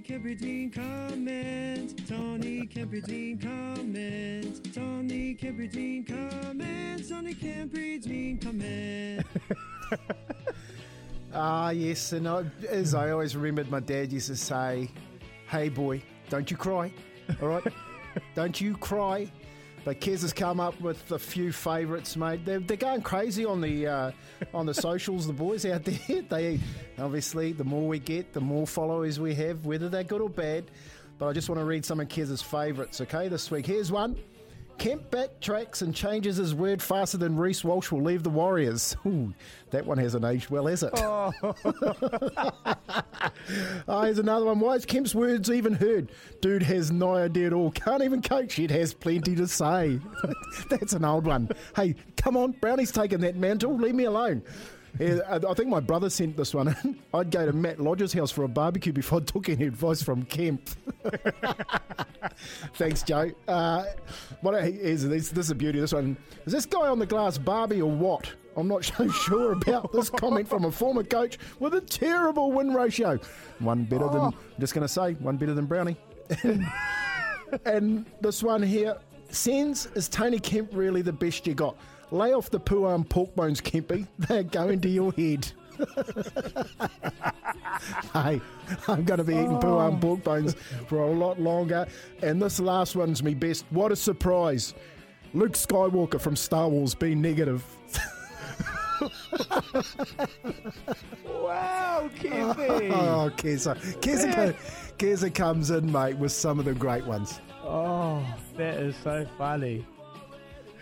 Tony 0.00 0.18
Kemperdine 0.18 0.72
comment. 0.72 2.08
Tony 2.08 2.66
Kemperdine 2.66 3.38
comment. 3.40 4.74
Tony 4.74 5.34
Kemperdine 5.34 6.06
comment. 6.06 7.08
Tony 7.08 7.34
Kemperdine 7.34 8.42
comment. 8.42 9.26
Ah, 11.32 11.70
yes, 11.70 12.10
and 12.12 12.26
I, 12.26 12.44
as 12.68 12.92
I 12.92 13.12
always 13.12 13.36
remembered, 13.36 13.70
my 13.70 13.78
dad 13.78 14.12
used 14.12 14.26
to 14.26 14.36
say, 14.36 14.90
"Hey, 15.46 15.68
boy, 15.68 16.02
don't 16.28 16.50
you 16.50 16.56
cry, 16.56 16.92
all 17.40 17.48
right? 17.48 17.62
don't 18.34 18.60
you 18.60 18.76
cry." 18.76 19.30
But 19.84 20.00
Kez 20.00 20.22
has 20.22 20.32
come 20.32 20.60
up 20.60 20.78
with 20.80 21.10
a 21.10 21.18
few 21.18 21.52
favourites, 21.52 22.16
mate. 22.16 22.44
They're, 22.44 22.60
they're 22.60 22.76
going 22.76 23.02
crazy 23.02 23.44
on 23.44 23.60
the 23.60 23.86
uh, 23.86 24.10
on 24.52 24.66
the 24.66 24.74
socials. 24.74 25.26
The 25.26 25.32
boys 25.32 25.64
out 25.64 25.84
there, 25.84 26.22
they 26.28 26.60
obviously 26.98 27.52
the 27.52 27.64
more 27.64 27.88
we 27.88 27.98
get, 27.98 28.32
the 28.32 28.40
more 28.40 28.66
followers 28.66 29.18
we 29.18 29.34
have, 29.36 29.64
whether 29.64 29.88
they're 29.88 30.04
good 30.04 30.20
or 30.20 30.28
bad. 30.28 30.70
But 31.18 31.28
I 31.28 31.32
just 31.32 31.48
want 31.48 31.60
to 31.60 31.64
read 31.64 31.84
some 31.84 32.00
of 32.00 32.08
Kez's 32.08 32.42
favourites. 32.42 33.00
Okay, 33.00 33.28
this 33.28 33.50
week 33.50 33.66
here's 33.66 33.90
one. 33.90 34.16
Kemp 34.80 35.08
backtracks 35.10 35.82
and 35.82 35.94
changes 35.94 36.38
his 36.38 36.54
word 36.54 36.82
faster 36.82 37.18
than 37.18 37.36
Reece 37.36 37.62
Walsh 37.62 37.92
will 37.92 38.00
leave 38.00 38.22
the 38.22 38.30
Warriors. 38.30 38.96
Ooh, 39.06 39.34
that 39.72 39.84
one 39.84 39.98
hasn't 39.98 40.24
aged 40.24 40.48
well, 40.48 40.68
has 40.68 40.82
it? 40.82 40.90
Oh. 40.96 41.30
oh. 43.86 44.00
here's 44.00 44.18
another 44.18 44.46
one. 44.46 44.58
Why 44.58 44.76
is 44.76 44.86
Kemp's 44.86 45.14
words 45.14 45.50
even 45.50 45.74
heard? 45.74 46.10
Dude 46.40 46.62
has 46.62 46.90
no 46.90 47.14
idea 47.14 47.48
at 47.48 47.52
all. 47.52 47.70
Can't 47.72 48.02
even 48.02 48.22
coach 48.22 48.58
yet. 48.58 48.70
Has 48.70 48.94
plenty 48.94 49.36
to 49.36 49.46
say. 49.46 50.00
That's 50.70 50.94
an 50.94 51.04
old 51.04 51.26
one. 51.26 51.50
Hey, 51.76 51.94
come 52.16 52.38
on, 52.38 52.52
Brownie's 52.52 52.90
taking 52.90 53.20
that 53.20 53.36
mantle. 53.36 53.76
Leave 53.76 53.94
me 53.94 54.04
alone. 54.04 54.42
Yeah, 54.98 55.20
I 55.28 55.36
I 55.36 55.54
think 55.54 55.68
my 55.68 55.80
brother 55.80 56.10
sent 56.10 56.36
this 56.36 56.54
one 56.54 56.68
in. 56.68 56.98
I'd 57.14 57.30
go 57.30 57.46
to 57.46 57.52
Matt 57.52 57.80
Lodge's 57.80 58.12
house 58.12 58.30
for 58.30 58.44
a 58.44 58.48
barbecue 58.48 58.92
before 58.92 59.20
I 59.20 59.24
took 59.24 59.48
any 59.48 59.64
advice 59.66 60.02
from 60.02 60.24
Kemp. 60.24 60.68
Thanks, 62.74 63.02
Joe. 63.02 63.30
Uh, 63.48 63.84
what 64.40 64.54
is 64.64 65.08
this? 65.08 65.30
This 65.30 65.46
is 65.46 65.50
a 65.50 65.54
beauty. 65.54 65.80
This 65.80 65.92
one 65.92 66.16
is 66.44 66.52
this 66.52 66.66
guy 66.66 66.88
on 66.88 66.98
the 66.98 67.06
glass 67.06 67.38
Barbie 67.38 67.82
or 67.82 67.90
what? 67.90 68.32
I'm 68.56 68.68
not 68.68 68.84
so 68.84 69.08
sure 69.08 69.52
about 69.52 69.92
this 69.92 70.10
comment 70.10 70.48
from 70.48 70.64
a 70.64 70.72
former 70.72 71.04
coach 71.04 71.38
with 71.60 71.74
a 71.74 71.80
terrible 71.80 72.52
win 72.52 72.74
ratio. 72.74 73.18
One 73.60 73.84
better 73.84 74.08
than 74.08 74.20
I'm 74.20 74.34
just 74.58 74.74
going 74.74 74.82
to 74.82 74.92
say 74.92 75.14
one 75.14 75.36
better 75.36 75.54
than 75.54 75.66
Brownie. 75.66 75.96
and 77.64 78.04
this 78.20 78.42
one 78.42 78.62
here, 78.62 78.96
SENZ 79.30 79.96
is 79.96 80.08
Tony 80.08 80.38
Kemp 80.40 80.70
really 80.72 81.02
the 81.02 81.12
best 81.12 81.46
you 81.46 81.54
got? 81.54 81.76
Lay 82.10 82.32
off 82.32 82.50
the 82.50 82.58
poo 82.60 82.84
arm 82.84 83.04
pork 83.04 83.34
bones, 83.36 83.60
Kempy. 83.60 84.06
They're 84.18 84.42
going 84.42 84.80
to 84.80 84.88
your 84.88 85.12
head. 85.12 85.50
hey, 88.12 88.40
I'm 88.88 89.04
going 89.04 89.18
to 89.18 89.24
be 89.24 89.34
eating 89.34 89.58
poo 89.58 89.78
arm 89.78 90.00
pork 90.00 90.24
bones 90.24 90.54
for 90.88 90.98
a 90.98 91.10
lot 91.10 91.40
longer. 91.40 91.86
And 92.22 92.42
this 92.42 92.60
last 92.60 92.96
one's 92.96 93.22
me 93.22 93.34
best. 93.34 93.64
What 93.70 93.92
a 93.92 93.96
surprise! 93.96 94.74
Luke 95.32 95.52
Skywalker 95.52 96.20
from 96.20 96.34
Star 96.36 96.68
Wars 96.68 96.94
being 96.94 97.22
negative. 97.22 97.64
Wow, 101.24 102.10
Kempy. 102.16 102.90
Oh, 102.92 103.30
Keza. 103.36 103.74
Keza 104.98 105.34
comes 105.34 105.70
in, 105.70 105.90
mate, 105.90 106.16
with 106.16 106.32
some 106.32 106.58
of 106.58 106.64
the 106.64 106.74
great 106.74 107.04
ones. 107.06 107.40
Oh, 107.64 108.24
that 108.56 108.76
is 108.76 108.94
so 109.02 109.26
funny. 109.38 109.86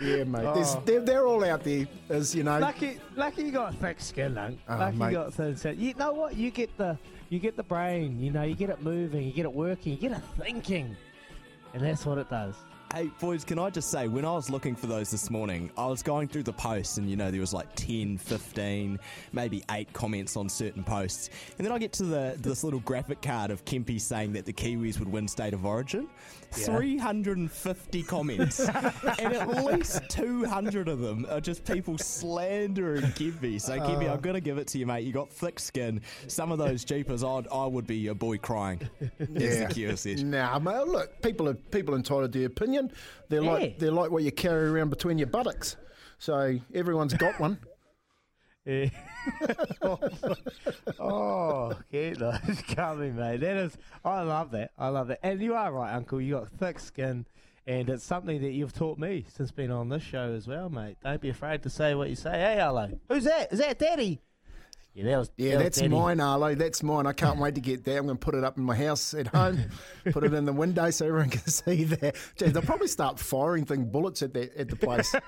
Yeah, 0.01 0.25
mate. 0.25 0.45
Oh. 0.45 0.83
They're, 0.85 1.01
they're 1.01 1.27
all 1.27 1.45
out 1.45 1.65
there, 1.65 1.87
as 2.09 2.35
you 2.35 2.43
know. 2.43 2.59
Lucky, 2.59 2.99
lucky 3.17 3.45
you 3.45 3.53
got 3.53 3.75
thick 3.77 4.01
skin, 4.01 4.35
Lunk. 4.35 4.59
Oh, 4.69 4.75
ah, 4.75 4.79
lucky 4.79 4.97
mate. 4.97 5.07
you 5.07 5.13
got 5.13 5.35
thin 5.35 5.57
skin. 5.57 5.81
You 5.81 5.95
know 5.95 6.13
what? 6.13 6.37
You 6.37 6.51
get 6.51 6.77
the, 6.77 6.99
you 7.29 7.39
get 7.39 7.57
the 7.57 7.63
brain. 7.63 8.21
You 8.21 8.31
know, 8.31 8.43
you 8.43 8.55
get 8.55 8.71
it 8.71 8.83
moving. 8.83 9.25
You 9.25 9.33
get 9.33 9.45
it 9.45 9.53
working. 9.53 9.93
You 9.93 9.99
get 9.99 10.13
it 10.13 10.23
thinking, 10.39 10.97
and 11.75 11.83
that's 11.83 12.07
what 12.07 12.19
it 12.19 12.31
does. 12.31 12.55
Hey, 12.95 13.11
boys, 13.21 13.45
can 13.45 13.59
I 13.59 13.69
just 13.69 13.91
say, 13.91 14.09
when 14.09 14.25
I 14.25 14.33
was 14.33 14.49
looking 14.49 14.75
for 14.75 14.87
those 14.87 15.11
this 15.11 15.29
morning, 15.29 15.71
I 15.77 15.85
was 15.87 16.03
going 16.03 16.27
through 16.27 16.45
the 16.45 16.55
posts 16.55 16.97
and, 16.97 17.09
you 17.09 17.17
know, 17.17 17.31
there 17.31 17.41
was 17.41 17.53
like 17.53 17.69
10, 17.75 18.17
15, 18.17 18.99
maybe 19.35 19.63
8 19.71 19.93
comments 19.93 20.39
on 20.39 20.49
certain 20.49 20.83
posts. 20.83 21.29
And 21.59 21.67
then 21.67 21.73
I 21.73 21.79
get 21.79 21.93
to 21.95 22.05
the 22.05 22.35
this 22.39 22.65
little 22.65 22.81
graphic 22.81 23.21
card 23.21 23.51
of 23.51 23.63
Kempy 23.67 24.01
saying 24.01 24.33
that 24.33 24.47
the 24.47 24.55
Kiwis 24.55 24.99
would 24.99 25.13
win 25.13 25.29
State 25.29 25.53
of 25.53 25.67
Origin. 25.67 26.09
Yeah. 26.57 26.65
350 26.67 28.03
comments. 28.05 28.61
and 28.69 29.35
at 29.35 29.65
least 29.65 30.03
200 30.09 30.89
of 30.89 31.01
them 31.01 31.27
are 31.31 31.41
just 31.41 31.65
people 31.65 31.99
slandering 31.99 33.03
Kempy. 33.03 33.61
So, 33.61 33.79
Kempy, 33.79 34.05
Oh. 34.05 34.11
Uh. 34.11 34.15
I'm 34.15 34.21
going 34.21 34.35
to 34.35 34.41
give 34.41 34.59
it 34.59 34.67
to 34.69 34.79
you, 34.79 34.87
mate. 34.87 35.05
You 35.05 35.13
got 35.13 35.31
thick 35.31 35.59
skin. 35.61 36.01
Some 36.27 36.51
of 36.53 36.59
those 36.59 36.85
jeepers, 36.85 37.23
I'd, 37.23 37.47
I 37.53 37.67
would 37.67 37.87
be 37.87 38.09
a 38.09 38.15
boy 38.15 38.39
crying. 38.39 38.89
As 39.21 39.59
the 39.61 39.69
Q 39.71 39.97
said. 39.97 40.25
Nah, 40.25 40.59
mate. 40.59 40.87
Look, 40.87 41.21
people 41.23 41.49
are 41.49 41.55
people 41.55 41.95
entitled 41.95 42.33
to 42.33 42.39
their 42.39 42.47
opinion. 42.49 42.91
They're 43.29 43.43
Yeah. 43.43 43.51
like 43.53 43.79
they're 43.79 43.93
like 43.93 44.11
what 44.11 44.23
you 44.23 44.33
carry 44.33 44.69
around 44.69 44.91
between 44.91 45.19
your 45.19 45.27
buttocks. 45.29 45.77
So 46.19 46.59
everyone's 46.75 47.15
got 47.15 47.39
one. 47.39 47.59
Yeah. 48.69 48.91
oh, 51.01 51.73
get 51.91 52.19
those 52.19 52.63
coming, 52.75 53.17
mate. 53.17 53.41
That 53.41 53.57
is, 53.57 53.79
I 54.05 54.21
love 54.21 54.51
that. 54.51 54.73
I 54.79 54.89
love 54.89 55.09
that. 55.09 55.21
And 55.23 55.41
you 55.41 55.55
are 55.55 55.73
right, 55.73 55.95
Uncle. 55.95 56.21
You 56.21 56.35
got 56.35 56.51
thick 56.51 56.79
skin, 56.79 57.25
and 57.67 57.89
it's 57.89 58.05
something 58.05 58.43
that 58.43 58.51
you've 58.51 58.75
taught 58.75 58.99
me 58.99 59.25
since 59.35 59.51
being 59.53 59.71
on 59.71 59.89
this 59.89 60.03
show 60.03 60.35
as 60.35 60.47
well, 60.47 60.69
mate. 60.69 60.99
Don't 61.03 61.19
be 61.19 61.31
afraid 61.31 61.63
to 61.63 61.71
say 61.71 61.95
what 61.95 62.11
you 62.11 62.15
say. 62.15 62.33
Hey, 62.33 62.57
hello. 62.59 62.91
Who's 63.09 63.25
that? 63.25 63.51
Is 63.55 63.61
that 63.61 63.79
Daddy? 63.79 64.21
Yeah, 64.99 65.05
that 65.13 65.19
was. 65.19 65.31
Yeah, 65.37 65.51
that 65.59 65.63
that's 65.63 65.79
Daddy. 65.79 65.95
mine, 65.95 66.19
Arlo. 66.21 66.57
That's 66.57 66.83
mine. 66.83 67.07
I 67.07 67.13
can't 67.13 67.39
wait 67.39 67.55
to 67.55 67.61
get 67.61 67.85
there. 67.85 67.99
I'm 67.99 68.07
going 68.07 68.19
to 68.19 68.25
put 68.25 68.35
it 68.35 68.43
up 68.43 68.59
in 68.59 68.65
my 68.65 68.75
house 68.75 69.15
at 69.15 69.27
home, 69.35 69.61
put 70.11 70.25
it 70.25 70.35
in 70.35 70.45
the 70.45 70.53
window 70.53 70.91
so 70.91 71.07
everyone 71.07 71.31
can 71.31 71.47
see 71.47 71.85
that. 71.85 72.17
Jeez, 72.37 72.53
they'll 72.53 72.63
probably 72.63 72.89
start 72.89 73.21
firing 73.21 73.65
thing 73.65 73.85
bullets 73.85 74.23
at 74.23 74.35
the 74.35 74.51
at 74.59 74.69
the 74.69 74.77
place. 74.77 75.15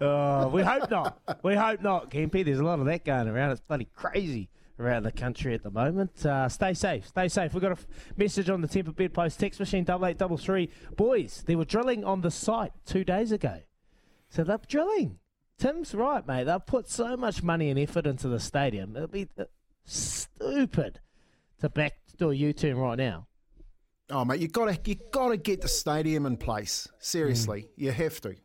Oh, 0.00 0.48
we 0.48 0.62
hope 0.62 0.90
not. 0.90 1.18
We 1.42 1.54
hope 1.54 1.82
not, 1.82 2.10
Kempy. 2.10 2.44
There's 2.44 2.60
a 2.60 2.64
lot 2.64 2.78
of 2.78 2.86
that 2.86 3.04
going 3.04 3.26
around. 3.28 3.50
It's 3.50 3.60
bloody 3.60 3.88
crazy 3.94 4.48
around 4.78 5.02
the 5.02 5.10
country 5.12 5.54
at 5.54 5.62
the 5.64 5.70
moment. 5.70 6.24
Uh, 6.24 6.48
stay 6.48 6.72
safe. 6.74 7.06
Stay 7.08 7.28
safe. 7.28 7.52
We've 7.52 7.60
got 7.62 7.72
a 7.72 7.80
f- 7.80 7.86
message 8.16 8.48
on 8.48 8.60
the 8.60 8.68
Temper 8.68 8.92
Bed 8.92 9.12
Post 9.12 9.40
text 9.40 9.58
machine, 9.58 9.82
double 9.84 10.06
eight 10.06 10.18
double 10.18 10.36
three. 10.36 10.70
Boys, 10.96 11.42
they 11.46 11.56
were 11.56 11.64
drilling 11.64 12.04
on 12.04 12.20
the 12.20 12.30
site 12.30 12.72
two 12.86 13.02
days 13.04 13.32
ago. 13.32 13.60
So 14.30 14.44
they're 14.44 14.60
drilling. 14.68 15.18
Tim's 15.58 15.94
right, 15.94 16.26
mate. 16.26 16.44
They've 16.44 16.64
put 16.64 16.88
so 16.88 17.16
much 17.16 17.42
money 17.42 17.70
and 17.70 17.78
effort 17.78 18.06
into 18.06 18.28
the 18.28 18.38
stadium. 18.38 18.94
It'll 18.94 19.08
be 19.08 19.28
uh, 19.38 19.44
stupid 19.84 21.00
to 21.60 21.68
back 21.68 21.94
do 22.16 22.30
a 22.30 22.34
U-turn 22.34 22.76
right 22.76 22.98
now. 22.98 23.26
Oh, 24.10 24.24
mate, 24.24 24.40
you 24.40 24.48
got 24.48 24.66
to 24.66 24.90
you 24.90 24.96
got 25.12 25.28
to 25.28 25.36
get 25.36 25.60
the 25.60 25.68
stadium 25.68 26.26
in 26.26 26.36
place. 26.36 26.88
Seriously, 26.98 27.68
you 27.76 27.90
have 27.92 28.20
to. 28.22 28.36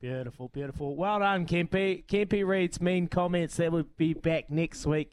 Beautiful, 0.00 0.48
beautiful. 0.48 0.96
Well 0.96 1.20
done, 1.20 1.46
Kempy. 1.46 2.04
Kempy 2.06 2.44
reads 2.44 2.80
mean 2.80 3.06
comments. 3.06 3.56
That 3.56 3.70
will 3.70 3.84
be 3.96 4.14
back 4.14 4.50
next 4.50 4.84
week. 4.86 5.12